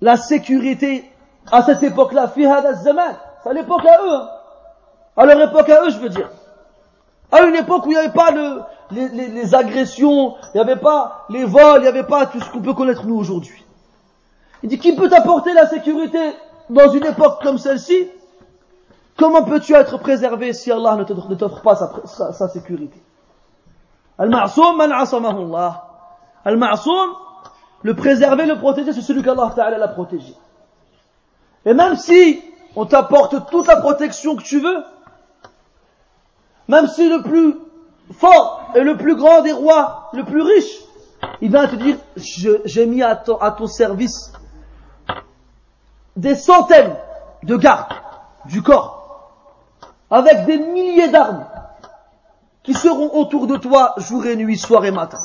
[0.00, 1.10] la sécurité
[1.50, 2.32] à cette époque-là
[2.74, 4.14] zaman C'est à l'époque à eux.
[4.14, 4.28] Hein.
[5.16, 6.28] À leur époque à eux, je veux dire.
[7.31, 10.61] À une époque où il n'y avait pas le, les, les, les, agressions, il n'y
[10.61, 13.65] avait pas les vols, il n'y avait pas tout ce qu'on peut connaître nous aujourd'hui.
[14.63, 16.19] Il dit, qui peut t'apporter la sécurité
[16.69, 18.09] dans une époque comme celle-ci?
[19.17, 23.01] Comment peux-tu être préservé si Allah ne t'offre pas sa, sa, sa sécurité?
[24.17, 25.87] Al-ma'soum man asamahu Allah.
[26.43, 27.11] Al-Ma'soum,
[27.83, 30.33] le préserver, le protéger, c'est celui qu'Allah Ta'ala l'a protégé.
[31.65, 32.41] Et même si
[32.75, 34.83] on t'apporte toute la protection que tu veux,
[36.67, 37.55] même si le plus
[38.13, 40.79] fort et le plus grand des rois, le plus riche,
[41.41, 44.33] il vient te dire, j'ai mis à ton, service
[46.15, 46.95] des centaines
[47.43, 47.93] de gardes
[48.45, 49.29] du corps,
[50.09, 51.45] avec des milliers d'armes,
[52.63, 55.19] qui seront autour de toi jour et nuit, soir et matin.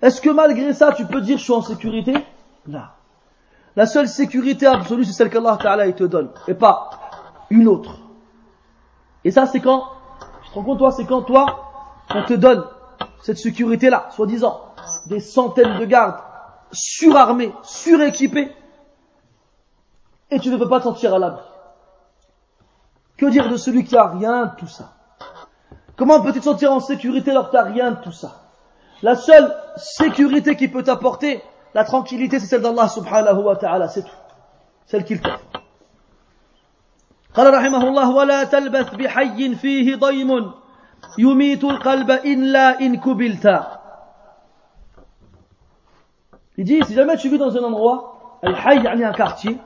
[0.00, 2.14] Est-ce que malgré ça, tu peux dire je suis en sécurité?
[2.66, 2.82] Non.
[3.74, 5.56] La seule sécurité absolue, c'est celle qu'Allah
[5.92, 6.90] te donne, et pas
[7.50, 8.01] une autre.
[9.24, 9.86] Et ça, c'est quand,
[10.44, 11.46] tu te rends compte, toi, c'est quand toi,
[12.14, 12.64] on te donne
[13.22, 14.60] cette sécurité-là, soi-disant,
[15.06, 16.18] des centaines de gardes,
[16.72, 18.52] surarmés, suréquipés,
[20.30, 21.42] et tu ne peux pas te sentir à l'abri.
[23.16, 24.92] Que dire de celui qui a rien de tout ça?
[25.96, 28.40] Comment peux-tu te sentir en sécurité alors que tu n'as rien de tout ça?
[29.02, 31.42] La seule sécurité qui peut t'apporter
[31.74, 34.16] la tranquillité, c'est celle d'Allah subhanahu wa ta'ala, c'est tout.
[34.86, 35.61] Celle qu'il t'offre.
[37.34, 40.52] قال رحمه الله ولا تلبث بحي فيه ضيم
[41.18, 43.46] يميت القلب إلا إن كبلت
[46.58, 49.56] Il dit, si jamais tu vis dans un endroit, al-hayy, yani un quartier,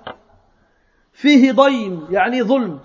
[1.12, 2.78] fihi daym, yani dhulm,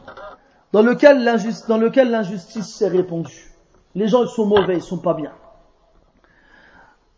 [0.74, 3.54] dans lequel l'injustice s'est répandue.
[3.94, 5.32] Les gens, ils sont mauvais, ils sont pas bien.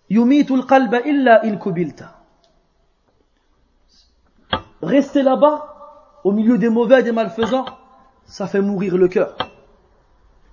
[0.10, 2.18] Yumitul qalba illa in kubilta.
[4.82, 5.73] Rester là-bas,
[6.24, 7.66] au milieu des mauvais et des malfaisants,
[8.26, 9.36] ça fait mourir le cœur.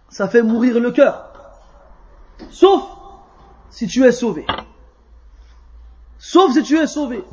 [0.09, 1.31] Ça fait mourir le cœur.
[2.51, 2.83] Sauf
[3.71, 4.47] si tu es sauvé.
[6.19, 7.25] Sauf si tu es sauvé.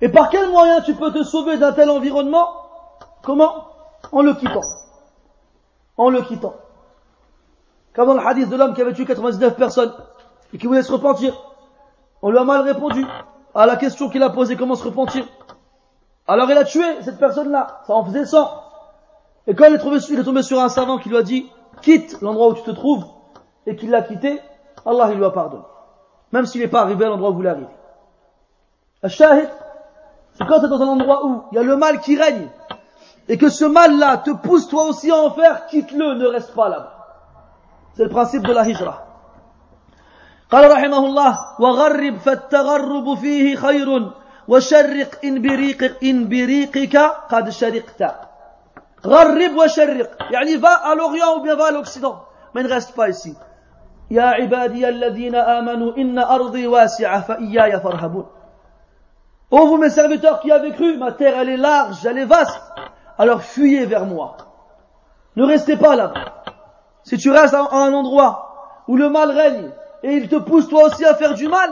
[0.00, 2.48] Et par quel moyen tu peux te sauver d'un tel environnement?
[3.22, 3.68] Comment?
[4.12, 4.62] En le quittant.
[5.96, 6.54] En le quittant.
[7.94, 9.94] Comme dans le hadith de l'homme qui avait tué 99 personnes
[10.52, 11.34] et qui voulait se repentir.
[12.22, 13.04] On lui a mal répondu
[13.54, 15.26] à la question qu'il a posée, comment se repentir?
[16.27, 18.63] Alors il a tué cette personne-là, ça en faisait 100.
[19.47, 21.49] Et quand il est, tombé, il est tombé sur un savant qui lui a dit,
[21.81, 23.05] quitte l'endroit où tu te trouves,
[23.65, 24.39] et qu'il l'a quitté,
[24.85, 25.63] Allah il lui a pardonné.
[26.31, 27.67] Même s'il n'est pas arrivé à l'endroit où vous voulez arriver.
[29.07, 29.49] Shahid,
[30.33, 32.47] c'est quand tu es dans un endroit où il y a le mal qui règne,
[33.27, 36.69] et que ce mal-là te pousse toi aussi à en faire, quitte-le, ne reste pas
[36.69, 36.93] là-bas.
[37.93, 39.05] C'est le principe de la hijra.
[40.51, 44.11] قال رحمه الله وغرب فالتغرب فيه خير
[44.47, 46.97] وشرق إن بريق إن بريقك
[47.29, 48.01] قد شرقت
[49.05, 53.09] غرب وشرق يعني va à l'Orient ou bien va à l'Occident mais ne reste pas
[53.09, 53.35] ici
[54.11, 58.25] يا عبادي الذين آمنوا إن أرضي واسعة فإياي فارهبون
[59.51, 62.61] Oh vous mes serviteurs qui avez cru, ma terre elle est large, elle est vaste,
[63.17, 64.37] alors fuyez vers moi.
[65.35, 66.43] Ne restez pas là-bas.
[67.03, 69.71] Si tu restes à un endroit où le mal règne
[70.03, 71.71] et il te pousse toi aussi à faire du mal,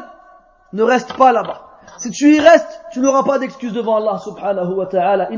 [0.74, 1.62] ne reste pas là-bas.
[2.03, 5.29] Si tu y restes, tu n'auras pas d'excuse devant Allah subhanahu wa ta'ala.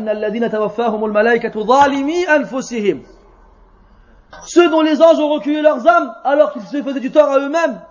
[4.44, 7.38] Ceux dont les anges ont reculé leurs âmes alors qu'ils se faisaient du tort à
[7.38, 7.82] eux-mêmes.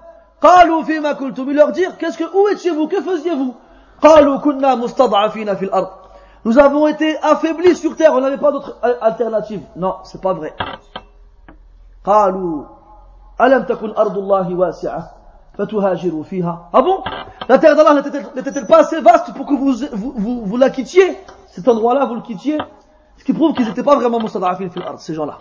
[0.44, 2.88] Ils leur dire, qu'est-ce que, où étiez-vous?
[2.88, 3.54] Que faisiez-vous?
[6.44, 9.62] Nous avons été affaiblis sur terre, on n'avait pas d'autre alternative.
[9.76, 10.56] Non, c'est pas vrai.
[15.59, 17.03] قالوا ألم تكن أرض الله واسعة فتهاجروا فيها Ah bon
[17.49, 18.03] La terre d'Allah
[18.37, 21.17] n'était-elle pas assez vaste pour que vous, vous, vous, vous la quittiez
[21.49, 22.59] Cet endroit-là, vous le quittiez
[23.17, 25.39] Ce qui prouve qu'ils n'étaient pas vraiment mustadafin fil ard, ces gens-là.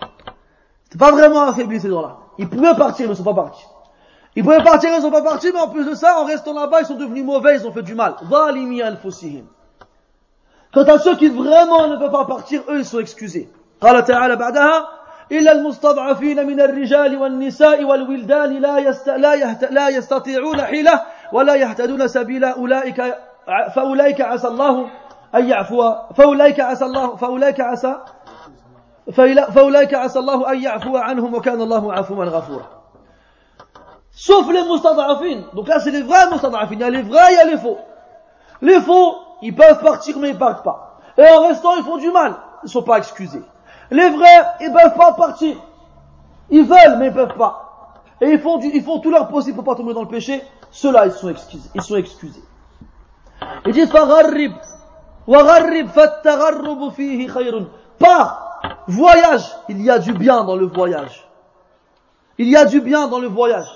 [0.84, 2.16] C'était pas vraiment affaiblis, ces gens-là.
[2.38, 3.66] Ils pouvaient partir, mais ils ne sont pas partis.
[4.36, 6.54] Ils pouvaient partir, ils ne sont pas partis, mais en plus de ça, en restant
[6.54, 8.14] là-bas, ils sont devenus mauvais, ils ont fait du mal.
[8.24, 9.44] ظالمي أنفسهم
[10.72, 13.48] Quant à ceux qui vraiment ne peuvent pas partir, eux, ils sont excusés.
[13.80, 14.88] قال تعالى بعدها
[15.31, 19.09] إلا المستضعفين من الرجال والنساء والولدان لا يست...
[19.09, 19.71] لا, يهت...
[19.71, 21.01] لا يستطيعون حيلة
[21.33, 23.17] ولا يهتدون سبيلا أولئك
[23.75, 24.89] فأولئك عسى الله
[25.35, 27.97] أن يعفو فأولئك عسى الله فأولئك عسى
[29.55, 32.83] فأولئك عسى الله أن يعفو عنهم وكان الله عفوا غفورا
[34.15, 35.41] Sauf les mustad'afin.
[35.55, 36.73] Donc là, c'est les vrais mustad'afin.
[36.73, 37.79] Il y a les vrais, il y a les faux.
[38.61, 40.99] Les faux, ils peuvent partir, mais ils partent pas.
[41.17, 42.35] Et en restant, ils font du mal.
[42.63, 43.41] Ils sont pas excusés.
[43.92, 45.56] Les vrais, ils ne peuvent pas partir.
[46.50, 48.02] Ils veulent, mais ils ne peuvent pas.
[48.20, 50.42] Et ils font, du, ils font tout leur possible pour pas tomber dans le péché.
[50.70, 51.70] Ceux-là, ils sont excusés.
[51.74, 52.42] Ils sont excusés.
[53.66, 54.52] Ils disent, فَغَرِّبْ
[55.26, 57.66] وَغَرِّبْ فَالتَّغَرُّبُ فِيهِ خَيْرٌ
[57.98, 59.44] Pas voyage.
[59.68, 61.28] Il y a du bien dans le voyage.
[62.38, 63.68] Il y a du bien dans le voyage.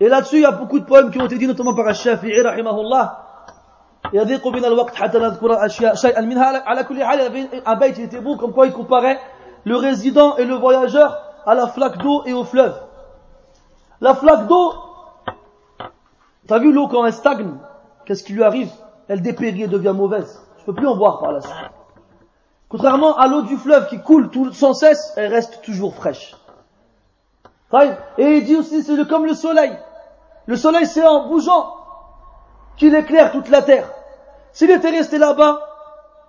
[0.00, 2.40] Et là-dessus, il y a beaucoup de poèmes qui ont été dit, notamment par Al-Shafi'i,
[2.40, 3.21] rahimahullah.
[4.12, 8.20] يضيق بنا الوقت حتى نذكر أشياء شيئا منها على كل حال un bait il était
[8.20, 9.20] beau comme quoi il comparait
[9.64, 12.80] le résident et le voyageur à la flaque d'eau et au fleuve
[14.00, 14.72] la flaque d'eau
[16.46, 17.54] t'as vu l'eau quand elle stagne
[18.04, 18.70] qu'est-ce qui lui arrive
[19.08, 21.54] elle dépérit et devient mauvaise tu peux plus en boire par la suite
[22.68, 26.34] contrairement à l'eau du fleuve qui coule tout, sans cesse elle reste toujours fraîche
[28.16, 29.76] et il dit aussi c'est comme le soleil
[30.46, 31.78] le soleil c'est en bougeant
[32.78, 33.90] qu'il éclaire toute la terre.
[34.53, 35.59] S'il était resté là-bas,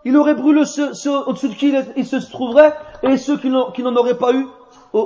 [0.04, 0.90] il aurait brûlé ceux,
[1.26, 4.46] au-dessus de qui il, se trouverait, et ceux qui n'en auraient pas eu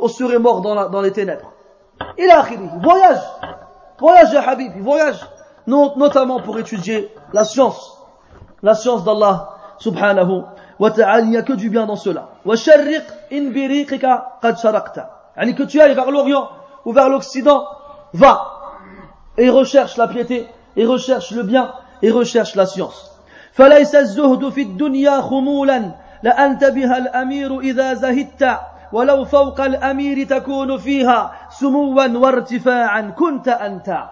[0.09, 1.53] seraient morts dans, les ténèbres.
[2.17, 2.45] Il a
[2.81, 3.21] voyage,
[3.99, 5.21] voyage Habib, voyage,
[5.67, 7.99] notamment pour étudier la science,
[8.63, 10.43] la science d'Allah subhanahu
[10.79, 12.31] wa ta'ala, il n'y a que du bien dans cela.
[15.37, 16.49] Yani que tu ailles vers l'Orient
[16.85, 17.65] ou vers l'Occident,
[18.13, 18.55] va.
[19.37, 23.14] Et recherche la piété, et recherche le bien, et recherche la science.
[23.54, 25.92] فليس الزهد في الدنيا خمولا
[26.24, 28.60] لأنت بها الأمير إذا زهدت
[28.94, 34.04] ولو فوق الأمير تكون فيها سموا وارتفاعا كنت أنت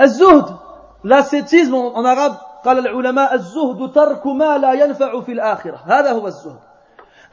[0.00, 0.56] الزهد
[1.04, 6.58] l'ascétisme en arabe قال العلماء الزهد ترك ما لا ينفع في الآخرة هذا هو الزهد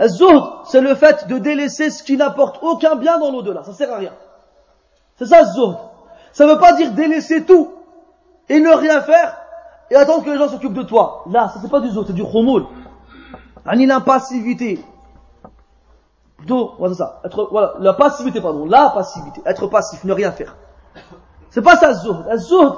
[0.01, 3.93] الزهد c'est le fait de délaisser ce qui n'apporte aucun bien dans l'au-delà ça sert
[3.93, 4.13] à rien
[5.17, 5.77] c'est ça الزهد
[6.33, 7.71] ça ne veut pas dire délaisser tout
[8.50, 9.36] et ne rien faire.
[9.90, 11.24] Et attendre que les gens s'occupent de toi.
[11.30, 12.66] Là ça c'est pas du zuhd c'est du khumul
[13.64, 14.84] ani l'impassivité
[16.36, 17.20] plutôt voilà ça.
[17.24, 18.66] Être voilà la passivité pardon.
[18.66, 19.40] La passivité.
[19.46, 20.56] Être passif ne rien faire.
[21.48, 22.74] C'est pas ça zuhd zuhd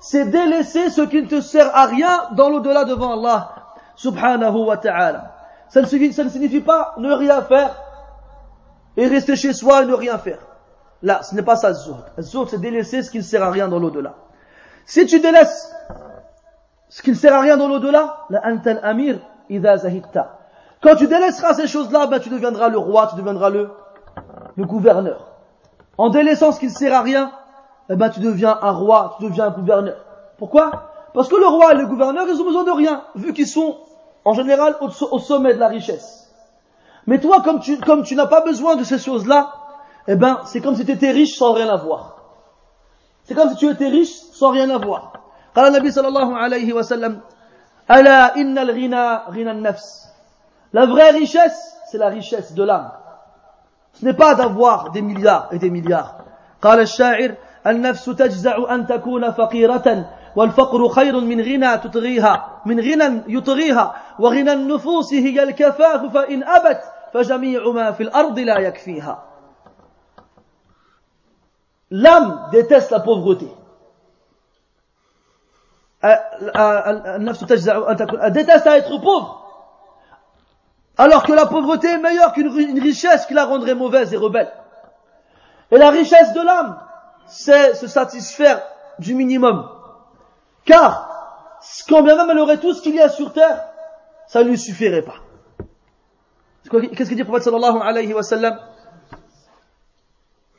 [0.00, 3.50] c'est délaisser ce qui ne te sert à rien dans l'au-delà devant Allah
[3.96, 5.34] subhanahu wa ta'ala.
[5.68, 7.74] Ça ne, signifie, pas ne rien faire
[8.96, 10.38] et rester chez soi et ne rien faire.
[11.02, 12.04] Là, ce n'est pas ça zuhd.
[12.20, 14.14] Zuhd, c'est délaisser ce qui ne sert à rien dans l'au-delà.
[14.88, 15.70] Si tu délaisses
[16.88, 19.18] ce qui ne sert à rien dans l'au-delà, la antal amir
[19.50, 20.38] zahidta.
[20.82, 23.68] Quand tu délaisseras ces choses-là, ben, tu deviendras le roi, tu deviendras le,
[24.56, 25.26] le gouverneur.
[25.98, 27.32] En délaissant ce qui ne sert à rien,
[27.90, 29.98] eh ben tu deviens un roi, tu deviens un gouverneur.
[30.38, 30.90] Pourquoi?
[31.12, 33.76] Parce que le roi et le gouverneur, ils ont besoin de rien, vu qu'ils sont
[34.24, 36.32] en général au, sommet de la richesse.
[37.06, 39.52] Mais toi, comme tu, comme tu n'as pas besoin de ces choses-là,
[40.06, 42.17] eh ben c'est comme si tu étais riche sans rien avoir.
[43.28, 45.12] C'est comme si tu étais riche sans rien avoir.
[45.54, 47.20] قال النبي صلى الله عليه وسلم
[47.90, 50.08] ألا إن الغنى غنى النفس
[50.72, 52.90] La vraie richesse, c'est la richesse de l'âme.
[53.94, 56.24] Ce n'est pas d'avoir des milliards et des milliards.
[56.62, 57.34] قال الشاعر
[57.66, 65.14] النفس تجزع أن تكون فقيرة والفقر خير من غنى تطغيها من غنى يطغيها وغنى النفوس
[65.14, 66.80] هي الكفاف فإن أبت
[67.14, 69.24] فجميع ما في الأرض لا يكفيها
[71.90, 73.48] L'âme déteste la pauvreté.
[76.04, 79.44] Euh, euh, euh, elle déteste à être pauvre.
[80.96, 84.52] Alors que la pauvreté est meilleure qu'une richesse qui la rendrait mauvaise et rebelle.
[85.70, 86.78] Et la richesse de l'âme,
[87.26, 88.62] c'est se satisfaire
[88.98, 89.68] du minimum.
[90.64, 91.08] Car,
[91.88, 93.64] quand bien même elle aurait tout ce qu'il y a sur terre,
[94.26, 95.16] ça ne lui suffirait pas.
[96.70, 98.58] Qu'est-ce que dit le prophète sallallahu alayhi wa sallam?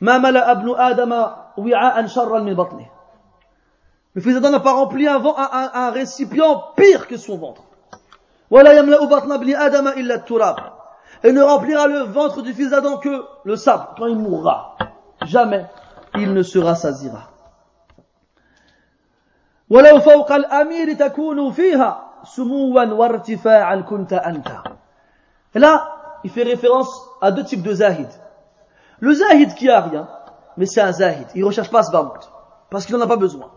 [0.00, 2.56] Ma mala abnu adama wi'a'an sharran min.
[4.14, 7.62] Le fils d'Adam n'a pas rempli un, récipient pire que son ventre.
[11.22, 14.76] Et ne remplira le ventre du fils d'Adam que le sable quand il mourra.
[15.22, 15.66] Jamais
[16.14, 17.30] il ne se rassasira.
[25.54, 28.08] Et là, il fait référence à deux types de zahid.
[29.00, 30.08] Le zahid qui a rien,
[30.56, 31.26] mais c'est un zahid.
[31.34, 32.30] Il recherche pas ce barmout,
[32.70, 33.50] parce qu'il n'en a pas besoin.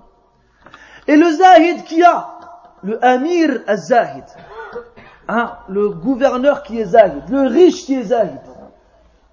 [1.08, 2.28] Et le zahid qui a,
[2.82, 4.26] le amir az-zahid,
[5.28, 8.42] hein, le gouverneur qui est zahid, le riche qui est zahid.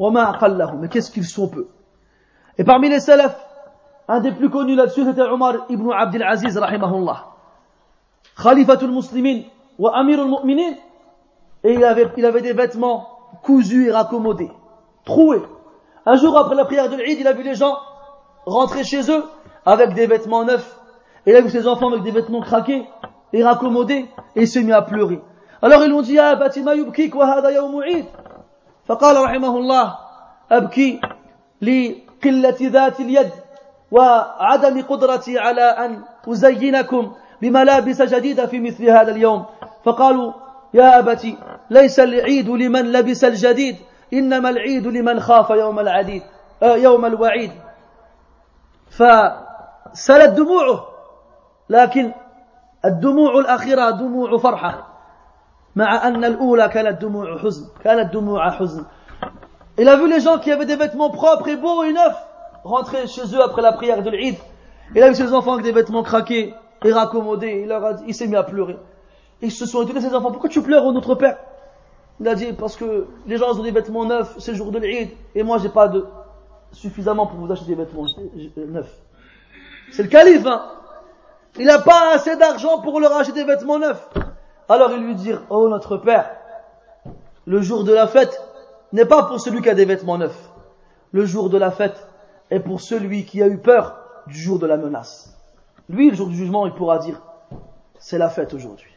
[0.01, 1.69] Mais qu'est-ce qu'ils sont peu
[2.61, 3.43] et parmi les salafs,
[4.07, 7.25] un des plus connus là-dessus, c'était Omar ibn Abdel Aziz, rahimahullah.
[8.37, 9.45] Khalifatul muslimin
[9.79, 10.75] wa amirul mu'minin.
[11.65, 13.09] Et il avait, il avait des vêtements
[13.43, 14.51] cousus et raccommodés,
[15.07, 15.41] troués.
[16.07, 17.77] Un jour après la prière de l'Eid, il a vu les gens
[18.47, 19.25] rentrer chez eux
[19.67, 20.77] avec des vêtements neufs.
[21.27, 22.89] Et il a vu ses enfants avec des vêtements craqués
[23.33, 24.07] et raccommodés.
[24.37, 25.21] Et il s'est mis à pleurer.
[25.63, 28.07] Alors ils lui ont dit, ah, Batima yubkik wa hada yawmu Eid.
[28.91, 29.95] فقال رحمه الله
[30.51, 31.01] أبكي
[31.63, 33.31] لي قلة ذات اليد
[33.91, 37.13] وعدم قدرتي على أن أزينكم
[37.43, 39.45] بملابس جديدة في مثل هذا اليوم
[39.85, 40.33] فقالوا
[40.75, 41.39] يا أبتي
[41.71, 43.77] ليس العيد لمن لبس الجديد
[44.14, 46.24] إنما العيد لمن خاف يوم العديد
[46.62, 47.52] يوم الوعيد
[48.90, 50.88] فسلت دموعه
[51.70, 52.12] لكن
[52.86, 54.88] الدموع الأخيرة دموع فرحة
[55.76, 58.86] مع أن الأولى كانت دموع حزن كانت دموع حزن
[59.78, 62.24] Il a vu les gens qui avaient des vêtements propres et beaux et neufs
[62.64, 64.36] rentrer chez eux après la prière de l'Eid.
[64.96, 66.54] Il a vu ses enfants avec des vêtements craqués
[66.84, 67.62] et raccommodés.
[67.64, 68.78] Il, leur a il s'est mis à pleurer.
[69.42, 71.38] Et ils se sont étonnés, ses enfants, pourquoi tu pleures, oh, notre père
[72.21, 74.79] Il a dit, parce que les gens ont des vêtements neufs, c'est le jour de
[74.79, 76.05] l'Eid, et moi j'ai pas de
[76.73, 78.07] suffisamment pour vous acheter des vêtements
[78.57, 78.95] neufs.
[79.91, 80.71] C'est le calife, hein
[81.59, 84.09] Il n'a pas assez d'argent pour leur acheter des vêtements neufs.
[84.69, 86.31] Alors il lui dit, oh notre père,
[87.47, 88.41] le jour de la fête,
[88.93, 90.51] n'est pas pour celui qui a des vêtements neufs.
[91.13, 92.07] Le jour de la fête
[92.51, 95.37] est pour celui qui a eu peur du jour de la menace.
[95.89, 97.21] Lui, le jour du jugement, il pourra dire,
[97.99, 98.91] c'est la fête aujourd'hui.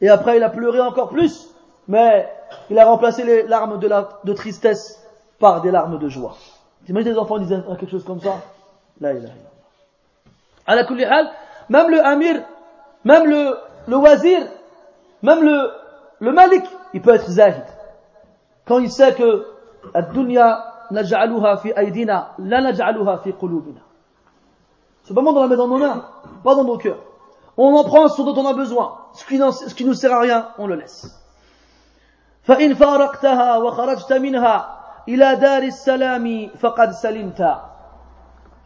[0.00, 1.50] Et après, il a pleuré encore plus,
[1.87, 2.29] mais
[2.69, 5.05] il a remplacé les larmes de, la, de tristesse
[5.39, 6.35] par des larmes de joie.
[6.85, 8.41] T'imagines des enfants disent quelque chose comme ça
[8.99, 9.29] Là, il a.
[11.69, 12.41] même le amir,
[13.03, 13.57] même le,
[13.87, 14.41] le wazir,
[15.23, 15.71] même le,
[16.19, 17.63] le malik, il peut être zahid
[18.65, 19.45] quand il sait que
[19.95, 20.57] الدنيا
[20.91, 23.81] نجعلها في أيدينا لا نجعلها في قلوبنا.
[25.03, 26.05] C'est pas moi dans la met dans nos mains,
[26.43, 26.99] pas dans nos cœurs.
[27.57, 28.97] On en prend ce dont on a besoin.
[29.13, 31.19] Ce qui, ce qui nous sert à rien, on le laisse.
[32.45, 37.55] فإن فارقتها وخرجت منها إلى دار السلام فقد سلمت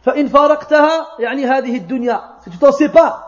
[0.02, 3.18] فإن فارقتها يعني هذه الدنيا si tu t'en sépares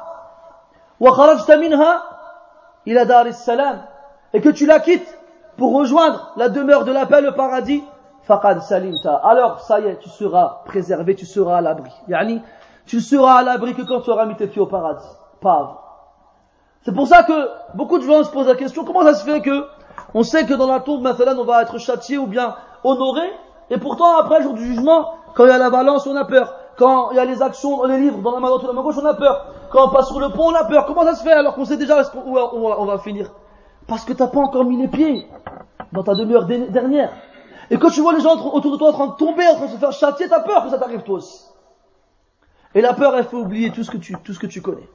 [1.00, 2.02] وخرجت منها
[2.86, 3.82] إلى دار السلام
[4.34, 5.18] et que tu la quittes
[5.56, 7.82] pour rejoindre la demeure de la paix, le paradis
[8.26, 12.42] فقد سلمت alors ça y est tu seras préservé tu seras à l'abri يعني
[12.86, 15.08] tu seras à l'abri que quand tu auras mis tes pieds au paradis
[15.40, 15.80] pas avant
[16.82, 19.40] c'est pour ça que beaucoup de gens se posent la question comment ça se fait
[19.42, 19.66] que
[20.13, 23.29] on sait que dans la tombe, maintenant, on va être châtié ou bien honoré,
[23.69, 26.25] et pourtant, après le jour du jugement, quand il y a la balance, on a
[26.25, 26.53] peur.
[26.77, 28.73] Quand il y a les actions dans les livres, dans la main droite ou la
[28.73, 29.47] main gauche, on a peur.
[29.71, 30.85] Quand on passe sur le pont, on a peur.
[30.85, 33.31] Comment ça se fait alors qu'on sait déjà où on va finir?
[33.87, 35.27] Parce que t'as pas encore mis les pieds
[35.91, 37.11] dans ta demeure dernière.
[37.69, 39.65] Et quand tu vois les gens autour de toi en train de tomber, en train
[39.65, 41.45] de se faire châtier, t'as peur que ça t'arrive toi aussi.
[42.75, 44.89] Et la peur, elle fait oublier tout ce que tu, tout ce que tu connais.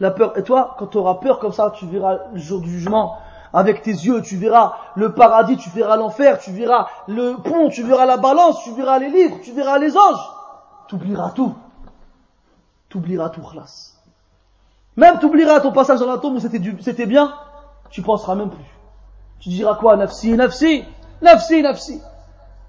[0.00, 2.70] La peur, et toi, quand tu auras peur comme ça, tu verras le jour du
[2.70, 3.18] jugement,
[3.55, 7.83] avec tes yeux, tu verras le paradis, tu verras l'enfer, tu verras le pont, tu
[7.83, 10.29] verras la balance, tu verras les livres, tu verras les anges.
[10.89, 11.55] Tu oublieras tout.
[12.89, 13.93] Tu oublieras tout, khlas.
[14.97, 17.33] Même tu oublieras ton passage dans la tombe où c'était bien,
[17.89, 18.77] tu penseras même plus.
[19.39, 20.83] Tu diras quoi Nafsi, nafsi,
[21.21, 22.01] nafsi, nafsi.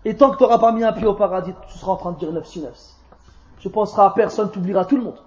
[0.04, 2.12] Et tant que tu n'auras pas mis un pied au paradis, tu seras en train
[2.12, 2.94] de dire nafsi, nafsi.
[3.58, 5.18] Tu penseras à personne, tu oublieras tout le monde.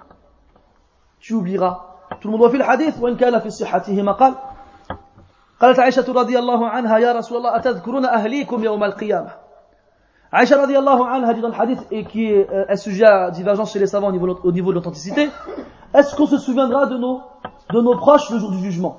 [1.19, 1.85] Tu oublieras.
[2.21, 4.33] Tout le monde a fait le hadith, وإن كان في صحته مقال
[5.61, 9.29] قالت عائشة رضي الله عنها يا رسول الله أتذكرون أهليكم يوم القيامة
[10.31, 13.73] Aïcha radiallahu anha dit dans le hadith et qui est euh, un sujet à divergence
[13.73, 15.27] chez les savants au niveau, au niveau de l'authenticité,
[15.95, 17.21] est-ce qu'on se souviendra de nos,
[17.71, 18.97] de nos proches le jour du jugement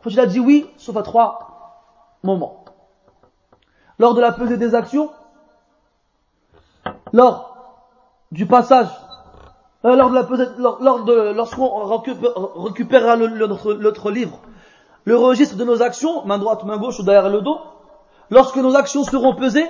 [0.00, 2.64] Faut il a dit oui, sauf à trois moments.
[3.98, 5.10] Lors de la pesée des actions,
[7.12, 7.58] lors
[8.32, 8.88] du passage,
[9.84, 14.38] euh, lors de la pesée, lors, lors de, lorsqu'on récupérera l'autre livre
[15.09, 17.57] le registre de nos actions, main droite, main gauche ou derrière le dos,
[18.29, 19.67] lorsque nos actions seront pesées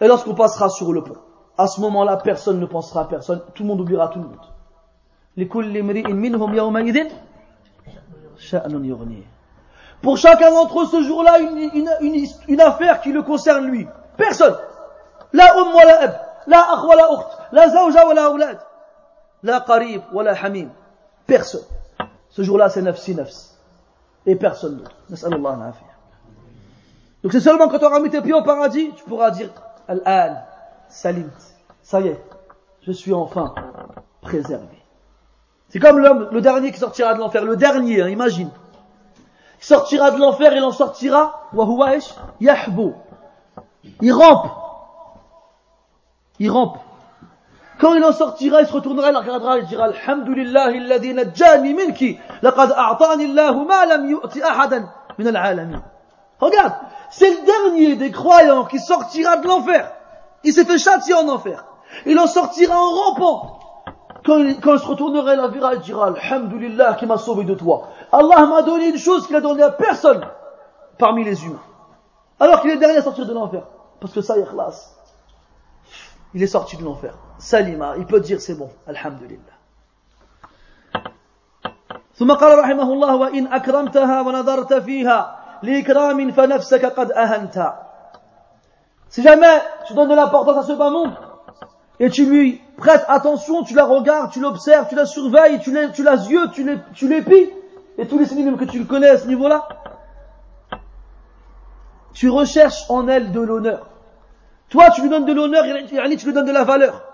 [0.00, 1.18] et lorsqu'on passera sur le pont.
[1.56, 4.46] À ce moment-là, personne ne pensera à personne, tout le monde oubliera tout le monde.
[10.02, 13.86] Pour chacun d'entre eux ce jour-là, une, affaire qui le concerne lui.
[14.16, 14.56] Personne.
[15.32, 18.32] La um wa la ab, la akh wa la ukht, la zawja wa la
[19.44, 20.70] la qarib wa la hamim.
[21.28, 21.62] Personne.
[22.28, 23.49] Ce jour-là, c'est nafsi nafsi
[24.26, 24.96] et personne d'autre.
[27.22, 29.50] Donc c'est seulement quand tu auras mis tes pieds au paradis, tu pourras dire
[29.88, 30.36] Al-An,
[30.88, 31.30] Salim,
[31.82, 32.20] ça y est,
[32.82, 33.54] je suis enfin
[34.20, 34.80] préservé.
[35.68, 38.50] C'est comme l'homme, le dernier qui sortira de l'enfer, le dernier, hein, imagine.
[39.60, 41.48] Il sortira de l'enfer, il en sortira,
[42.40, 42.92] yahbu.
[44.00, 44.50] Il rampe.
[46.38, 46.78] Il rampe.
[47.80, 50.66] Quand il en sortira, il se retournera, il regardera, il dira Alhamdulillah,
[54.44, 54.82] ahadan
[55.18, 55.82] min al-alamin.
[56.38, 56.74] Regarde,
[57.10, 59.92] c'est le dernier des croyants qui sortira de l'enfer.
[60.44, 61.64] Il s'est fait châtier en enfer.
[62.04, 63.58] Il en sortira en rampant.
[64.26, 67.54] Quand il, quand il se retournera, il verra, il dira Alhamdulillah qui m'a sauvé de
[67.54, 67.88] toi.
[68.12, 70.26] Allah m'a donné une chose qu'il a donnée à personne
[70.98, 71.62] parmi les humains.
[72.38, 73.62] Alors qu'il est dernier à sortir de l'enfer.
[74.00, 74.96] Parce que ça, il classe.
[76.34, 79.55] Il est sorti de l'enfer Salima, il peut dire c'est bon, Alhamdulillah.
[82.15, 87.73] ثم قال رحمه الله وإن أكرمتها ونظرت فيها لإكرام فنفسك قد أهنت
[89.09, 91.13] Si jamais tu donnes de l'importance à ce bas monde
[91.99, 95.87] et tu lui prêtes attention, tu la regardes, tu l'observes, tu la surveilles, tu l'as
[95.89, 96.49] tu yeux,
[96.93, 97.49] tu l'épies,
[97.97, 99.67] et tous les synonymes que tu le connais à ce niveau-là,
[102.13, 103.87] tu recherches en elle de l'honneur.
[104.69, 107.08] Toi, tu lui donnes de l'honneur, tu lui donnes de la valeur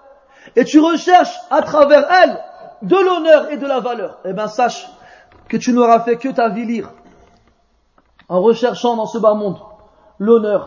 [0.54, 2.38] et tu recherches à travers elle
[2.82, 4.88] de l'honneur et de la valeur, eh bien sache
[5.48, 6.90] que tu n'auras fait que t'avilir
[8.28, 9.58] en recherchant dans ce bas monde
[10.18, 10.66] l'honneur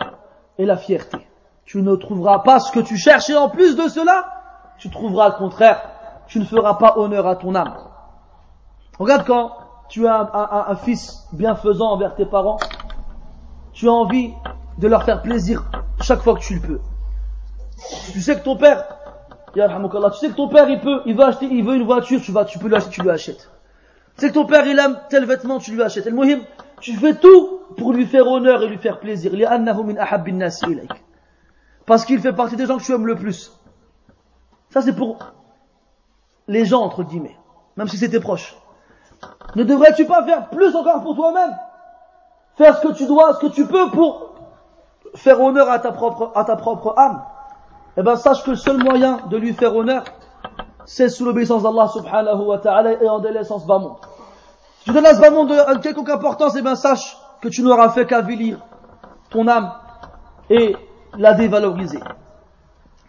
[0.57, 1.17] et la fierté.
[1.65, 4.25] Tu ne trouveras pas ce que tu cherches et en plus de cela,
[4.77, 5.81] tu trouveras le contraire.
[6.27, 7.75] Tu ne feras pas honneur à ton âme.
[8.97, 9.51] Regarde quand
[9.87, 12.57] tu as un, un fils bienfaisant envers tes parents,
[13.73, 14.33] tu as envie
[14.77, 15.69] de leur faire plaisir
[16.01, 16.81] chaque fois que tu le peux.
[18.11, 18.85] Tu sais que ton père,
[19.53, 22.31] tu sais que ton père, il peut, il veut acheter, il veut une voiture, tu
[22.31, 23.49] vas, tu peux lui acheter, tu lui achètes.
[24.17, 26.07] Tu sais que ton père, il aime tel vêtement, tu lui achètes.
[26.07, 26.41] El muhim,
[26.79, 29.31] tu fais tout pour lui faire honneur et lui faire plaisir.
[31.85, 33.51] Parce qu'il fait partie des gens que tu aimes le plus.
[34.69, 35.17] Ça, c'est pour
[36.47, 37.37] les gens, entre guillemets.
[37.75, 38.55] Même si c'était proche.
[39.55, 41.57] Ne devrais-tu pas faire plus encore pour toi-même?
[42.55, 44.35] Faire ce que tu dois, ce que tu peux pour
[45.15, 47.23] faire honneur à ta propre, à ta propre âme
[47.96, 50.04] eh ben sache que le seul moyen de lui faire honneur,
[50.84, 53.96] c'est sous l'obéissance d'Allah subhanahu wa ta'ala et en délaissant ce bas monde.
[54.78, 57.62] Si tu donnes à ce bas monde une quelconque importance, eh bien sache que tu
[57.62, 58.58] n'auras fait qu'avilir
[59.30, 59.72] ton âme
[60.50, 60.76] et
[61.16, 62.00] la dévaloriser.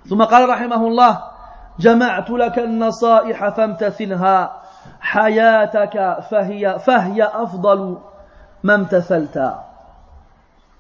[0.10, 1.22] ثم قال رحمه الله
[1.80, 4.62] جمعت لك النصائح فامتثلها
[5.02, 7.98] حياتك فهي فهي أفضل
[8.64, 9.56] ما امتثلت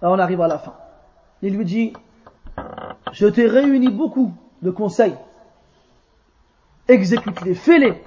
[0.01, 0.73] Là, on arrive à la fin.
[1.41, 1.93] Il lui dit,
[3.12, 4.32] je t'ai réuni beaucoup
[4.62, 5.14] de conseils.
[6.88, 8.02] Exécute-les, fais-les,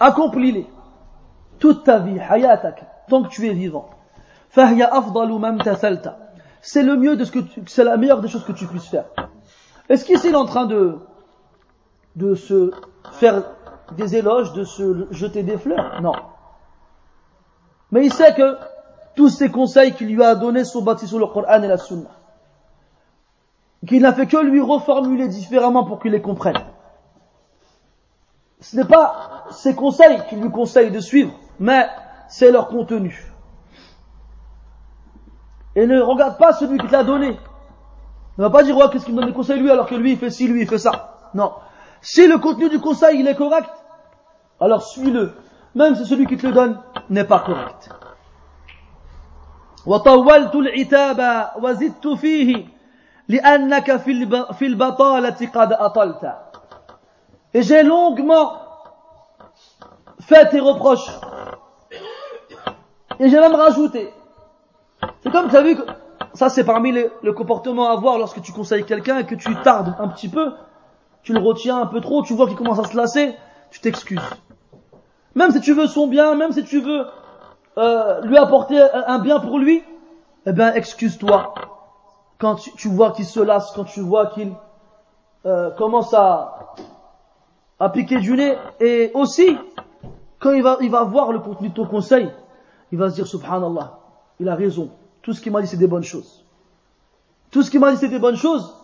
[0.00, 0.66] accomplis-les.
[1.58, 3.88] Toute ta vie, hayatak, tant que tu es vivant.
[4.50, 4.66] C'est
[6.82, 9.04] le mieux de ce que c'est la meilleure des choses que tu puisses faire.
[9.88, 10.98] Est-ce qu'ici il est en train de,
[12.16, 12.72] de se
[13.12, 13.44] faire
[13.96, 16.00] des éloges, de se jeter des fleurs?
[16.02, 16.14] Non.
[17.90, 18.56] Mais il sait que
[19.14, 22.10] tous ces conseils qu'il lui a donnés sont bâtis sur le Coran et la Sunna
[23.86, 26.58] qu'il n'a fait que lui reformuler différemment pour qu'il les comprenne.
[28.60, 31.86] Ce n'est pas ses conseils qu'il lui conseille de suivre, mais
[32.28, 33.30] c'est leur contenu.
[35.76, 37.38] Et ne regarde pas celui qui te l'a donné.
[38.38, 40.12] Ne va pas dire, ouais, qu'est-ce qu'il me donne des conseils lui alors que lui
[40.12, 41.30] il fait ci, lui il fait ça.
[41.34, 41.52] Non.
[42.00, 43.70] Si le contenu du conseil il est correct,
[44.60, 45.34] alors suis-le.
[45.74, 46.80] Même si celui qui te le donne
[47.10, 47.90] n'est pas correct.
[53.28, 53.38] Et
[57.62, 58.60] j'ai longuement
[60.20, 61.10] fait tes reproches.
[63.18, 64.12] Et j'ai même rajouté.
[65.22, 65.82] C'est comme tu as vu que
[66.34, 69.94] ça c'est parmi le comportement à avoir lorsque tu conseilles quelqu'un et que tu tardes
[69.98, 70.52] un petit peu,
[71.22, 73.34] tu le retiens un peu trop, tu vois qu'il commence à se lasser,
[73.70, 74.20] tu t'excuses.
[75.34, 77.06] Même si tu veux son bien, même si tu veux
[77.78, 79.82] euh, lui apporter un bien pour lui,
[80.46, 81.54] eh bien excuse-toi
[82.44, 84.52] quand tu, vois qu'il se lasse, quand tu vois qu'il
[85.46, 86.74] euh, commence à,
[87.94, 89.56] piquer du nez, et aussi,
[90.40, 92.30] quand il va, voir le contenu de ton conseil,
[92.92, 93.98] il va se dire, subhanallah,
[94.40, 94.90] il a raison,
[95.22, 96.44] tout ce qu'il m'a dit c'est des bonnes choses.
[97.50, 98.74] Tout ce qu'il m'a dit c'est des bonnes choses,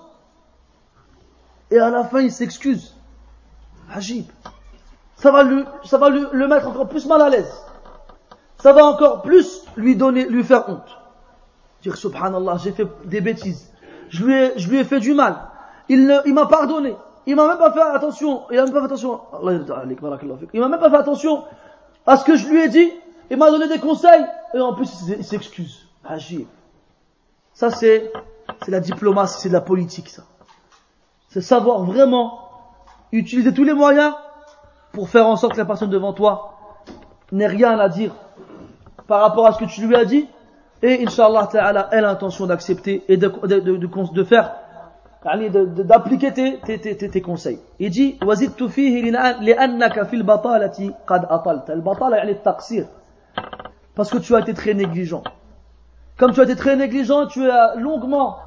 [1.70, 2.96] et à la fin il s'excuse.
[3.92, 4.24] Ajib.
[5.16, 7.62] Ça va, lui, ça va le mettre encore plus mal à l'aise.
[8.56, 10.99] Ça va encore plus lui donner, lui faire honte.
[11.82, 13.72] Dire subhanallah, j'ai fait des bêtises.
[14.08, 15.36] Je lui ai, je lui ai fait du mal.
[15.88, 16.94] Il, il m'a pardonné.
[17.26, 18.42] Il m'a même pas fait attention.
[18.50, 19.20] Il a même pas fait attention.
[20.52, 21.44] Il m'a même pas fait attention
[22.06, 22.90] à ce que je lui ai dit.
[23.30, 24.24] Il m'a donné des conseils.
[24.54, 25.86] Et en plus, il s'excuse.
[26.04, 26.46] Agir.
[27.52, 28.10] Ça, c'est,
[28.64, 30.22] c'est la diplomatie, c'est de la politique, ça.
[31.28, 32.40] C'est savoir vraiment
[33.12, 34.14] utiliser tous les moyens
[34.92, 36.54] pour faire en sorte que la personne devant toi
[37.32, 38.12] n'ait rien à dire
[39.06, 40.26] par rapport à ce que tu lui as dit
[40.81, 44.53] et Inch'Allah Ta'ala, elle a l'intention d'accepter et de, de, de, de faire,
[45.83, 47.59] d'appliquer tes, tes, tes, tes, conseils.
[47.79, 49.11] Il dit, وزدت فيه
[49.41, 51.69] لأنك في البطالة قد أطلت.
[51.69, 52.85] البطالة يعني التقصير.
[53.95, 55.23] Parce que tu as été très négligent.
[56.17, 58.37] Comme tu as été très négligent, tu as longuement,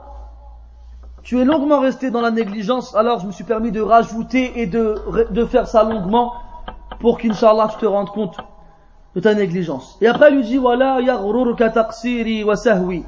[1.23, 4.67] tu es longuement resté dans la négligence, alors je me suis permis de rajouter et
[4.67, 4.95] de,
[5.31, 6.33] de faire ça longuement
[7.01, 8.37] pour qu'Inch'Allah tu te rendes compte
[9.16, 9.98] de ta négligence.
[10.02, 11.00] Et après, lui dit, voilà,
[11.74, 13.06] taqsiri wa sahwi,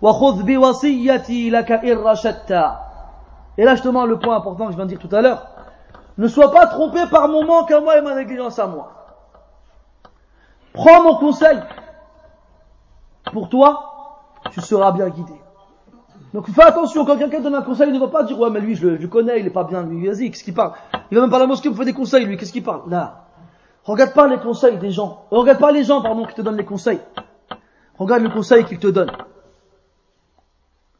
[0.00, 2.80] wa khudh bi wasiyati laka irrashatta.
[3.58, 5.46] Et là, justement, le point important que je viens de dire tout à l'heure,
[6.18, 8.92] ne sois pas trompé par mon manque à moi et ma négligence à moi.
[10.72, 11.58] Prends mon conseil.
[13.32, 15.34] Pour toi, tu seras bien guidé.
[16.34, 18.60] Donc fais attention, quand quelqu'un donne un conseil, il ne va pas dire, ouais, mais
[18.60, 20.72] lui, je le, connais, il est pas bien, lui, vas-y, qu'est-ce qu'il parle?
[21.10, 22.88] Il va même pas la mosquée pour faire des conseils, lui, qu'est-ce qu'il parle?
[22.88, 23.21] Là.
[23.83, 25.25] Regarde pas les conseils des gens.
[25.31, 26.99] Regarde pas les gens, pardon, qui te donnent les conseils.
[27.97, 29.15] Regarde le conseil qu'ils te donnent.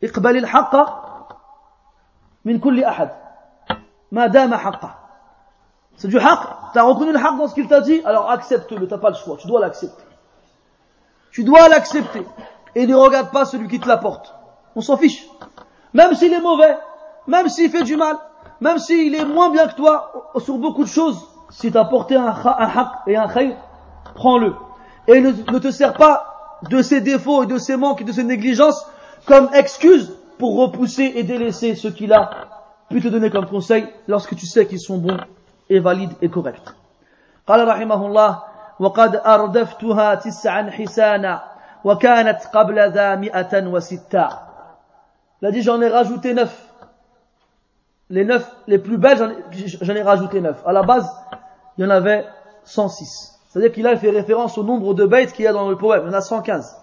[0.03, 0.75] اقبل الحق
[2.45, 3.09] من كل أحد
[4.11, 4.95] ما دام حقا
[5.97, 6.39] C'est du haq.
[6.73, 9.15] Tu as reconnu le haq dans ce qu'il t'a dit, alors accepte-le, t'as pas le
[9.15, 10.03] choix, tu dois l'accepter.
[11.31, 12.23] Tu dois l'accepter.
[12.75, 14.33] Et ne regarde pas celui qui te l'apporte.
[14.75, 15.27] On s'en fiche.
[15.93, 16.77] Même s'il est mauvais,
[17.25, 18.15] même s'il fait du mal,
[18.61, 21.19] même s'il est moins bien que toi sur beaucoup de choses,
[21.51, 23.55] si tu as porté un, haq et un khayr,
[24.15, 24.53] prends-le.
[25.07, 28.23] Et ne, te sers pas de ses défauts et de ses manques et de ses
[28.23, 28.85] négligences
[29.25, 32.29] comme excuse pour repousser et délaisser ce qu'il a
[32.89, 35.17] pu te donner comme conseil lorsque tu sais qu'ils sont bons
[35.69, 36.73] et valides et corrects.
[37.47, 38.39] قال رحمه الله
[38.79, 41.43] وقد أردفتها تسعا حسانا
[41.83, 44.29] وكانت قبل ذا مئة وستا
[45.41, 46.67] Il a dit j'en ai rajouté neuf.
[48.09, 49.35] Les neuf les plus belles
[49.81, 50.61] j'en ai rajouté neuf.
[50.65, 51.07] À la base
[51.81, 52.25] il y en avait
[52.65, 53.39] 106.
[53.47, 56.03] C'est-à-dire qu'il a fait référence au nombre de baits qu'il y a dans le poème.
[56.05, 56.77] Il y en a 115.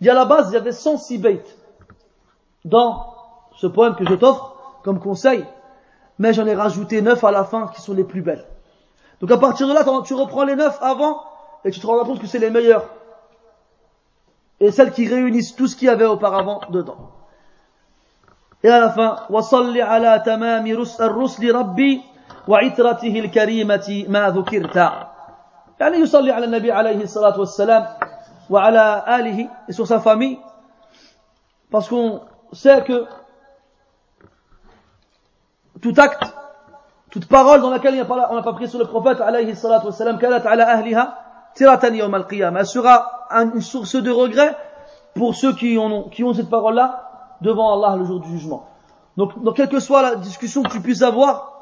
[0.00, 1.44] Il y a à la base, il y avait 106 baits
[2.64, 3.14] dans
[3.56, 5.44] ce poème que je t'offre comme conseil.
[6.18, 8.44] Mais j'en ai rajouté 9 à la fin qui sont les plus belles.
[9.20, 11.22] Donc à partir de là, tu reprends les neuf avant
[11.64, 12.88] et tu te rends compte que c'est les meilleurs.
[14.60, 17.10] Et celles qui réunissent tout ce qu'il y avait auparavant dedans.
[18.62, 22.02] Et à la fin, وصل على تمام الرسل ربي
[22.48, 24.76] وعترته الكريمة ما ذكرت.
[25.80, 27.86] يعني يصلي على النبي عليه الصلاة والسلام
[28.50, 30.38] وعلى آله et sur sa famille
[31.70, 32.20] parce qu'on
[32.52, 33.06] sait que
[35.80, 36.34] tout acte
[37.10, 40.42] toute parole dans laquelle on n'a pas pris sur le prophète alayhi salatu wassalam kalat
[40.46, 41.14] ala ahliha
[41.54, 44.56] tiratan yawm al-qiyamah elle sera une source de regret
[45.14, 48.66] pour ceux qui ont, qui ont cette parole-là devant Allah le jour du jugement.
[49.16, 51.53] Donc, donc, quelle que soit la discussion que tu puisses avoir,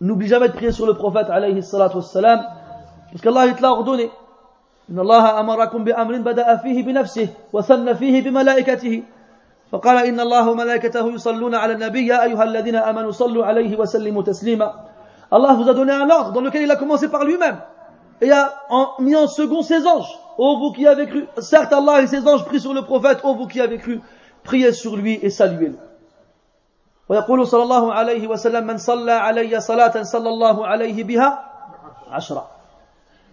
[0.00, 2.44] n'oublie jamais de prier sur le prophète alayhi salatu wassalam,
[3.10, 4.10] parce qu'Allah il te l'a ordonné.
[4.90, 9.02] إن الله أمركم بأمر بدأ فيه بنفسه وثنى فيه بملائكته
[9.72, 14.72] فقال إن الله وملائكته يصلون على النبي يا أيها الذين آمنوا صلوا عليه وسلموا تسليما
[15.30, 17.58] Allah vous a donné un ordre dans lequel il a commencé par lui-même
[18.22, 18.50] et a
[18.98, 20.18] mis en second ses anges.
[20.38, 23.34] Oh vous qui avez cru, certes Allah et ses anges prient sur le prophète, oh
[23.34, 24.00] vous qui avez cru,
[24.42, 25.76] priez sur lui et saluez-le.
[27.08, 31.44] ويقول صلى الله عليه وسلم من صلى علي صلاة صلى الله عليه بها
[32.10, 32.58] عشرة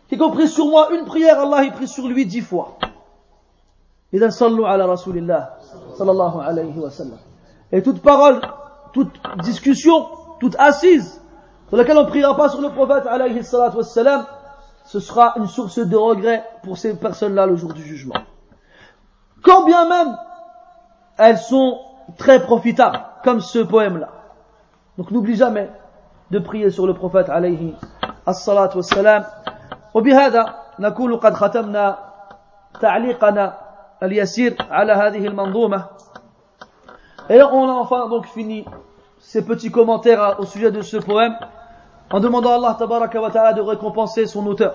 [0.08, 2.78] Quiconque prie sur moi une prière, Allah il prie sur lui dix fois.
[4.14, 5.50] إذا صلوا على رسول الله
[5.98, 7.18] صلى الله عليه وسلم.
[7.72, 8.40] Et toute parole,
[8.94, 9.12] toute
[9.44, 10.08] discussion,
[10.40, 11.20] toute assise,
[11.70, 14.26] sur laquelle on ne priera pas sur le prophète alayhi salatu wassalam,
[14.86, 18.16] ce sera une source de regret pour ces personnes-là le jour du jugement.
[19.42, 20.16] Quand bien même
[21.18, 21.80] elles sont
[22.18, 24.10] très profitables, comme ce poème-là.
[24.98, 25.70] Donc n'oublie jamais
[26.32, 27.76] de prier sur le prophète alayhi
[28.28, 29.24] الصلاة والسلام
[29.94, 31.98] وبهذا نكون قد ختمنا
[32.82, 33.58] تعليقنا
[34.04, 35.86] اليسير على هذه المنظومة
[37.30, 38.66] Et on a enfin donc fini
[39.20, 41.36] ces petits commentaires au sujet de ce poème
[42.12, 44.74] en demandant à Allah tabaraka wa ta'ala de récompenser son auteur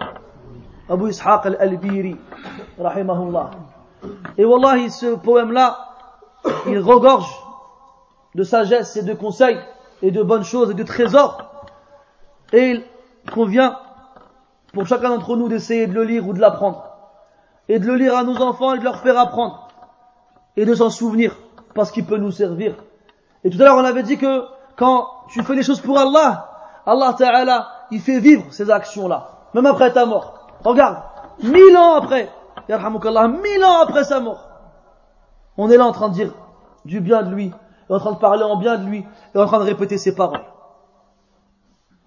[0.88, 2.16] Abu Ishaq al-Albiri
[2.78, 3.50] rahimahullah
[4.36, 5.76] et wallahi ce poème là
[6.66, 7.30] il regorge
[8.35, 9.57] de sagesse et de conseils
[10.01, 11.65] et de bonnes choses et de trésors.
[12.53, 12.83] Et il
[13.31, 13.77] convient
[14.73, 16.83] pour chacun d'entre nous d'essayer de le lire ou de l'apprendre.
[17.69, 19.69] Et de le lire à nos enfants et de leur faire apprendre.
[20.57, 21.35] Et de s'en souvenir
[21.73, 22.75] parce qu'il peut nous servir.
[23.43, 24.43] Et tout à l'heure on avait dit que
[24.75, 26.49] quand tu fais les choses pour Allah,
[26.85, 29.29] Allah Ta'ala, il fait vivre ces actions-là.
[29.53, 30.47] Même après ta mort.
[30.63, 30.97] Regarde,
[31.41, 32.29] mille ans après,
[32.67, 34.49] mille ans après sa mort.
[35.57, 36.33] On est là en train de dire
[36.83, 37.51] du bien de lui,
[37.89, 40.15] et en train de parler en bien de lui, et en train de répéter ses
[40.15, 40.45] paroles.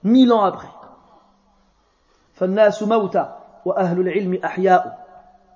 [0.03, 0.69] Mille ans après.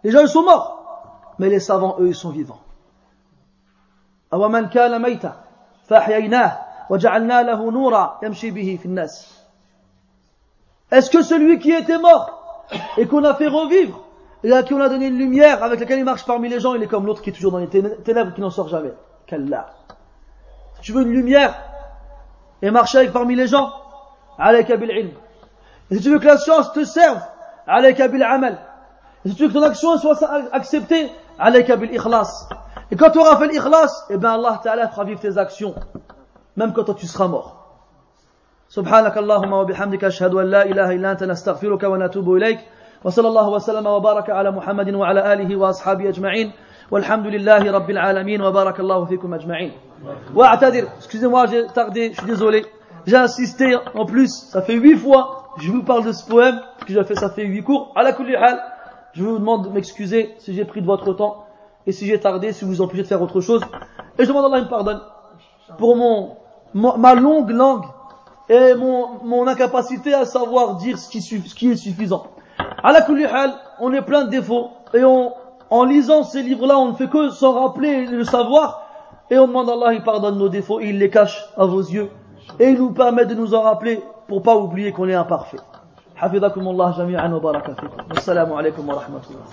[0.04, 2.60] Les gens ils sont morts, mais les savants eux ils sont vivants.
[10.90, 12.66] Est-ce que celui qui était mort
[12.96, 14.00] et qu'on a fait revivre
[14.44, 16.74] et à qui on a donné une lumière avec laquelle il marche parmi les gens,
[16.74, 18.92] il est comme l'autre qui est toujours dans les ténèbres qui n'en sort jamais.
[20.81, 21.55] Si tu veux une lumière
[22.61, 23.71] et marcher avec parmi les gens,
[24.37, 25.11] alayka bil ilm.
[25.89, 27.21] Et si tu veux que la science te serve,
[27.65, 28.57] alayka bil amal.
[29.25, 30.17] Et si tu veux que ton action soit
[30.51, 32.49] acceptée, alayka bil ikhlas.
[32.91, 35.75] Et quand tu auras fait l'ikhlas, eh bien Allah Ta'ala fera vivre tes actions,
[36.55, 37.53] même quand toi tu seras mort.
[38.69, 42.59] سبحانك اللهم وبحمدك أشهد أن لا إله إلا أنت نستغفرك ونتوب إليك
[43.03, 46.51] وصلى الله وسلم وبارك على محمد وعلى آله وأصحابه أجمعين
[46.91, 49.71] والحمد لله رب العالمين وبارك الله فيكم أجمعين
[50.35, 52.65] واعتذر excusez-moi j'ai tardé je suis désolé
[53.05, 56.93] j'ai insisté en plus ça fait huit fois je vous parle de ce poème que
[56.93, 58.59] j'ai fait ça fait huit cours à la kulli hal
[59.13, 61.45] je vous demande de m'excuser si j'ai pris de votre temps
[61.85, 63.61] et si j'ai tardé si vous empêchez de faire autre chose
[64.17, 65.01] et je demande à Allah me pardonne
[65.77, 66.37] pour mon,
[66.73, 67.85] ma longue langue
[68.49, 72.27] et mon, mon incapacité à savoir dire ce qui, ce qui est suffisant
[72.83, 74.71] À la hal, on est plein de défauts.
[74.93, 75.33] Et on,
[75.71, 78.83] en lisant ces livres-là, on ne fait que s'en rappeler et le savoir.
[79.29, 82.09] Et on demande à Allah, il pardonne nos défauts, il les cache à vos yeux.
[82.59, 85.59] Et il nous permet de nous en rappeler pour pas oublier qu'on est imparfait.
[86.17, 89.45] حفظكم الله جميعا وبارك فيكم والسلام عليكم ورحمة الله